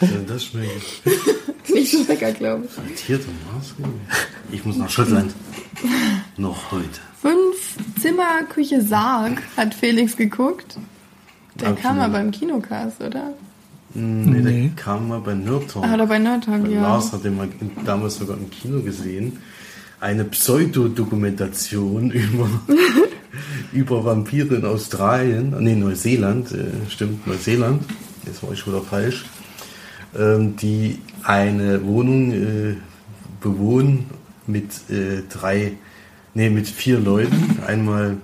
das 0.26 0.46
schmeckt. 0.46 1.02
Nicht 1.74 1.92
so 1.92 2.04
lecker, 2.06 2.32
glaube 2.32 2.64
ich. 2.66 2.70
Frittierte 2.72 3.26
Maßriegel? 3.54 3.90
Ich 4.52 4.64
muss 4.64 4.76
nach 4.76 4.90
Schottland. 4.90 5.32
Noch 6.36 6.70
heute. 6.72 6.88
Fünf 7.20 7.76
Zimmer, 8.00 8.42
Küche, 8.48 8.80
Sarg 8.82 9.42
hat 9.56 9.74
Felix 9.74 10.16
geguckt. 10.16 10.78
Der 11.56 11.68
Absolut. 11.68 11.82
kam 11.82 11.96
mal 11.98 12.08
beim 12.08 12.30
Kinocast, 12.30 13.00
oder? 13.00 13.34
Nee, 13.92 14.40
Nee. 14.40 14.60
der 14.74 14.82
kam 14.84 15.08
mal 15.08 15.20
bei 15.20 15.34
Nerd 15.34 15.70
Talk. 15.70 15.84
Ah, 15.84 15.94
oder 15.94 16.06
bei 16.06 16.18
Nerd 16.18 16.44
Talk, 16.44 16.66
ja. 16.68 16.80
Lars 16.82 17.12
hat 17.12 17.24
den 17.24 17.36
mal 17.36 17.48
damals 17.84 18.16
sogar 18.16 18.36
im 18.38 18.48
Kino 18.50 18.80
gesehen. 18.80 19.38
Eine 20.00 20.24
Pseudodokumentation 20.24 22.10
über, 22.12 22.48
über 23.72 24.04
Vampire 24.04 24.54
in 24.56 24.64
Australien, 24.64 25.54
nee, 25.60 25.74
Neuseeland, 25.74 26.52
äh, 26.52 26.66
stimmt, 26.88 27.26
Neuseeland, 27.26 27.82
jetzt 28.26 28.42
war 28.42 28.52
ich 28.52 28.66
wieder 28.66 28.80
falsch, 28.80 29.24
ähm, 30.18 30.56
die 30.56 30.98
eine 31.24 31.84
Wohnung 31.84 32.32
äh, 32.32 32.76
bewohnen 33.40 34.06
mit 34.46 34.90
äh, 34.90 35.22
drei, 35.28 35.72
nee, 36.34 36.50
mit 36.50 36.68
vier 36.68 36.98
Leuten. 36.98 37.58
Einmal, 37.66 38.16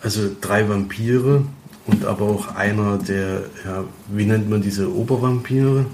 also 0.00 0.30
drei 0.40 0.68
Vampire 0.68 1.42
und 1.86 2.04
aber 2.04 2.26
auch 2.26 2.54
einer 2.54 2.98
der, 2.98 3.44
ja, 3.64 3.84
wie 4.08 4.24
nennt 4.24 4.48
man 4.48 4.62
diese 4.62 4.94
Obervampire? 4.94 5.86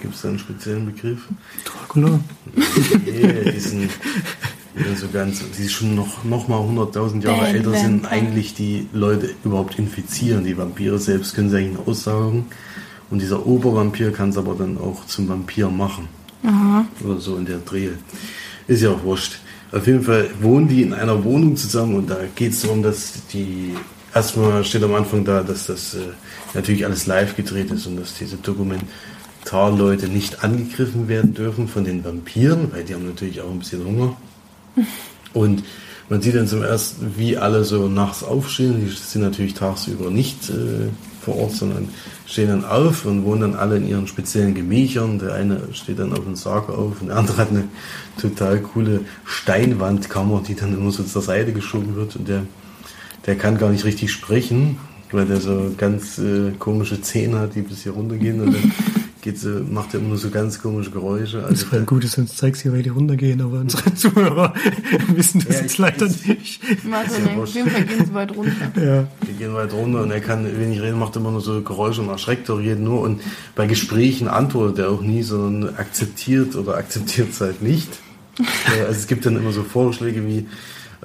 Gibt 0.00 0.14
es 0.14 0.22
da 0.22 0.28
einen 0.28 0.38
speziellen 0.38 0.86
Begriff? 0.86 1.26
Dracula. 1.64 2.20
Nee, 3.04 3.50
die 3.52 3.58
sind, 3.58 3.90
die 4.78 4.82
sind 4.84 4.98
so 4.98 5.08
ganz, 5.08 5.42
die 5.58 5.68
schon 5.68 5.96
noch, 5.96 6.22
noch 6.22 6.46
mal 6.46 6.60
100.000 6.60 7.24
Jahre 7.24 7.40
Bad 7.40 7.54
älter 7.54 7.72
sind, 7.72 8.04
Vampire. 8.04 8.10
eigentlich 8.12 8.54
die 8.54 8.86
Leute 8.92 9.30
überhaupt 9.44 9.78
infizieren. 9.78 10.44
Die 10.44 10.56
Vampire 10.56 10.98
selbst 11.00 11.34
können 11.34 11.50
sie 11.50 11.56
eigentlich 11.56 11.78
nur 11.78 11.88
aussaugen. 11.88 12.44
Und 13.10 13.20
dieser 13.20 13.44
Obervampir 13.44 14.12
kann 14.12 14.30
es 14.30 14.38
aber 14.38 14.54
dann 14.54 14.78
auch 14.78 15.04
zum 15.06 15.28
Vampir 15.28 15.68
machen. 15.68 16.08
Aha. 16.44 16.86
Oder 17.04 17.18
so 17.18 17.36
in 17.36 17.44
der 17.44 17.58
Drehe. 17.58 17.98
Ist 18.66 18.82
ja 18.82 18.90
auch 18.90 19.02
wurscht. 19.02 19.38
Auf 19.72 19.86
jeden 19.86 20.02
Fall 20.02 20.30
wohnen 20.40 20.68
die 20.68 20.82
in 20.82 20.92
einer 20.92 21.22
Wohnung 21.24 21.56
zusammen 21.56 21.96
und 21.96 22.10
da 22.10 22.18
geht 22.34 22.52
es 22.52 22.62
darum, 22.62 22.82
dass 22.82 23.26
die. 23.32 23.74
Erstmal 24.12 24.64
steht 24.64 24.82
am 24.82 24.94
Anfang 24.94 25.24
da, 25.24 25.44
dass 25.44 25.66
das 25.66 25.94
äh, 25.94 25.98
natürlich 26.54 26.84
alles 26.84 27.06
live 27.06 27.36
gedreht 27.36 27.70
ist 27.70 27.86
und 27.86 27.96
dass 27.96 28.14
diese 28.14 28.36
Dokumentarleute 28.38 30.08
nicht 30.08 30.42
angegriffen 30.42 31.06
werden 31.06 31.32
dürfen 31.32 31.68
von 31.68 31.84
den 31.84 32.04
Vampiren, 32.04 32.72
weil 32.72 32.82
die 32.82 32.94
haben 32.94 33.06
natürlich 33.06 33.40
auch 33.40 33.50
ein 33.50 33.60
bisschen 33.60 33.84
Hunger. 33.84 34.16
Und 35.32 35.62
man 36.08 36.20
sieht 36.20 36.34
dann 36.34 36.48
zum 36.48 36.64
ersten, 36.64 37.14
wie 37.16 37.36
alle 37.36 37.62
so 37.62 37.86
nachts 37.86 38.24
aufstehen. 38.24 38.84
Die 38.84 38.90
sind 38.90 39.22
natürlich 39.22 39.54
tagsüber 39.54 40.10
nicht 40.10 40.50
äh, 40.50 40.88
vor 41.20 41.36
Ort, 41.36 41.52
sondern 41.52 41.88
stehen 42.26 42.48
dann 42.48 42.64
auf 42.64 43.04
und 43.04 43.24
wohnen 43.24 43.42
dann 43.42 43.54
alle 43.54 43.76
in 43.76 43.88
ihren 43.88 44.06
speziellen 44.06 44.54
Gemächern. 44.54 45.18
Der 45.18 45.34
eine 45.34 45.60
steht 45.72 45.98
dann 45.98 46.12
auf 46.12 46.24
dem 46.24 46.36
Sarg 46.36 46.68
auf 46.68 47.00
und 47.00 47.08
der 47.08 47.16
andere 47.16 47.36
hat 47.36 47.50
eine 47.50 47.64
total 48.20 48.60
coole 48.60 49.00
Steinwandkammer, 49.24 50.42
die 50.46 50.54
dann 50.54 50.74
immer 50.74 50.90
so 50.90 51.02
zur 51.02 51.22
Seite 51.22 51.52
geschoben 51.52 51.96
wird. 51.96 52.16
Und 52.16 52.28
der, 52.28 52.42
der 53.26 53.36
kann 53.36 53.58
gar 53.58 53.70
nicht 53.70 53.84
richtig 53.84 54.12
sprechen, 54.12 54.78
weil 55.12 55.26
der 55.26 55.40
so 55.40 55.72
ganz 55.76 56.18
äh, 56.18 56.52
komische 56.58 57.00
Zähne 57.02 57.40
hat, 57.40 57.54
die 57.54 57.62
bis 57.62 57.82
hier 57.82 57.92
runtergehen. 57.92 58.40
Und 58.40 58.54
dann 58.54 58.72
geht 59.22 59.38
so, 59.38 59.48
macht 59.70 59.92
er 59.94 60.00
immer 60.00 60.10
nur 60.10 60.18
so 60.18 60.30
ganz 60.30 60.60
komische 60.60 60.90
Geräusche. 60.90 61.38
Das 61.38 61.48
Also 61.50 61.72
wäre 61.72 61.84
gut, 61.84 62.04
sonst 62.04 62.38
zeigst 62.38 62.64
du, 62.64 62.72
wie 62.72 62.82
die 62.82 62.88
runtergehen, 62.88 63.40
aber 63.40 63.60
unsere 63.60 63.94
Zuhörer 63.94 64.54
wissen 65.14 65.44
das 65.46 65.56
Ja, 65.56 65.62
jetzt 65.62 65.78
leider 65.78 66.06
ich- 66.06 66.26
nicht. 66.26 66.60
Warte, 66.90 67.10
Ist 67.10 67.18
ja 67.26 67.36
auf 67.36 67.54
jeden 67.54 67.70
Fall 67.70 67.84
gehen 67.84 68.06
sie 68.06 68.14
weit 68.14 68.36
runter. 68.36 68.50
Ja. 68.76 69.06
Wir 69.26 69.34
gehen 69.38 69.54
weit 69.54 69.72
runter 69.72 70.02
und 70.02 70.10
er 70.10 70.20
kann 70.20 70.44
wenig 70.58 70.80
reden, 70.80 70.98
macht 70.98 71.16
immer 71.16 71.30
nur 71.30 71.40
so 71.40 71.60
Geräusche 71.62 72.00
und 72.00 72.08
erschreckt 72.08 72.48
auch 72.50 72.60
jeden 72.60 72.84
nur. 72.84 73.00
Und 73.02 73.20
bei 73.54 73.66
Gesprächen 73.66 74.28
antwortet 74.28 74.78
er 74.78 74.90
auch 74.90 75.02
nie, 75.02 75.22
sondern 75.22 75.74
akzeptiert 75.76 76.56
oder 76.56 76.76
akzeptiert 76.76 77.30
es 77.32 77.40
halt 77.40 77.62
nicht. 77.62 77.88
Äh, 78.38 78.80
also 78.86 78.92
es 78.92 79.06
gibt 79.06 79.26
dann 79.26 79.36
immer 79.36 79.52
so 79.52 79.62
Vorschläge 79.62 80.26
wie, 80.26 80.46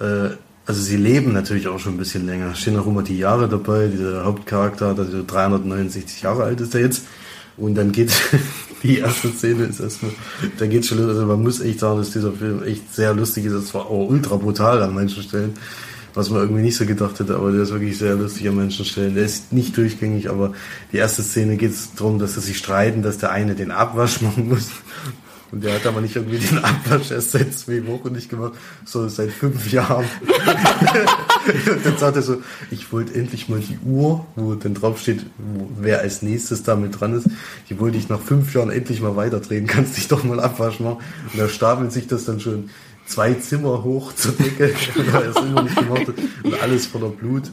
äh, 0.01 0.29
also 0.67 0.81
sie 0.81 0.97
leben 0.97 1.33
natürlich 1.33 1.67
auch 1.67 1.79
schon 1.79 1.93
ein 1.95 1.97
bisschen 1.97 2.25
länger. 2.25 2.51
Es 2.53 2.59
stehen 2.59 2.77
auch 2.79 2.87
immer 2.87 3.03
die 3.03 3.17
Jahre 3.19 3.47
dabei. 3.49 3.87
Dieser 3.87 4.23
Hauptcharakter, 4.25 4.95
also 4.97 5.23
369 5.25 6.21
Jahre 6.23 6.43
alt 6.43 6.61
ist 6.61 6.73
er 6.73 6.81
jetzt. 6.81 7.03
Und 7.57 7.75
dann 7.75 7.91
geht 7.91 8.11
die 8.83 8.99
erste 8.99 9.29
Szene 9.29 9.65
ist 9.65 9.79
erstmal, 9.79 10.11
da 10.57 10.67
geht 10.67 10.85
schon 10.85 10.99
los. 10.99 11.07
Also 11.07 11.25
man 11.25 11.41
muss 11.41 11.61
echt 11.61 11.79
sagen, 11.79 11.97
dass 11.97 12.11
dieser 12.11 12.31
Film 12.31 12.63
echt 12.63 12.93
sehr 12.93 13.13
lustig 13.13 13.45
ist. 13.45 13.53
Es 13.53 13.73
war 13.73 13.85
auch 13.87 14.09
ultra 14.09 14.35
brutal 14.35 14.83
an 14.83 14.93
manchen 14.93 15.23
Stellen, 15.23 15.53
was 16.13 16.29
man 16.29 16.41
irgendwie 16.41 16.61
nicht 16.61 16.77
so 16.77 16.85
gedacht 16.85 17.19
hätte, 17.19 17.35
aber 17.35 17.51
der 17.51 17.63
ist 17.63 17.71
wirklich 17.71 17.97
sehr 17.97 18.15
lustig 18.15 18.47
an 18.47 18.55
manchen 18.55 18.85
Stellen. 18.85 19.15
Der 19.15 19.25
ist 19.25 19.53
nicht 19.53 19.75
durchgängig, 19.77 20.29
aber 20.29 20.53
die 20.91 20.97
erste 20.97 21.23
Szene 21.23 21.57
geht 21.57 21.71
es 21.71 21.93
darum, 21.95 22.19
dass 22.19 22.35
sie 22.35 22.41
sich 22.41 22.57
streiten, 22.57 23.01
dass 23.01 23.17
der 23.17 23.31
eine 23.31 23.55
den 23.55 23.71
Abwasch 23.71 24.21
machen 24.21 24.49
muss. 24.49 24.69
Und 25.55 25.63
der 25.63 25.75
hat 25.75 25.85
aber 25.87 26.01
nicht 26.01 26.17
irgendwie 26.17 26.37
den 26.37 26.57
Abwasch 26.57 27.11
erst 27.11 27.31
seit 27.31 27.53
zwei 27.53 27.87
Wochen 27.87 28.11
nicht 28.11 28.29
gemacht, 28.29 28.55
sondern 28.83 29.09
seit 29.09 29.31
fünf 29.31 29.71
Jahren. 29.71 30.03
Und 31.47 31.85
dann 31.85 31.97
sagt 31.97 32.17
er 32.17 32.21
so, 32.21 32.41
ich 32.71 32.91
wollte 32.91 33.13
endlich 33.13 33.47
mal 33.47 33.61
die 33.61 33.79
Uhr, 33.85 34.25
wo 34.35 34.55
dann 34.55 34.73
drauf 34.73 34.99
steht, 34.99 35.25
wo, 35.37 35.69
wer 35.79 36.01
als 36.01 36.21
nächstes 36.21 36.63
damit 36.63 36.99
dran 36.99 37.13
ist, 37.13 37.29
die 37.69 37.79
wollte 37.79 37.97
ich 37.97 38.09
nach 38.09 38.19
fünf 38.19 38.53
Jahren 38.53 38.69
endlich 38.69 38.99
mal 38.99 39.15
weiterdrehen, 39.15 39.65
kannst 39.65 39.95
dich 39.95 40.09
doch 40.09 40.25
mal 40.25 40.41
abwaschen 40.41 40.87
machen. 40.87 40.97
Und 41.31 41.39
da 41.39 41.47
stapelt 41.47 41.93
sich 41.93 42.07
das 42.07 42.25
dann 42.25 42.41
schon 42.41 42.69
zwei 43.05 43.33
Zimmer 43.35 43.81
hoch 43.85 44.11
zur 44.11 44.33
Decke, 44.33 44.73
weil 45.13 45.23
er 45.23 45.29
es 45.29 45.37
immer 45.37 45.63
nicht 45.63 45.77
gemacht 45.77 46.09
hat. 46.09 46.15
Und 46.43 46.61
alles 46.61 46.85
voller 46.85 47.09
Blut. 47.09 47.43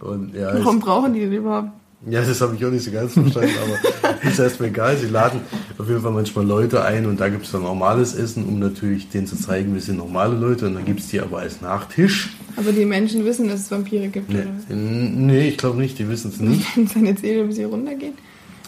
Und 0.00 0.34
ja, 0.34 0.52
Warum 0.54 0.80
brauchen 0.80 1.14
die 1.14 1.20
den 1.20 1.32
überhaupt? 1.34 1.70
Ja, 2.06 2.22
das 2.22 2.40
habe 2.40 2.56
ich 2.56 2.64
auch 2.64 2.70
nicht 2.70 2.84
so 2.84 2.90
ganz 2.90 3.12
verstanden, 3.12 3.50
aber 3.62 4.22
ist 4.28 4.38
erstmal 4.38 4.70
egal. 4.70 4.96
Sie 4.96 5.08
laden 5.08 5.40
auf 5.76 5.86
jeden 5.86 6.00
Fall 6.00 6.12
manchmal 6.12 6.46
Leute 6.46 6.82
ein 6.82 7.04
und 7.04 7.20
da 7.20 7.28
gibt 7.28 7.44
es 7.44 7.52
dann 7.52 7.62
normales 7.62 8.14
Essen, 8.14 8.46
um 8.46 8.58
natürlich 8.58 9.10
denen 9.10 9.26
zu 9.26 9.36
zeigen, 9.36 9.74
wir 9.74 9.82
sind 9.82 9.98
normale 9.98 10.34
Leute 10.34 10.66
und 10.66 10.74
dann 10.74 10.84
gibt 10.86 11.00
es 11.00 11.08
die 11.08 11.20
aber 11.20 11.40
als 11.40 11.60
Nachtisch. 11.60 12.30
Aber 12.56 12.72
die 12.72 12.86
Menschen 12.86 13.24
wissen, 13.26 13.48
dass 13.48 13.60
es 13.60 13.70
Vampire 13.70 14.08
gibt, 14.08 14.30
Nee, 14.30 14.40
oder 14.40 14.76
nee 14.76 15.48
ich 15.48 15.58
glaube 15.58 15.78
nicht, 15.78 15.98
die 15.98 16.08
wissen 16.08 16.30
es 16.30 16.40
nicht. 16.40 16.64
Wenn 16.74 16.86
seine 16.86 17.16
Seele 17.16 17.44
bis 17.44 17.56
hier 17.56 17.66
runtergeht. 17.66 18.14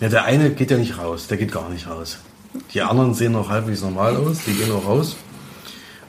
Ja, 0.00 0.08
der 0.08 0.24
eine 0.24 0.50
geht 0.50 0.70
ja 0.70 0.76
nicht 0.76 0.98
raus, 0.98 1.26
der 1.28 1.38
geht 1.38 1.52
gar 1.52 1.70
nicht 1.70 1.88
raus. 1.88 2.18
Die 2.74 2.82
anderen 2.82 3.14
sehen 3.14 3.32
noch 3.32 3.48
halbwegs 3.48 3.80
normal 3.80 4.16
aus, 4.16 4.40
die 4.46 4.52
gehen 4.52 4.70
auch 4.72 4.86
raus. 4.86 5.16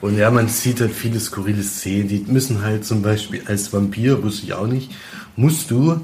Und 0.02 0.18
ja, 0.18 0.30
man 0.30 0.50
sieht 0.50 0.82
halt 0.82 0.92
viele 0.92 1.18
skurrile 1.22 1.64
Szenen. 1.64 2.10
Die 2.10 2.26
müssen 2.28 2.62
halt 2.62 2.84
zum 2.84 3.02
Beispiel 3.02 3.44
als 3.46 3.72
Vampir, 3.72 4.22
wusste 4.22 4.44
ich 4.46 4.54
auch 4.54 4.68
nicht, 4.68 4.92
musst 5.38 5.72
du 5.72 6.02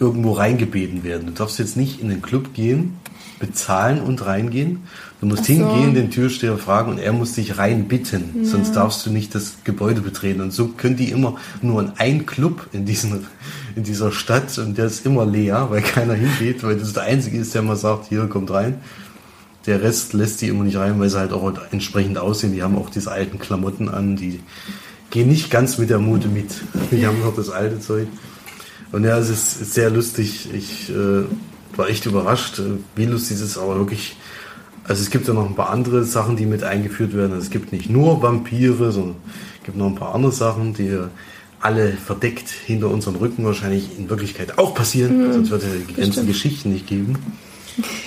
irgendwo 0.00 0.32
reingebeten 0.32 1.04
werden. 1.04 1.26
Du 1.26 1.32
darfst 1.32 1.58
jetzt 1.58 1.76
nicht 1.76 2.00
in 2.00 2.08
den 2.08 2.22
Club 2.22 2.54
gehen, 2.54 2.96
bezahlen 3.38 4.00
und 4.00 4.24
reingehen. 4.24 4.82
Du 5.20 5.26
musst 5.26 5.44
so. 5.44 5.52
hingehen, 5.52 5.94
den 5.94 6.10
Türsteher 6.10 6.58
fragen 6.58 6.92
und 6.92 6.98
er 6.98 7.12
muss 7.12 7.32
dich 7.32 7.58
reinbitten. 7.58 8.44
Sonst 8.44 8.72
darfst 8.72 9.04
du 9.04 9.10
nicht 9.10 9.34
das 9.34 9.58
Gebäude 9.64 10.00
betreten. 10.00 10.40
Und 10.40 10.52
so 10.52 10.68
können 10.68 10.96
die 10.96 11.10
immer 11.10 11.36
nur 11.62 11.82
in 11.82 11.92
einen 11.96 12.26
Club 12.26 12.68
in, 12.72 12.84
diesen, 12.84 13.26
in 13.74 13.82
dieser 13.82 14.12
Stadt 14.12 14.56
und 14.58 14.78
der 14.78 14.86
ist 14.86 15.04
immer 15.04 15.26
leer, 15.26 15.68
weil 15.70 15.82
keiner 15.82 16.14
hingeht, 16.14 16.62
weil 16.62 16.76
das 16.76 16.92
der 16.92 17.04
Einzige 17.04 17.38
ist, 17.38 17.54
der 17.54 17.62
mal 17.62 17.76
sagt, 17.76 18.08
hier, 18.08 18.26
kommt 18.26 18.50
rein. 18.50 18.76
Der 19.66 19.82
Rest 19.82 20.12
lässt 20.12 20.40
die 20.40 20.48
immer 20.48 20.64
nicht 20.64 20.76
rein, 20.76 20.98
weil 20.98 21.10
sie 21.10 21.18
halt 21.18 21.32
auch 21.32 21.52
entsprechend 21.72 22.16
aussehen. 22.18 22.52
Die 22.52 22.62
haben 22.62 22.76
auch 22.76 22.90
diese 22.90 23.10
alten 23.10 23.38
Klamotten 23.38 23.88
an, 23.88 24.16
die 24.16 24.40
gehen 25.10 25.28
nicht 25.28 25.50
ganz 25.50 25.78
mit 25.78 25.90
der 25.90 25.98
Mode 25.98 26.28
mit. 26.28 26.62
Die 26.90 27.06
haben 27.06 27.20
noch 27.20 27.34
das 27.34 27.50
alte 27.50 27.80
Zeug. 27.80 28.08
Und 28.92 29.04
ja, 29.04 29.18
es 29.18 29.28
ist 29.28 29.74
sehr 29.74 29.90
lustig. 29.90 30.48
Ich 30.52 30.90
äh, 30.90 31.24
war 31.76 31.88
echt 31.88 32.06
überrascht, 32.06 32.58
äh, 32.58 32.78
wie 32.96 33.06
lustig 33.06 33.36
es 33.36 33.42
ist, 33.42 33.58
aber 33.58 33.76
wirklich. 33.76 34.16
Also 34.84 35.02
es 35.02 35.10
gibt 35.10 35.28
ja 35.28 35.34
noch 35.34 35.46
ein 35.46 35.54
paar 35.54 35.68
andere 35.68 36.04
Sachen, 36.04 36.36
die 36.36 36.46
mit 36.46 36.64
eingeführt 36.64 37.14
werden. 37.14 37.32
Also 37.32 37.44
Es 37.44 37.50
gibt 37.50 37.72
nicht 37.72 37.90
nur 37.90 38.22
Vampire, 38.22 38.90
sondern 38.90 39.16
es 39.58 39.66
gibt 39.66 39.76
noch 39.76 39.86
ein 39.86 39.94
paar 39.94 40.14
andere 40.14 40.32
Sachen, 40.32 40.72
die 40.72 40.98
alle 41.60 41.92
verdeckt 41.92 42.48
hinter 42.48 42.88
unserem 42.88 43.16
Rücken 43.16 43.44
wahrscheinlich 43.44 43.98
in 43.98 44.08
Wirklichkeit 44.08 44.58
auch 44.58 44.74
passieren. 44.74 45.32
Sonst 45.32 45.50
würde 45.50 45.66
es 45.66 45.86
die 45.86 46.00
ganzen. 46.00 46.26
Geschichten 46.26 46.72
nicht 46.72 46.86
geben. 46.86 47.18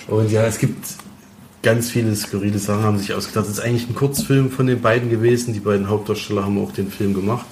Und 0.07 0.31
ja, 0.31 0.43
es 0.43 0.57
gibt 0.57 0.83
ganz 1.61 1.89
viele 1.89 2.15
skurrile 2.15 2.59
Sachen, 2.59 2.83
haben 2.83 2.97
sich 2.97 3.13
ausgedacht. 3.13 3.45
Es 3.45 3.51
ist 3.51 3.59
eigentlich 3.59 3.87
ein 3.87 3.95
Kurzfilm 3.95 4.49
von 4.51 4.67
den 4.67 4.81
beiden 4.81 5.09
gewesen. 5.09 5.53
Die 5.53 5.59
beiden 5.59 5.89
Hauptdarsteller 5.89 6.45
haben 6.45 6.57
auch 6.57 6.71
den 6.71 6.89
Film 6.89 7.13
gemacht. 7.13 7.45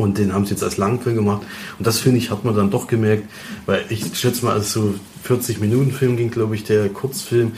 Und 0.00 0.18
den 0.18 0.32
haben 0.32 0.44
sie 0.44 0.52
jetzt 0.52 0.62
als 0.62 0.76
Langfilm 0.76 1.16
gemacht. 1.16 1.42
Und 1.78 1.86
das 1.86 1.98
finde 1.98 2.18
ich, 2.18 2.30
hat 2.30 2.44
man 2.44 2.54
dann 2.54 2.70
doch 2.70 2.86
gemerkt, 2.86 3.24
weil 3.66 3.84
ich 3.88 4.16
schätze 4.16 4.44
mal, 4.44 4.54
als 4.54 4.72
so 4.72 4.94
40 5.22 5.60
Minuten 5.60 5.92
Film 5.92 6.16
ging, 6.16 6.30
glaube 6.30 6.54
ich, 6.54 6.64
der 6.64 6.88
Kurzfilm 6.88 7.52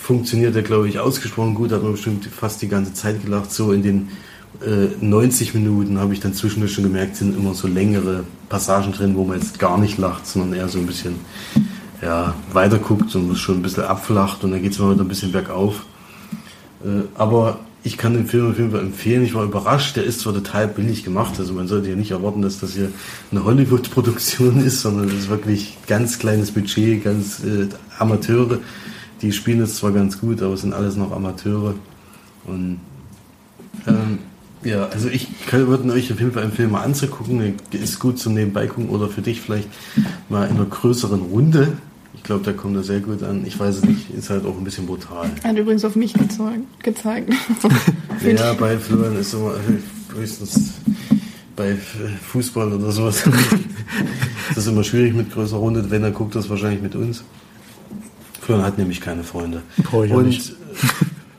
funktionierte, 0.00 0.62
glaube 0.62 0.88
ich, 0.88 0.98
ausgesprochen 0.98 1.54
gut, 1.54 1.72
hat 1.72 1.82
man 1.82 1.92
bestimmt 1.92 2.24
fast 2.26 2.62
die 2.62 2.68
ganze 2.68 2.94
Zeit 2.94 3.22
gelacht. 3.22 3.52
So 3.52 3.72
in 3.72 3.82
den 3.82 4.08
äh, 4.64 4.88
90 5.04 5.54
Minuten 5.54 5.98
habe 5.98 6.14
ich 6.14 6.20
dann 6.20 6.34
zwischendurch 6.34 6.72
schon 6.72 6.84
gemerkt, 6.84 7.16
sind 7.16 7.36
immer 7.36 7.54
so 7.54 7.68
längere 7.68 8.24
Passagen 8.48 8.92
drin, 8.92 9.16
wo 9.16 9.24
man 9.24 9.38
jetzt 9.38 9.58
gar 9.58 9.78
nicht 9.78 9.98
lacht, 9.98 10.26
sondern 10.26 10.58
eher 10.58 10.68
so 10.68 10.78
ein 10.78 10.86
bisschen 10.86 11.16
ja, 12.02 12.34
weiter 12.52 12.78
guckt 12.78 13.14
und 13.14 13.36
schon 13.36 13.56
ein 13.56 13.62
bisschen 13.62 13.84
abflacht 13.84 14.44
und 14.44 14.52
dann 14.52 14.62
geht 14.62 14.72
es 14.72 14.78
mal 14.78 14.94
wieder 14.94 15.04
ein 15.04 15.08
bisschen 15.08 15.32
bergauf. 15.32 15.84
Äh, 16.84 17.02
aber 17.14 17.60
ich 17.88 17.96
kann 17.96 18.12
den 18.12 18.26
Film 18.26 18.50
auf 18.50 18.58
jeden 18.58 18.70
Fall 18.70 18.80
empfehlen. 18.80 19.24
Ich 19.24 19.34
war 19.34 19.44
überrascht. 19.44 19.96
Der 19.96 20.04
ist 20.04 20.20
zwar 20.20 20.34
total 20.34 20.68
billig 20.68 21.04
gemacht. 21.04 21.34
Also 21.38 21.54
man 21.54 21.66
sollte 21.66 21.88
ja 21.88 21.96
nicht 21.96 22.10
erwarten, 22.10 22.42
dass 22.42 22.60
das 22.60 22.74
hier 22.74 22.90
eine 23.30 23.44
Hollywood-Produktion 23.44 24.60
ist, 24.64 24.82
sondern 24.82 25.08
es 25.08 25.14
ist 25.14 25.28
wirklich 25.30 25.78
ganz 25.86 26.18
kleines 26.18 26.50
Budget, 26.50 27.02
ganz 27.02 27.42
äh, 27.42 27.68
Amateure. 27.98 28.58
Die 29.22 29.32
spielen 29.32 29.62
es 29.62 29.76
zwar 29.76 29.92
ganz 29.92 30.20
gut, 30.20 30.42
aber 30.42 30.52
es 30.52 30.60
sind 30.60 30.74
alles 30.74 30.96
noch 30.96 31.12
Amateure. 31.12 31.74
Und 32.46 32.80
Ähm, 33.86 34.18
ja, 34.64 34.86
also 34.88 35.08
ich 35.08 35.28
würde 35.50 35.92
euch 35.92 36.12
auf 36.12 36.20
jeden 36.20 36.32
Fall 36.32 36.42
empfehlen, 36.42 36.70
mal 36.70 36.82
anzugucken. 36.82 37.54
Ist 37.72 38.00
gut 38.00 38.18
zum 38.18 38.34
Nebenbei 38.34 38.66
gucken 38.66 38.90
oder 38.90 39.08
für 39.08 39.22
dich 39.22 39.40
vielleicht 39.40 39.68
mal 40.28 40.46
in 40.46 40.56
einer 40.56 40.66
größeren 40.66 41.22
Runde. 41.22 41.78
Ich 42.14 42.22
glaube, 42.22 42.44
da 42.44 42.52
kommt 42.52 42.76
er 42.76 42.82
sehr 42.82 43.00
gut 43.00 43.22
an. 43.22 43.46
Ich 43.46 43.58
weiß 43.58 43.76
es 43.76 43.84
nicht, 43.84 44.10
ist 44.10 44.30
halt 44.30 44.44
auch 44.44 44.56
ein 44.56 44.64
bisschen 44.64 44.86
brutal. 44.86 45.30
Er 45.42 45.50
hat 45.50 45.56
übrigens 45.56 45.84
auf 45.84 45.96
mich 45.96 46.14
gezeigt. 46.14 46.62
gezeigt. 46.82 47.32
ja, 48.24 48.52
bei 48.54 48.78
Florian 48.78 49.16
ist 49.16 49.34
immer 49.34 49.54
höchstens 50.14 50.72
bei 51.58 51.74
Fußball 51.74 52.72
oder 52.72 52.92
sowas. 52.92 53.24
das 54.48 54.58
ist 54.58 54.66
immer 54.68 54.84
schwierig 54.84 55.14
mit 55.14 55.32
größerer 55.32 55.58
Runde. 55.58 55.90
Wenn, 55.90 56.04
er 56.04 56.12
guckt 56.12 56.34
das 56.34 56.48
wahrscheinlich 56.48 56.80
mit 56.80 56.94
uns. 56.94 57.24
Florian 58.40 58.64
hat 58.64 58.78
nämlich 58.78 59.00
keine 59.00 59.24
Freunde. 59.24 59.62
Brauche 59.82 60.06
ich 60.06 60.12
Und 60.12 60.26
nicht. 60.26 60.54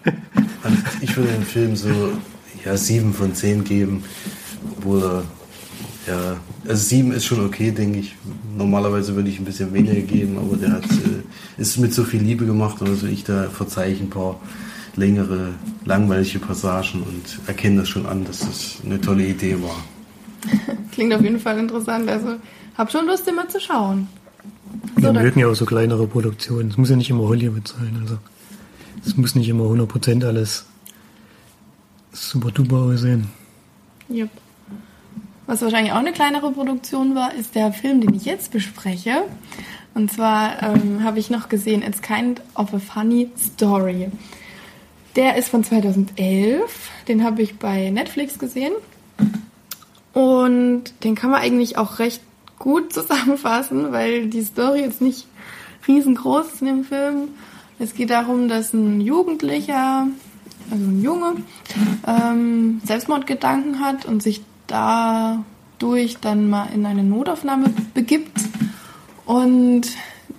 ich 1.02 1.16
würde 1.16 1.32
den 1.32 1.44
Film 1.44 1.76
so 1.76 1.90
ja, 2.66 2.76
sieben 2.76 3.14
von 3.14 3.34
zehn 3.34 3.64
geben. 3.64 4.04
Wo 4.82 5.00
er, 5.00 5.24
ja, 6.10 6.38
also 6.68 6.84
sieben 6.84 7.12
ist 7.12 7.26
schon 7.26 7.46
okay, 7.46 7.72
denke 7.72 8.00
ich. 8.00 8.16
Normalerweise 8.58 9.16
würde 9.16 9.30
ich 9.30 9.40
ein 9.40 9.46
bisschen 9.46 9.74
weniger 9.74 10.02
geben, 10.02 10.38
aber 10.38 10.58
der 10.58 10.72
hat 10.74 10.84
äh, 10.86 11.62
ist 11.62 11.78
mit 11.78 11.94
so 11.94 12.04
viel 12.04 12.22
Liebe 12.22 12.46
gemacht. 12.46 12.82
Also 12.82 13.08
ich 13.08 13.24
da 13.24 13.50
verzeihe 13.50 13.94
ich 13.94 14.02
ein 14.02 14.10
paar 14.10 14.40
längere, 14.96 15.50
langweilige 15.86 16.40
Passagen 16.40 17.04
und 17.04 17.40
erkenne 17.48 17.82
das 17.82 17.90
schon 17.90 18.06
an, 18.06 18.26
dass 18.26 18.40
das 18.40 18.78
eine 18.86 19.00
tolle 19.00 19.26
Idee 19.26 19.56
war. 19.62 19.84
Klingt 20.92 21.14
auf 21.14 21.22
jeden 21.22 21.40
Fall 21.40 21.58
interessant. 21.60 22.10
Also 22.10 22.36
hab 22.78 22.92
schon 22.92 23.06
Lust, 23.06 23.26
mal 23.34 23.48
zu 23.48 23.60
schauen. 23.60 24.08
Wir 24.96 25.08
So, 25.08 25.14
da- 25.14 25.22
mögen 25.22 25.40
ja 25.40 25.48
auch 25.48 25.56
so 25.56 25.66
kleinere 25.66 26.08
Produktionen. 26.08 26.70
Es 26.70 26.78
muss 26.78 26.90
ja 26.90 26.96
nicht 26.96 27.10
immer 27.10 27.24
Hollywood 27.28 27.68
sein. 27.68 27.98
Also 28.02 28.18
es 29.06 29.16
muss 29.16 29.36
nicht 29.36 29.48
immer 29.50 29.66
100% 29.66 30.26
alles 30.26 30.66
super 32.12 32.52
duper 32.52 32.78
aussehen. 32.78 33.28
Yep. 34.10 34.30
Was 35.50 35.64
wahrscheinlich 35.64 35.94
auch 35.94 35.98
eine 35.98 36.12
kleinere 36.12 36.52
Produktion 36.52 37.16
war, 37.16 37.34
ist 37.34 37.56
der 37.56 37.74
Film, 37.74 38.02
den 38.02 38.14
ich 38.14 38.24
jetzt 38.24 38.52
bespreche. 38.52 39.24
Und 39.96 40.12
zwar 40.12 40.62
ähm, 40.62 41.04
habe 41.04 41.18
ich 41.18 41.32
noch 41.32 41.50
gesehen 41.50 41.82
It's 41.82 42.04
Kind 42.04 42.44
of 42.54 42.72
a 42.72 42.78
Funny 42.78 43.32
Story. 43.36 44.12
Der 45.16 45.38
ist 45.38 45.50
von 45.50 45.64
2011. 45.64 46.92
Den 47.08 47.24
habe 47.24 47.42
ich 47.42 47.58
bei 47.58 47.90
Netflix 47.90 48.38
gesehen. 48.38 48.74
Und 50.14 50.84
den 51.04 51.16
kann 51.16 51.32
man 51.32 51.42
eigentlich 51.42 51.80
auch 51.80 51.98
recht 51.98 52.22
gut 52.60 52.94
zusammenfassen, 52.94 53.92
weil 53.92 54.28
die 54.28 54.44
Story 54.44 54.82
jetzt 54.82 55.02
nicht 55.02 55.26
riesengroß 55.88 56.46
ist 56.46 56.62
in 56.62 56.68
dem 56.68 56.84
Film. 56.84 57.30
Es 57.80 57.96
geht 57.96 58.12
darum, 58.12 58.50
dass 58.50 58.72
ein 58.74 59.02
Jugendlicher, 59.02 60.06
also 60.70 60.86
ein 60.86 61.02
Junge, 61.02 61.38
ähm, 62.06 62.82
Selbstmordgedanken 62.86 63.80
hat 63.80 64.06
und 64.06 64.22
sich 64.22 64.44
dadurch 64.70 66.18
dann 66.20 66.50
mal 66.50 66.68
in 66.74 66.86
eine 66.86 67.04
Notaufnahme 67.04 67.74
begibt 67.94 68.40
und 69.26 69.84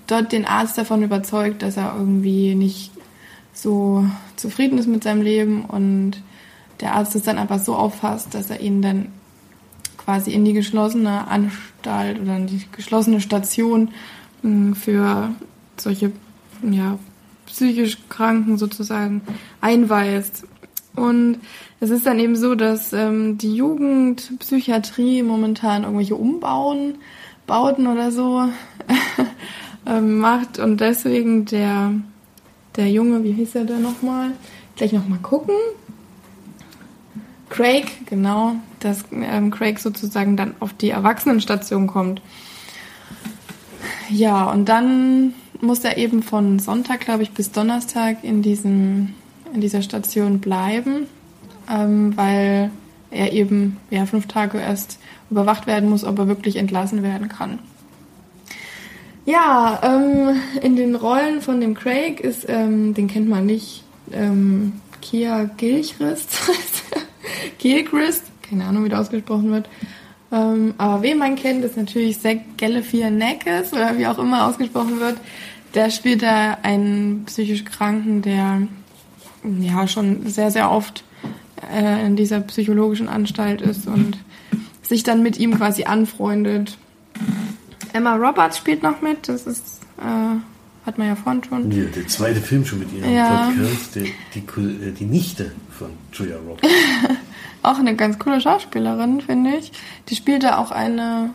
dort 0.07 0.33
den 0.33 0.47
Arzt 0.47 0.79
davon 0.79 1.03
überzeugt, 1.03 1.63
dass 1.63 1.77
er 1.77 1.95
irgendwie 1.97 2.55
nicht 2.55 2.93
so 3.53 4.05
zufrieden 4.37 4.79
ist 4.79 4.87
mit 4.87 5.05
seinem 5.05 5.23
Leben 5.23 5.65
und 5.65 6.23
der 6.81 6.95
Arzt 6.95 7.15
es 7.15 7.23
dann 7.23 7.39
einfach 7.39 7.59
so 7.59 7.77
auffasst, 7.77 8.35
dass 8.35 8.51
er 8.51 8.61
ihn 8.61 8.81
dann 8.83 9.09
quasi 9.97 10.33
in 10.33 10.45
die 10.45 10.55
geschlossene 10.55 11.29
Anstalt 11.29 12.21
oder 12.21 12.37
in 12.37 12.47
die 12.47 12.63
geschlossene 12.73 13.21
Station 13.21 13.91
mh, 14.43 14.75
für 14.75 15.31
solche 15.77 16.13
ja, 16.63 16.99
psychisch 17.47 17.99
Kranken 18.09 18.57
sozusagen 18.57 19.23
einweist. 19.61 20.45
Und 20.97 21.39
es 21.81 21.91
ist 21.91 22.07
dann 22.07 22.19
eben 22.19 22.37
so, 22.37 22.55
dass 22.55 22.93
ähm, 22.93 23.39
die 23.39 23.55
Jugendpsychiatrie 23.55 25.23
momentan 25.23 25.85
irgendwelche 25.85 26.17
Umbauen, 26.17 26.97
Bauten 27.47 27.87
oder 27.87 28.13
so 28.13 28.49
ähm, 29.87 30.19
macht 30.19 30.59
und 30.59 30.81
deswegen 30.81 31.47
der, 31.47 31.93
der 32.77 32.91
Junge, 32.91 33.25
wie 33.25 33.33
hieß 33.33 33.55
er 33.55 33.65
da 33.65 33.79
nochmal? 33.79 34.33
Gleich 34.77 34.93
nochmal 34.93 35.19
gucken. 35.21 35.55
Craig, 37.49 38.07
genau, 38.07 38.55
dass 38.79 39.05
ähm, 39.13 39.51
Craig 39.51 39.79
sozusagen 39.81 40.37
dann 40.37 40.55
auf 40.61 40.73
die 40.73 40.91
Erwachsenenstation 40.91 41.87
kommt. 41.89 42.23
Ja, 44.09 44.45
und 44.51 44.69
dann 44.69 45.35
muss 45.61 45.85
er 45.85 45.99
eben 45.99 46.23
von 46.23 46.59
Sonntag, 46.59 47.01
glaube 47.01 47.23
ich, 47.23 47.33
bis 47.33 47.53
Donnerstag 47.53 48.25
in, 48.25 48.43
diesem, 48.43 49.15
in 49.55 49.61
dieser 49.61 49.83
Station 49.83 50.41
bleiben, 50.41 51.07
ähm, 51.69 52.17
weil 52.17 52.71
er 53.11 53.33
eben 53.33 53.79
ja, 53.91 54.07
fünf 54.07 54.27
Tage 54.27 54.59
erst 54.59 54.99
überwacht 55.31 55.67
werden 55.67 55.91
muss, 55.91 56.05
ob 56.05 56.19
er 56.19 56.29
wirklich 56.29 56.57
entlassen 56.57 57.03
werden 57.03 57.29
kann. 57.29 57.59
Ja, 59.27 59.81
ähm, 59.83 60.41
in 60.63 60.77
den 60.77 60.95
Rollen 60.95 61.41
von 61.41 61.61
dem 61.61 61.75
Craig 61.75 62.21
ist, 62.21 62.49
ähm, 62.49 62.95
den 62.95 63.07
kennt 63.07 63.29
man 63.29 63.47
nicht, 63.47 63.85
ähm, 64.13 64.75
Kia 65.01 65.45
Gilchrist, 65.57 66.31
Gilchrist, 67.59 68.25
keine 68.43 68.65
Ahnung, 68.65 68.85
wie 68.85 68.89
der 68.89 69.01
ausgesprochen 69.01 69.51
wird. 69.51 69.69
Ähm, 70.33 70.75
aber 70.79 71.03
wen 71.03 71.19
man 71.19 71.37
kennt, 71.37 71.65
ist 71.65 71.77
natürlich 71.77 72.21
Zach 72.21 72.37
Galifianakis 72.57 73.73
oder 73.73 73.99
wie 73.99 74.07
auch 74.07 74.19
immer 74.19 74.47
ausgesprochen 74.47 75.01
wird. 75.01 75.17
Der 75.75 75.91
spielt 75.91 76.23
da 76.23 76.59
einen 76.63 77.25
psychisch 77.27 77.65
Kranken, 77.65 78.23
der 78.23 78.63
ja 79.61 79.87
schon 79.89 80.29
sehr, 80.29 80.51
sehr 80.51 80.71
oft 80.71 81.05
äh, 81.73 82.07
in 82.07 82.17
dieser 82.17 82.41
psychologischen 82.41 83.09
Anstalt 83.09 83.61
ist 83.61 83.87
und 83.87 84.19
sich 84.83 85.03
dann 85.03 85.23
mit 85.23 85.39
ihm 85.39 85.57
quasi 85.57 85.85
anfreundet. 85.85 86.77
Emma 87.93 88.17
Roberts 88.17 88.59
spielt 88.59 88.83
noch 88.83 89.01
mit, 89.03 89.29
das 89.29 89.47
ist, 89.47 89.81
äh, 89.99 90.87
hat 90.87 90.99
man 90.99 91.09
ja 91.09 91.17
vorhin 91.17 91.43
schon. 91.45 91.71
Ja, 91.71 91.85
der 91.85 92.07
zweite 92.07 92.41
Film 92.41 92.65
schon 92.65 92.81
mit 92.81 92.93
ihrem 92.93 93.13
Ja. 93.13 93.51
Podcast, 93.51 93.95
die, 93.97 94.13
die, 94.35 94.61
äh, 94.61 94.93
die 94.93 95.05
Nichte 95.05 95.53
von 95.71 95.91
Julia 96.13 96.37
Roberts. 96.37 96.69
Auch 97.63 97.79
eine 97.79 97.95
ganz 97.95 98.19
coole 98.19 98.41
Schauspielerin, 98.41 99.21
finde 99.21 99.57
ich. 99.57 99.71
Die 100.09 100.17
spielt 100.17 100.43
da 100.45 100.57
auch 100.57 100.71
eine, 100.71 101.29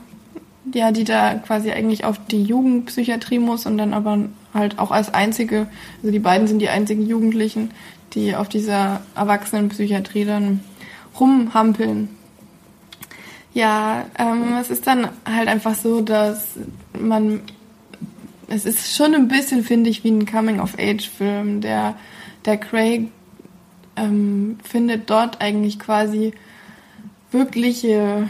ja, 0.73 0.91
die 0.91 1.03
da 1.03 1.35
quasi 1.35 1.71
eigentlich 1.71 2.05
auf 2.05 2.19
die 2.27 2.43
Jugendpsychiatrie 2.43 3.39
muss 3.39 3.65
und 3.65 3.77
dann 3.77 3.93
aber 3.93 4.25
halt 4.53 4.79
auch 4.79 4.91
als 4.91 5.13
einzige, 5.13 5.67
also 5.97 6.11
die 6.11 6.19
beiden 6.19 6.47
sind 6.47 6.59
die 6.59 6.69
einzigen 6.69 7.05
Jugendlichen, 7.05 7.71
die 8.13 8.35
auf 8.35 8.49
dieser 8.49 9.01
Erwachsenenpsychiatrie 9.15 10.25
dann 10.25 10.61
rumhampeln. 11.19 12.09
Ja, 13.53 14.05
ähm, 14.17 14.55
es 14.59 14.69
ist 14.69 14.85
dann 14.85 15.09
halt 15.25 15.47
einfach 15.47 15.75
so, 15.75 16.01
dass 16.01 16.55
man, 16.99 17.41
es 18.47 18.65
ist 18.65 18.95
schon 18.95 19.15
ein 19.15 19.27
bisschen, 19.27 19.63
finde 19.63 19.89
ich, 19.89 20.03
wie 20.03 20.11
ein 20.11 20.25
Coming-of-Age-Film. 20.25 21.61
Der, 21.61 21.95
der 22.43 22.57
Craig 22.57 23.09
ähm, 23.95 24.57
findet 24.63 25.09
dort 25.09 25.41
eigentlich 25.41 25.79
quasi 25.79 26.33
wirkliche 27.31 28.29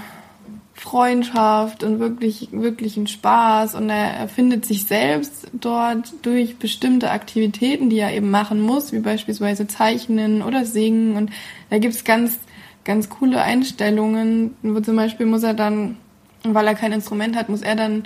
Freundschaft 0.86 1.84
und 1.84 2.00
wirklich, 2.00 2.50
wirklichen 2.52 3.08
Spaß. 3.08 3.74
Und 3.74 3.90
er, 3.90 4.28
findet 4.28 4.68
sich 4.68 4.86
selbst 4.86 5.48
dort 5.52 6.14
durch 6.22 6.58
bestimmte 6.58 7.10
Aktivitäten, 7.10 7.90
die 7.90 7.98
er 7.98 8.14
eben 8.14 8.30
machen 8.30 8.62
muss, 8.62 8.92
wie 8.92 9.00
beispielsweise 9.00 9.66
Zeichnen 9.66 10.44
oder 10.44 10.64
Singen. 10.64 11.18
Und 11.18 11.32
da 11.72 11.80
gibt's 11.80 12.04
ganz, 12.04 12.38
ganz 12.84 13.10
coole 13.10 13.42
Einstellungen, 13.42 14.54
wo 14.62 14.80
zum 14.80 14.96
Beispiel 14.96 15.26
muss 15.26 15.42
er 15.42 15.56
dann, 15.56 15.98
weil 16.44 16.68
er 16.68 16.76
kein 16.76 16.92
Instrument 16.92 17.36
hat, 17.36 17.50
muss 17.50 17.64
er 17.64 17.76
dann 17.76 18.04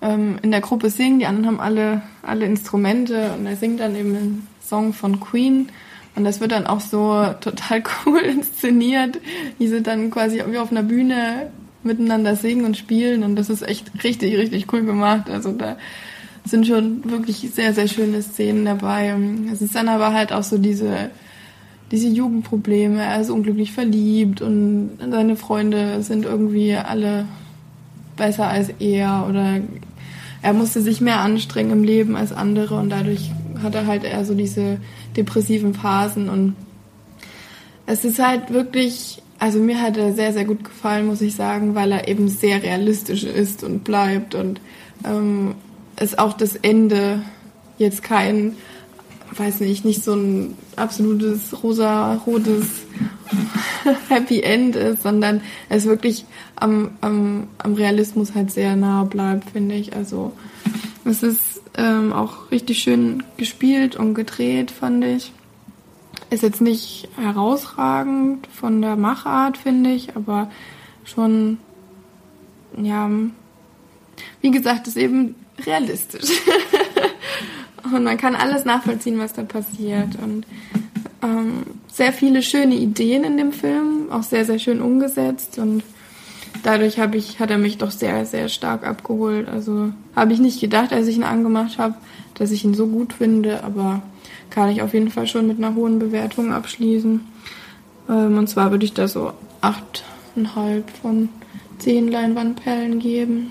ähm, 0.00 0.38
in 0.42 0.52
der 0.52 0.60
Gruppe 0.60 0.90
singen, 0.90 1.18
die 1.18 1.26
anderen 1.26 1.46
haben 1.46 1.60
alle, 1.60 2.02
alle 2.22 2.44
Instrumente. 2.44 3.32
Und 3.32 3.46
er 3.46 3.56
singt 3.56 3.80
dann 3.80 3.96
eben 3.96 4.14
einen 4.14 4.48
Song 4.64 4.92
von 4.92 5.18
Queen. 5.18 5.70
Und 6.14 6.22
das 6.22 6.38
wird 6.40 6.52
dann 6.52 6.68
auch 6.68 6.80
so 6.80 7.34
total 7.40 7.82
cool 8.06 8.20
inszeniert, 8.20 9.18
wie 9.58 9.66
sie 9.66 9.82
dann 9.82 10.12
quasi 10.12 10.40
wie 10.46 10.58
auf 10.58 10.70
einer 10.70 10.84
Bühne 10.84 11.50
miteinander 11.84 12.36
singen 12.36 12.64
und 12.64 12.76
spielen 12.76 13.22
und 13.22 13.36
das 13.36 13.50
ist 13.50 13.62
echt 13.62 14.04
richtig, 14.04 14.36
richtig 14.36 14.72
cool 14.72 14.84
gemacht. 14.84 15.28
Also 15.30 15.52
da 15.52 15.76
sind 16.44 16.66
schon 16.66 17.08
wirklich 17.10 17.50
sehr, 17.52 17.72
sehr 17.72 17.88
schöne 17.88 18.22
Szenen 18.22 18.64
dabei. 18.64 19.14
Es 19.52 19.62
ist 19.62 19.74
dann 19.74 19.88
aber 19.88 20.12
halt 20.12 20.32
auch 20.32 20.42
so 20.42 20.58
diese, 20.58 21.10
diese 21.90 22.08
Jugendprobleme. 22.08 23.00
Er 23.00 23.20
ist 23.20 23.30
unglücklich 23.30 23.72
verliebt 23.72 24.42
und 24.42 24.98
seine 25.10 25.36
Freunde 25.36 26.02
sind 26.02 26.24
irgendwie 26.24 26.74
alle 26.74 27.26
besser 28.16 28.48
als 28.48 28.70
er 28.78 29.26
oder 29.28 29.60
er 30.42 30.52
musste 30.52 30.80
sich 30.80 31.00
mehr 31.00 31.20
anstrengen 31.20 31.70
im 31.70 31.84
Leben 31.84 32.16
als 32.16 32.32
andere 32.32 32.76
und 32.78 32.90
dadurch 32.90 33.30
hat 33.62 33.74
er 33.74 33.86
halt 33.86 34.04
eher 34.04 34.24
so 34.24 34.34
diese 34.34 34.78
depressiven 35.16 35.72
Phasen 35.72 36.28
und 36.28 36.56
es 37.86 38.04
ist 38.04 38.18
halt 38.18 38.52
wirklich, 38.52 39.22
also 39.42 39.58
mir 39.58 39.82
hat 39.82 39.96
er 39.96 40.12
sehr, 40.12 40.32
sehr 40.32 40.44
gut 40.44 40.62
gefallen, 40.62 41.04
muss 41.04 41.20
ich 41.20 41.34
sagen, 41.34 41.74
weil 41.74 41.90
er 41.90 42.06
eben 42.06 42.28
sehr 42.28 42.62
realistisch 42.62 43.24
ist 43.24 43.64
und 43.64 43.82
bleibt 43.82 44.36
und 44.36 44.60
ähm, 45.04 45.56
ist 46.00 46.16
auch 46.20 46.34
das 46.34 46.54
Ende 46.54 47.22
jetzt 47.76 48.04
kein, 48.04 48.54
weiß 49.36 49.58
nicht, 49.58 49.84
nicht 49.84 50.04
so 50.04 50.14
ein 50.14 50.56
absolutes 50.76 51.60
rosa-rotes 51.60 52.66
Happy 54.08 54.42
End 54.42 54.76
ist, 54.76 55.02
sondern 55.02 55.40
es 55.68 55.86
wirklich 55.86 56.24
am, 56.54 56.92
am, 57.00 57.48
am 57.58 57.74
Realismus 57.74 58.36
halt 58.36 58.52
sehr 58.52 58.76
nah 58.76 59.02
bleibt, 59.02 59.50
finde 59.50 59.74
ich. 59.74 59.96
Also 59.96 60.30
es 61.04 61.24
ist 61.24 61.62
ähm, 61.76 62.12
auch 62.12 62.52
richtig 62.52 62.78
schön 62.78 63.24
gespielt 63.38 63.96
und 63.96 64.14
gedreht, 64.14 64.70
fand 64.70 65.04
ich. 65.04 65.32
Ist 66.30 66.42
jetzt 66.42 66.60
nicht 66.60 67.08
herausragend 67.16 68.46
von 68.46 68.80
der 68.80 68.96
Machart, 68.96 69.58
finde 69.58 69.90
ich, 69.90 70.16
aber 70.16 70.50
schon, 71.04 71.58
ja, 72.76 73.10
wie 74.40 74.50
gesagt, 74.50 74.86
ist 74.88 74.96
eben 74.96 75.34
realistisch. 75.66 76.30
und 77.84 78.04
man 78.04 78.16
kann 78.16 78.34
alles 78.34 78.64
nachvollziehen, 78.64 79.18
was 79.18 79.32
da 79.32 79.42
passiert. 79.42 80.16
Und 80.22 80.46
ähm, 81.22 81.64
sehr 81.88 82.12
viele 82.12 82.42
schöne 82.42 82.74
Ideen 82.74 83.24
in 83.24 83.36
dem 83.36 83.52
Film, 83.52 84.10
auch 84.10 84.22
sehr, 84.22 84.44
sehr 84.44 84.58
schön 84.58 84.80
umgesetzt. 84.80 85.58
Und 85.58 85.82
dadurch 86.62 86.98
ich, 87.14 87.40
hat 87.40 87.50
er 87.50 87.58
mich 87.58 87.78
doch 87.78 87.90
sehr, 87.90 88.24
sehr 88.26 88.48
stark 88.48 88.86
abgeholt. 88.86 89.48
Also 89.48 89.92
habe 90.16 90.32
ich 90.32 90.40
nicht 90.40 90.60
gedacht, 90.60 90.92
als 90.92 91.06
ich 91.06 91.16
ihn 91.16 91.24
angemacht 91.24 91.78
habe, 91.78 91.94
dass 92.34 92.50
ich 92.50 92.64
ihn 92.64 92.74
so 92.74 92.86
gut 92.86 93.12
finde, 93.12 93.62
aber 93.64 94.02
kann 94.52 94.68
ich 94.68 94.82
auf 94.82 94.92
jeden 94.92 95.10
Fall 95.10 95.26
schon 95.26 95.46
mit 95.46 95.58
einer 95.58 95.74
hohen 95.74 95.98
Bewertung 95.98 96.52
abschließen. 96.52 97.20
Ähm, 98.08 98.38
und 98.38 98.48
zwar 98.48 98.70
würde 98.70 98.84
ich 98.84 98.92
da 98.92 99.08
so 99.08 99.32
8,5 99.62 100.82
von 101.00 101.28
10 101.78 102.08
Leinwandperlen 102.08 102.98
geben. 102.98 103.50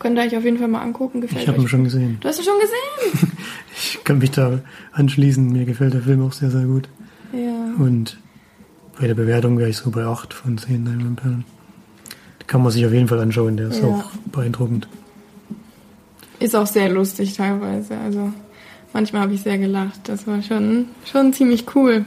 Könnt 0.00 0.18
ihr 0.18 0.24
euch 0.24 0.36
auf 0.36 0.44
jeden 0.44 0.58
Fall 0.58 0.68
mal 0.68 0.82
angucken. 0.82 1.20
Gefällt 1.20 1.42
ich 1.42 1.48
habe 1.48 1.60
ihn 1.60 1.68
schon 1.68 1.84
gesehen. 1.84 2.18
Du 2.20 2.28
hast 2.28 2.38
ihn 2.38 2.44
schon 2.44 2.58
gesehen? 2.58 3.36
ich 3.76 4.02
kann 4.02 4.18
mich 4.18 4.32
da 4.32 4.60
anschließen. 4.92 5.52
Mir 5.52 5.66
gefällt 5.66 5.94
der 5.94 6.02
Film 6.02 6.26
auch 6.26 6.32
sehr, 6.32 6.50
sehr 6.50 6.64
gut. 6.64 6.88
Ja. 7.32 7.74
Und 7.78 8.18
bei 8.98 9.06
der 9.06 9.14
Bewertung 9.14 9.56
wäre 9.58 9.70
ich 9.70 9.76
so 9.76 9.90
bei 9.90 10.04
8 10.04 10.34
von 10.34 10.58
10 10.58 10.84
Leinwandperlen. 10.84 11.44
Kann 12.46 12.62
man 12.62 12.72
sich 12.72 12.84
auf 12.84 12.92
jeden 12.92 13.06
Fall 13.06 13.20
anschauen. 13.20 13.56
Der 13.56 13.68
ist 13.68 13.82
ja. 13.82 13.86
auch 13.86 14.10
beeindruckend. 14.32 14.88
Ist 16.40 16.56
auch 16.56 16.66
sehr 16.66 16.88
lustig 16.88 17.34
teilweise. 17.34 17.96
Also 17.98 18.32
manchmal 18.92 19.22
habe 19.22 19.34
ich 19.34 19.42
sehr 19.42 19.58
gelacht. 19.58 20.00
Das 20.04 20.26
war 20.26 20.42
schon, 20.42 20.88
schon 21.10 21.32
ziemlich 21.32 21.64
cool. 21.74 22.04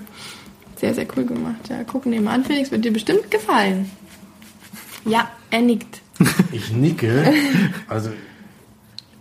Sehr, 0.76 0.94
sehr 0.94 1.08
cool 1.16 1.26
gemacht. 1.26 1.70
Ja, 1.70 1.84
gucken 1.84 2.12
wir 2.12 2.22
mal 2.22 2.34
an, 2.34 2.46
Felix. 2.46 2.72
Wird 2.72 2.86
dir 2.86 2.92
bestimmt 2.92 3.32
gefallen. 3.32 3.90
Ja, 5.06 5.30
er 5.50 5.62
nickt. 5.62 6.02
Ich 6.52 6.72
nicke. 6.72 7.34
Also, 7.88 8.12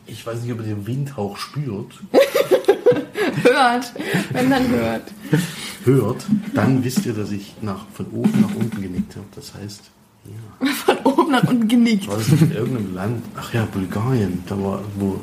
ich 0.06 0.24
weiß 0.26 0.42
nicht, 0.42 0.52
ob 0.52 0.58
ihr 0.58 0.66
den 0.74 0.86
Windhauch 0.86 1.38
spürt. 1.38 1.98
hört. 3.42 3.92
Wenn 4.32 4.50
dann 4.50 4.68
hört. 4.68 5.04
Hört, 5.84 6.26
dann 6.54 6.84
wisst 6.84 7.06
ihr, 7.06 7.14
dass 7.14 7.32
ich 7.32 7.54
nach, 7.62 7.86
von 7.92 8.06
oben 8.12 8.40
nach 8.40 8.54
unten 8.54 8.82
genickt 8.82 9.16
habe. 9.16 9.26
Das 9.34 9.54
heißt, 9.54 9.82
ja. 10.24 10.66
Von 10.84 10.98
oben 10.98 11.32
nach 11.32 11.42
unten 11.44 11.66
genickt. 11.66 12.06
War 12.06 12.16
das 12.16 12.28
in 12.28 12.52
irgendeinem 12.52 12.94
Land? 12.94 13.24
Ach 13.36 13.52
ja, 13.52 13.64
Bulgarien. 13.64 14.44
Da 14.46 14.56
war, 14.56 14.82
wo, 14.96 15.20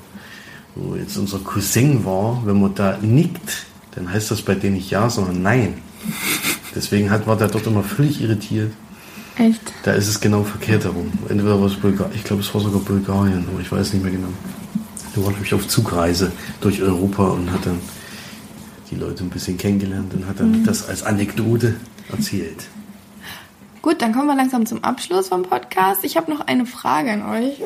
wo 0.81 0.95
jetzt 0.95 1.17
unser 1.17 1.39
Cousin 1.39 2.05
war. 2.05 2.41
Wenn 2.45 2.61
man 2.61 2.75
da 2.75 2.97
nickt, 3.01 3.65
dann 3.95 4.11
heißt 4.11 4.31
das 4.31 4.41
bei 4.41 4.55
denen 4.55 4.75
nicht 4.75 4.89
ja, 4.89 5.09
sondern 5.09 5.41
nein. 5.41 5.75
Deswegen 6.75 7.09
hat, 7.09 7.27
war 7.27 7.35
der 7.35 7.47
dort 7.47 7.67
immer 7.67 7.83
völlig 7.83 8.21
irritiert. 8.21 8.71
Echt? 9.37 9.61
Da 9.83 9.93
ist 9.93 10.07
es 10.07 10.19
genau 10.19 10.43
verkehrt 10.43 10.83
herum. 10.83 11.11
Entweder 11.29 11.59
war 11.59 11.67
es 11.67 11.75
Bulgarien, 11.75 12.13
ich 12.15 12.23
glaube 12.23 12.41
es 12.41 12.53
war 12.53 12.61
sogar 12.61 12.81
Bulgarien, 12.81 13.45
aber 13.49 13.61
ich 13.61 13.71
weiß 13.71 13.93
nicht 13.93 14.03
mehr 14.03 14.11
genau. 14.11 14.27
Da 15.15 15.25
war 15.25 15.33
ich 15.41 15.53
auf 15.53 15.67
Zugreise 15.67 16.31
durch 16.61 16.81
Europa 16.81 17.29
und 17.29 17.51
hat 17.51 17.65
dann 17.65 17.79
die 18.91 18.95
Leute 18.95 19.23
ein 19.23 19.29
bisschen 19.29 19.57
kennengelernt 19.57 20.13
und 20.13 20.27
hat 20.27 20.39
dann 20.39 20.61
mhm. 20.61 20.65
das 20.65 20.87
als 20.87 21.03
Anekdote 21.03 21.75
erzählt. 22.11 22.65
Gut, 23.81 24.01
dann 24.01 24.13
kommen 24.13 24.27
wir 24.27 24.35
langsam 24.35 24.65
zum 24.65 24.83
Abschluss 24.83 25.29
vom 25.29 25.43
Podcast. 25.43 26.03
Ich 26.03 26.17
habe 26.17 26.29
noch 26.29 26.41
eine 26.41 26.65
Frage 26.65 27.11
an 27.11 27.23
euch. 27.23 27.61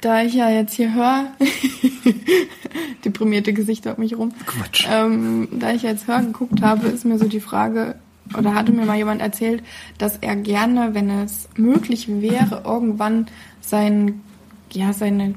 Da 0.00 0.22
ich 0.22 0.34
ja 0.34 0.48
jetzt 0.48 0.74
hier 0.74 0.94
höre, 0.94 1.26
deprimierte 3.04 3.52
Gesichter 3.52 3.96
um 3.96 4.02
mich 4.02 4.16
rum. 4.16 4.32
Quatsch. 4.46 4.86
Ähm, 4.90 5.48
da 5.58 5.72
ich 5.72 5.82
jetzt 5.82 6.06
hören 6.06 6.32
geguckt 6.32 6.62
habe, 6.62 6.88
ist 6.88 7.04
mir 7.04 7.18
so 7.18 7.26
die 7.26 7.40
Frage, 7.40 7.96
oder 8.36 8.54
hatte 8.54 8.72
mir 8.72 8.84
mal 8.84 8.96
jemand 8.96 9.20
erzählt, 9.20 9.62
dass 9.98 10.18
er 10.18 10.36
gerne, 10.36 10.94
wenn 10.94 11.10
es 11.10 11.48
möglich 11.56 12.08
wäre, 12.08 12.62
irgendwann 12.64 13.26
sein, 13.60 14.22
ja, 14.70 14.92
seine, 14.92 15.34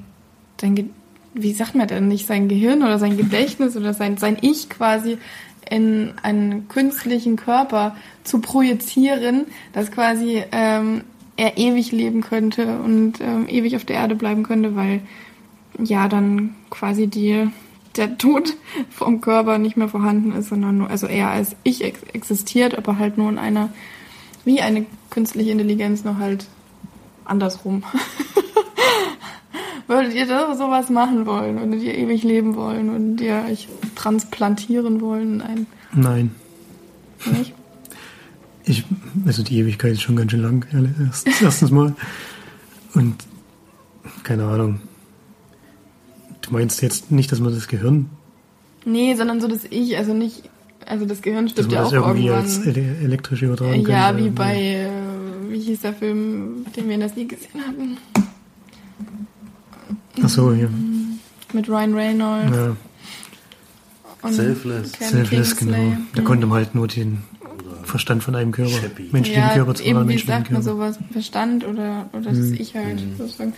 sein, 0.59 0.91
wie 1.34 1.53
sagt 1.53 1.76
man 1.76 1.88
denn 1.88 2.07
nicht, 2.07 2.28
sein 2.28 2.47
Gehirn 2.47 2.84
oder 2.84 2.99
sein 2.99 3.18
Gedächtnis 3.18 3.76
oder 3.78 3.93
sein, 3.93 4.18
sein 4.18 4.38
Ich 4.41 4.70
quasi 4.70 5.18
in 5.70 6.14
einen 6.22 6.68
künstlichen 6.68 7.38
Körper 7.38 7.95
zu 8.24 8.41
projizieren, 8.41 9.45
dass 9.74 9.91
quasi 9.91 10.43
ähm, 10.51 11.03
er 11.42 11.58
ewig 11.58 11.92
leben 11.92 12.22
könnte 12.22 12.78
und 12.82 13.20
ähm, 13.20 13.48
ewig 13.50 13.76
auf 13.76 13.84
der 13.84 13.96
Erde 13.96 14.14
bleiben 14.14 14.44
könnte, 14.44 14.76
weil 14.76 15.02
ja 15.80 16.08
dann 16.08 16.54
quasi 16.70 17.08
die 17.08 17.48
der 17.96 18.20
Tod 18.20 18.54
vom 18.92 19.22
Körper 19.22 19.58
nicht 19.58 19.76
mehr 19.76 19.89
vorhanden 19.89 20.34
ist, 20.34 20.50
sondern 20.50 20.78
nur, 20.78 20.92
also 20.92 21.08
eher 21.08 21.32
als 21.32 21.56
ich 21.64 21.84
ex 21.84 22.04
existiert, 22.14 22.78
aber 22.78 23.00
halt 23.00 23.18
nur 23.18 23.28
in 23.28 23.39
einer, 23.39 23.70
wie 24.46 24.62
eine 24.62 24.86
künstliche 25.10 25.50
Intelligenz, 25.50 26.04
noch 26.04 26.20
halt 26.20 26.46
andersrum. 27.26 27.84
Würdet 29.88 30.14
ihr 30.14 30.28
da 30.28 30.56
sowas 30.56 30.92
machen 30.92 31.26
wollen? 31.26 31.60
Würdet 31.60 31.82
ihr 31.82 31.98
ewig 31.98 32.22
leben 32.22 32.56
wollen? 32.56 32.92
und 32.92 33.20
ihr 33.20 33.46
euch 33.50 33.68
transplantieren 33.96 35.02
wollen? 35.02 35.38
Nein. 35.38 35.66
Nein. 35.92 36.36
Nicht? 37.26 37.56
Ich, 38.66 38.86
also 39.26 39.43
die 39.43 39.57
Ewigkeit 39.57 39.93
ist 39.93 40.01
schon 40.01 40.16
ganz 40.16 40.32
schön 40.32 40.41
lang, 40.41 40.66
erstens 41.41 41.72
mal. 41.72 41.95
Und 42.93 43.16
keine 44.24 44.45
Ahnung. 44.45 44.80
Du 46.41 46.51
meinst 46.51 46.82
jetzt 46.82 47.12
nicht, 47.12 47.32
dass 47.32 47.39
man 47.39 47.53
das 47.53 47.68
Gehirn. 47.68 48.09
Nee, 48.86 49.16
sondern 49.16 49.41
so 49.41 49.47
das 49.47 49.62
Ich, 49.70 49.97
also 49.97 50.14
nicht. 50.14 50.43
Also 50.86 51.05
das 51.05 51.22
Gehirn 51.22 51.47
stirbt 51.47 51.72
ja 51.72 51.82
auch 51.82 51.91
das 51.91 51.93
irgendwie 51.93 52.26
irgendwann. 52.28 52.45
als 52.45 52.66
elektrisch 53.03 53.41
übertragen 53.43 53.82
Ja, 53.88 54.18
wie 54.18 54.30
bei, 54.30 54.55
äh, 54.59 54.89
wie 55.49 55.59
hieß 55.59 55.82
der 55.82 55.93
Film, 55.93 56.66
den 56.76 56.88
wir 56.88 56.95
in 56.95 57.01
das 57.01 57.16
nie 57.16 57.28
gesehen 57.28 57.62
hatten? 57.66 57.97
Ach 60.24 60.30
so, 60.30 60.51
ja. 60.53 60.68
Mit 61.53 61.70
Ryan 61.70 61.93
Reynolds. 61.93 62.55
Ja. 62.55 62.76
Und 64.24 64.34
Selfless. 64.34 64.91
Selfless, 64.93 65.55
Kingsley. 65.57 65.80
genau. 65.91 65.97
Da 66.16 66.22
Mhm. 66.22 66.26
konnte 66.26 66.47
man 66.47 66.57
halt 66.59 66.76
nur 66.76 66.88
den 66.88 67.20
Verstand 67.84 68.24
von 68.24 68.36
einem 68.36 68.51
Körper, 68.51 68.72
menschlichen 69.12 69.43
ja, 69.43 69.53
Körper 69.53 69.76
zu 69.76 69.84
eben, 69.84 69.91
anderen 69.91 70.07
wie 70.07 70.14
menschlichen 70.14 70.43
sagt 70.43 70.51
man 70.51 70.62
sowas? 70.62 70.99
Verstand 71.12 71.66
oder, 71.66 72.09
oder 72.14 72.30
das 72.30 72.38
Mhm. 72.38 72.57
Ich 72.59 72.76
halt 72.76 72.99
sozusagen 73.18 73.53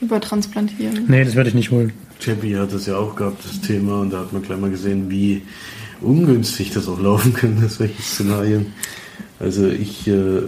übertransplantieren. 0.00 1.04
Nee, 1.08 1.24
das 1.24 1.34
werde 1.34 1.48
ich 1.48 1.54
nicht 1.54 1.70
wollen. 1.70 1.92
Chappie 2.20 2.56
hat 2.56 2.72
das 2.72 2.86
ja 2.86 2.96
auch 2.96 3.14
gehabt, 3.14 3.44
das 3.44 3.60
Thema, 3.60 4.00
und 4.00 4.12
da 4.12 4.20
hat 4.20 4.32
man 4.32 4.42
gleich 4.42 4.58
mal 4.58 4.70
gesehen, 4.70 5.10
wie 5.10 5.42
ungünstig 6.00 6.70
das 6.70 6.88
auch 6.88 7.00
laufen 7.00 7.32
könnte, 7.32 7.68
solche 7.68 8.00
Szenarien. 8.02 8.66
Also 9.40 9.68
ich 9.68 10.06
äh, 10.08 10.42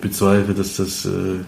bezweifle, 0.00 0.54
dass 0.54 0.76
das 0.76 1.06
äh, 1.06 1.40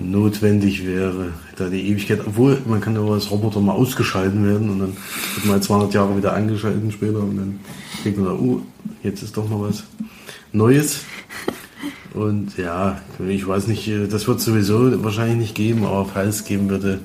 notwendig 0.00 0.86
wäre, 0.86 1.32
da 1.56 1.68
die 1.68 1.88
Ewigkeit, 1.88 2.20
obwohl 2.26 2.58
man 2.66 2.80
kann 2.80 2.96
auch 2.96 3.12
als 3.12 3.30
Roboter 3.30 3.60
mal 3.60 3.72
ausgeschalten 3.72 4.44
werden 4.46 4.70
und 4.70 4.78
dann 4.80 4.96
wird 5.34 5.46
man 5.46 5.62
200 5.62 5.94
Jahre 5.94 6.16
wieder 6.16 6.32
eingeschalten 6.32 6.90
später 6.90 7.20
und 7.20 7.36
dann 7.36 7.60
denkt 8.04 8.18
man, 8.18 8.32
oh, 8.32 8.62
jetzt 9.02 9.22
ist 9.22 9.36
doch 9.36 9.48
mal 9.48 9.60
was 9.60 9.84
Neues. 10.52 11.00
Und 12.14 12.58
ja, 12.58 13.00
ich 13.26 13.46
weiß 13.46 13.68
nicht, 13.68 13.88
äh, 13.88 14.06
das 14.06 14.28
wird 14.28 14.40
sowieso 14.40 15.02
wahrscheinlich 15.02 15.38
nicht 15.38 15.54
geben, 15.54 15.84
aber 15.84 16.04
falls 16.04 16.36
es 16.36 16.44
geben 16.44 16.68
würde, 16.68 17.00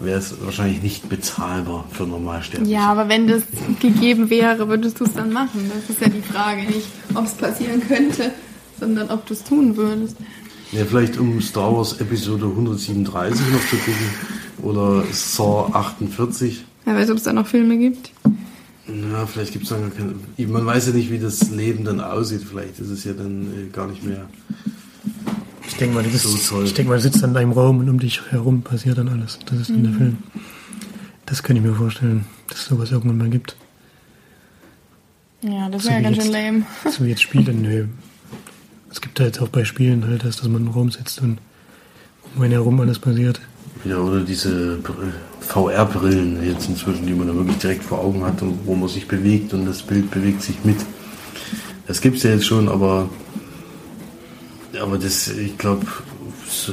wäre 0.00 0.18
es 0.18 0.34
wahrscheinlich 0.42 0.82
nicht 0.82 1.08
bezahlbar 1.08 1.84
für 1.90 2.04
Normalsterbliche. 2.04 2.72
Ja, 2.72 2.90
aber 2.90 3.08
wenn 3.08 3.26
das 3.26 3.42
gegeben 3.80 4.30
wäre, 4.30 4.68
würdest 4.68 5.00
du 5.00 5.04
es 5.04 5.12
dann 5.12 5.32
machen? 5.32 5.70
Das 5.74 5.90
ist 5.90 6.00
ja 6.00 6.08
die 6.08 6.22
Frage. 6.22 6.62
Nicht, 6.62 6.88
ob 7.14 7.26
es 7.26 7.32
passieren 7.32 7.82
könnte, 7.86 8.32
sondern 8.78 9.10
ob 9.10 9.26
du 9.26 9.34
es 9.34 9.44
tun 9.44 9.76
würdest. 9.76 10.16
Ja, 10.72 10.84
vielleicht 10.84 11.18
um 11.18 11.40
Star 11.40 11.74
Wars 11.74 12.00
Episode 12.00 12.46
137 12.46 13.40
noch 13.52 13.68
zu 13.68 13.76
gucken 13.76 14.06
oder 14.62 15.04
Saw 15.12 15.70
48. 15.72 16.64
Wer 16.84 16.94
weiß, 16.94 17.10
ob 17.10 17.16
es 17.16 17.22
da 17.22 17.32
noch 17.32 17.46
Filme 17.46 17.76
gibt. 17.76 18.10
Ja, 18.88 19.26
vielleicht 19.26 19.52
gibt 19.52 19.64
es 19.64 19.70
dann 19.70 19.82
gar 19.82 19.90
keine. 19.90 20.14
Man 20.48 20.64
weiß 20.66 20.86
ja 20.88 20.92
nicht, 20.94 21.10
wie 21.10 21.18
das 21.18 21.50
Leben 21.50 21.84
dann 21.84 22.00
aussieht. 22.00 22.42
Vielleicht 22.48 22.78
ist 22.80 22.88
es 22.88 23.04
ja 23.04 23.12
dann 23.12 23.46
äh, 23.52 23.70
gar 23.70 23.86
nicht 23.86 24.02
mehr. 24.02 24.26
Ich 25.66 25.74
denke 25.76 25.94
mal, 25.94 26.02
das 26.02 26.22
So 26.22 26.34
ist, 26.34 26.48
toll. 26.48 26.64
ich 26.64 26.74
denke 26.74 26.90
mal, 26.90 26.96
du 26.96 27.02
sitzt 27.02 27.22
in 27.22 27.34
deinem 27.34 27.52
Raum 27.52 27.78
und 27.80 27.88
um 27.90 27.98
dich 28.00 28.20
herum 28.30 28.62
passiert 28.62 28.96
dann 28.98 29.08
alles. 29.08 29.38
Das 29.46 29.58
ist 29.60 29.68
in 29.70 29.84
der 29.84 29.92
Film. 29.92 30.16
Das 31.26 31.42
kann 31.42 31.56
ich 31.56 31.62
mir 31.62 31.74
vorstellen, 31.74 32.24
dass 32.48 32.60
es 32.60 32.64
sowas 32.66 32.90
irgendwann 32.90 33.18
mal 33.18 33.28
gibt. 33.28 33.56
Ja, 35.42 35.68
das 35.68 35.82
So 35.84 35.90
wäre 35.90 36.00
wie 36.00 36.02
ja 36.04 36.10
ganz 36.10 36.16
schön 36.22 36.32
jetzt. 36.32 36.44
lame. 36.44 36.66
So 36.96 37.04
wie 37.04 37.08
jetzt 37.10 37.22
Spiele, 37.22 37.52
nö. 37.52 37.86
Es 38.90 39.00
gibt 39.02 39.18
ja 39.18 39.26
jetzt 39.26 39.40
auch 39.40 39.48
bei 39.48 39.64
Spielen 39.64 40.06
halt 40.06 40.24
das, 40.24 40.36
dass 40.36 40.48
man 40.48 40.62
im 40.62 40.68
Raum 40.72 40.90
sitzt 40.90 41.20
und 41.20 41.38
um 42.34 42.42
einen 42.42 42.52
herum 42.52 42.80
alles 42.80 42.98
passiert. 42.98 43.40
Ja, 43.84 43.98
oder 43.98 44.20
diese 44.20 44.78
VR-Brillen 45.40 46.44
jetzt 46.44 46.68
inzwischen, 46.68 47.06
die 47.06 47.14
man 47.14 47.28
da 47.28 47.34
wirklich 47.34 47.58
direkt 47.58 47.84
vor 47.84 48.00
Augen 48.00 48.24
hat 48.24 48.42
und 48.42 48.66
wo 48.66 48.74
man 48.74 48.88
sich 48.88 49.06
bewegt 49.06 49.54
und 49.54 49.66
das 49.66 49.82
Bild 49.82 50.10
bewegt 50.10 50.42
sich 50.42 50.56
mit. 50.64 50.76
Das 51.86 52.00
gibt's 52.00 52.22
ja 52.22 52.30
jetzt 52.30 52.46
schon, 52.46 52.68
aber 52.68 53.08
aber 54.80 54.98
das, 54.98 55.28
ich 55.28 55.56
glaube, 55.58 55.86
so, 56.48 56.72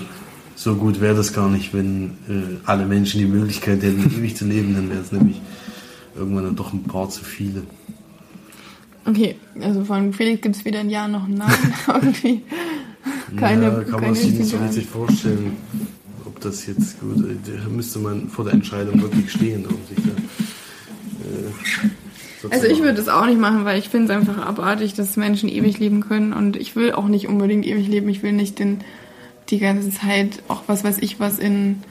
so 0.55 0.75
gut 0.75 0.99
wäre 1.01 1.15
das 1.15 1.33
gar 1.33 1.49
nicht, 1.49 1.73
wenn 1.73 2.17
äh, 2.27 2.57
alle 2.65 2.85
Menschen 2.85 3.19
die 3.19 3.25
Möglichkeit 3.25 3.81
hätten, 3.81 4.03
ewig 4.17 4.35
zu 4.35 4.45
leben, 4.45 4.75
dann 4.75 4.89
wäre 4.89 5.01
es 5.01 5.11
nämlich 5.11 5.41
irgendwann 6.15 6.45
dann 6.45 6.55
doch 6.55 6.73
ein 6.73 6.83
paar 6.83 7.09
zu 7.09 7.23
viele. 7.23 7.63
Okay, 9.05 9.35
also 9.61 9.85
von 9.85 10.13
Felix 10.13 10.41
gibt 10.41 10.55
es 10.55 10.65
weder 10.65 10.79
ein 10.79 10.89
Ja 10.89 11.07
noch 11.07 11.25
ein 11.27 11.35
Nein. 11.35 11.53
Irgendwie 11.87 12.41
keine, 13.37 13.65
ja, 13.65 13.83
kann 13.83 14.01
man 14.01 14.15
sich 14.15 14.33
nicht 14.33 14.49
so 14.49 14.57
richtig 14.57 14.87
vorstellen, 14.87 15.57
ob 16.35 16.41
das 16.41 16.65
jetzt 16.65 16.99
gut 16.99 17.17
Da 17.17 17.69
müsste 17.69 17.99
man 17.99 18.29
vor 18.29 18.43
der 18.43 18.53
Entscheidung 18.53 19.01
wirklich 19.01 19.31
stehen, 19.31 19.65
um 19.65 19.77
sich 19.87 20.03
da. 20.03 20.11
Äh, 21.23 21.83
so 22.41 22.49
Also 22.49 22.67
ich 22.67 22.81
würde 22.81 22.99
es 22.99 23.07
auch 23.07 23.25
nicht 23.25 23.39
machen, 23.39 23.63
weil 23.63 23.79
ich 23.79 23.89
finde 23.89 24.11
es 24.11 24.17
einfach 24.17 24.45
abartig, 24.45 24.93
dass 24.93 25.15
Menschen 25.15 25.47
ewig 25.47 25.79
leben 25.79 26.01
können 26.01 26.33
und 26.33 26.57
ich 26.57 26.75
will 26.75 26.91
auch 26.91 27.07
nicht 27.07 27.27
unbedingt 27.27 27.65
ewig 27.65 27.87
leben. 27.87 28.09
Ich 28.09 28.21
will 28.21 28.33
nicht 28.33 28.59
den, 28.59 28.81
die 29.49 29.59
ganze 29.59 29.91
Zeit 29.91 30.43
auch 30.49 30.63
was 30.67 30.83
weiß 30.83 30.97
ich 30.99 31.19
was 31.19 31.39
in 31.39 31.83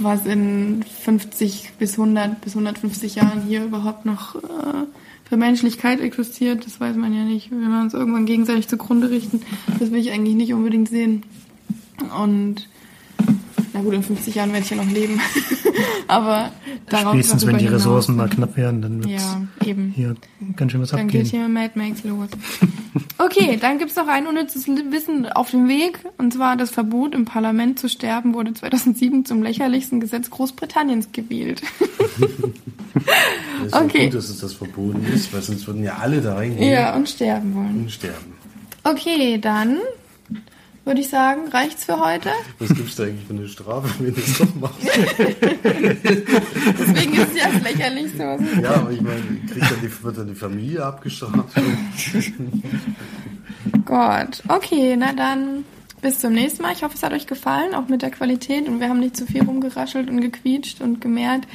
was 0.00 0.26
in 0.26 0.82
50 1.04 1.74
bis 1.78 1.92
100 1.92 2.40
bis 2.40 2.54
150 2.54 3.14
Jahren 3.14 3.42
hier 3.42 3.64
überhaupt 3.64 4.06
noch 4.06 4.36
äh, 4.36 4.86
für 5.28 5.36
Menschlichkeit 5.36 6.00
existiert. 6.00 6.66
Das 6.66 6.80
weiß 6.80 6.96
man 6.96 7.14
ja 7.14 7.24
nicht. 7.24 7.50
Wenn 7.50 7.70
wir 7.70 7.80
uns 7.80 7.94
irgendwann 7.94 8.26
gegenseitig 8.26 8.68
zugrunde 8.68 9.10
richten, 9.10 9.42
das 9.78 9.92
will 9.92 10.00
ich 10.00 10.10
eigentlich 10.10 10.34
nicht 10.34 10.52
unbedingt 10.52 10.88
sehen. 10.88 11.22
Und 12.20 12.66
na 13.74 13.80
gut, 13.80 13.94
in 13.94 14.02
50 14.02 14.34
Jahren 14.34 14.52
werde 14.52 14.64
ich 14.64 14.70
ja 14.70 14.76
noch 14.76 14.90
leben. 14.90 15.20
Aber 16.08 16.50
darauf 16.88 17.12
Spätestens, 17.14 17.46
wenn 17.46 17.56
die 17.58 17.64
hinaus- 17.66 17.76
Ressourcen 17.80 18.16
mal 18.16 18.28
knapp 18.28 18.56
werden, 18.56 18.82
dann 18.82 18.98
wird 19.04 19.18
Ja, 19.20 19.42
eben. 19.64 19.92
hier 19.94 20.14
ganz 20.56 20.72
schön 20.72 20.82
was 20.82 20.90
Dann 20.90 21.08
geht 21.08 21.26
abgehen. 21.26 21.40
hier 21.40 21.48
Mad 21.48 21.72
Max 21.74 22.04
los. 22.04 22.28
Okay, 23.18 23.56
dann 23.60 23.78
gibt's 23.78 23.94
noch 23.94 24.08
ein 24.08 24.26
unnützes 24.26 24.66
Wissen 24.66 25.26
auf 25.26 25.52
dem 25.52 25.68
Weg. 25.68 26.00
Und 26.18 26.32
zwar 26.32 26.56
das 26.56 26.70
Verbot, 26.70 27.14
im 27.14 27.24
Parlament 27.24 27.78
zu 27.78 27.88
sterben, 27.88 28.34
wurde 28.34 28.52
2007 28.52 29.24
zum 29.24 29.44
lächerlichsten 29.44 30.00
Gesetz 30.00 30.28
Großbritanniens 30.28 31.12
gewählt. 31.12 31.62
Es 33.60 33.66
ist 33.68 33.74
okay. 33.74 34.06
gut, 34.06 34.14
dass 34.14 34.28
es 34.28 34.40
das 34.40 34.52
verboten 34.54 35.04
ist, 35.14 35.32
weil 35.32 35.40
sonst 35.40 35.66
würden 35.68 35.84
ja 35.84 35.98
alle 36.00 36.20
da 36.20 36.34
reingehen 36.34 36.72
ja, 36.72 36.94
und 36.96 37.08
sterben 37.08 37.54
wollen. 37.54 37.82
und 37.82 37.92
sterben. 37.92 38.32
Okay, 38.84 39.38
dann 39.38 39.78
würde 40.84 41.00
ich 41.00 41.08
sagen, 41.08 41.48
reicht's 41.48 41.84
für 41.84 41.98
heute. 42.00 42.30
Was 42.58 42.74
gibst 42.74 42.98
du 42.98 43.04
eigentlich 43.04 43.26
für 43.26 43.34
eine 43.34 43.48
Strafe, 43.48 43.88
wenn 43.98 44.14
du 44.14 44.20
es 44.20 44.38
doch 44.38 44.54
machst? 44.56 44.80
Deswegen 45.64 47.12
ist 47.14 47.28
es 47.30 47.40
ja 47.40 47.50
das 47.52 47.62
lächerlichste. 47.62 48.18
Was 48.18 48.40
es 48.40 48.62
Ja, 48.62 48.74
aber 48.74 48.90
ich 48.90 49.00
meine, 49.00 49.22
kriegt 49.48 49.70
dann 49.70 49.80
die, 49.80 50.02
wird 50.02 50.18
dann 50.18 50.26
die 50.28 50.34
Familie 50.34 50.84
abgestraft? 50.84 51.54
Gott. 53.84 54.42
Okay, 54.48 54.96
na 54.98 55.12
dann 55.12 55.64
bis 56.00 56.18
zum 56.18 56.32
nächsten 56.32 56.62
Mal. 56.62 56.72
Ich 56.72 56.82
hoffe, 56.82 56.96
es 56.96 57.02
hat 57.02 57.12
euch 57.12 57.28
gefallen, 57.28 57.74
auch 57.74 57.88
mit 57.88 58.02
der 58.02 58.10
Qualität. 58.10 58.66
Und 58.66 58.80
wir 58.80 58.88
haben 58.88 59.00
nicht 59.00 59.16
zu 59.16 59.24
viel 59.24 59.44
rumgeraschelt 59.44 60.10
und 60.10 60.20
gequietscht 60.20 60.80
und 60.80 61.00
gemehrt. 61.00 61.46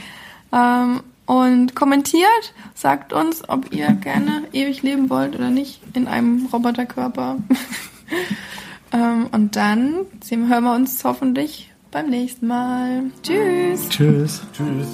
Ähm, 0.53 1.01
und 1.25 1.75
kommentiert, 1.75 2.53
sagt 2.73 3.11
uns, 3.11 3.47
ob 3.49 3.73
ihr 3.73 3.91
gerne 3.91 4.43
ewig 4.53 4.81
leben 4.81 5.09
wollt 5.09 5.35
oder 5.35 5.49
nicht 5.49 5.81
in 5.93 6.07
einem 6.07 6.45
Roboterkörper. 6.45 7.39
ähm, 8.91 9.27
und 9.31 9.55
dann 9.55 10.05
sehen, 10.23 10.49
hören 10.49 10.63
wir 10.63 10.75
uns 10.75 11.03
hoffentlich 11.03 11.71
beim 11.91 12.09
nächsten 12.09 12.47
Mal. 12.47 13.03
Tschüss. 13.23 13.89
Tschüss. 13.89 14.41
Tschüss. 14.53 14.87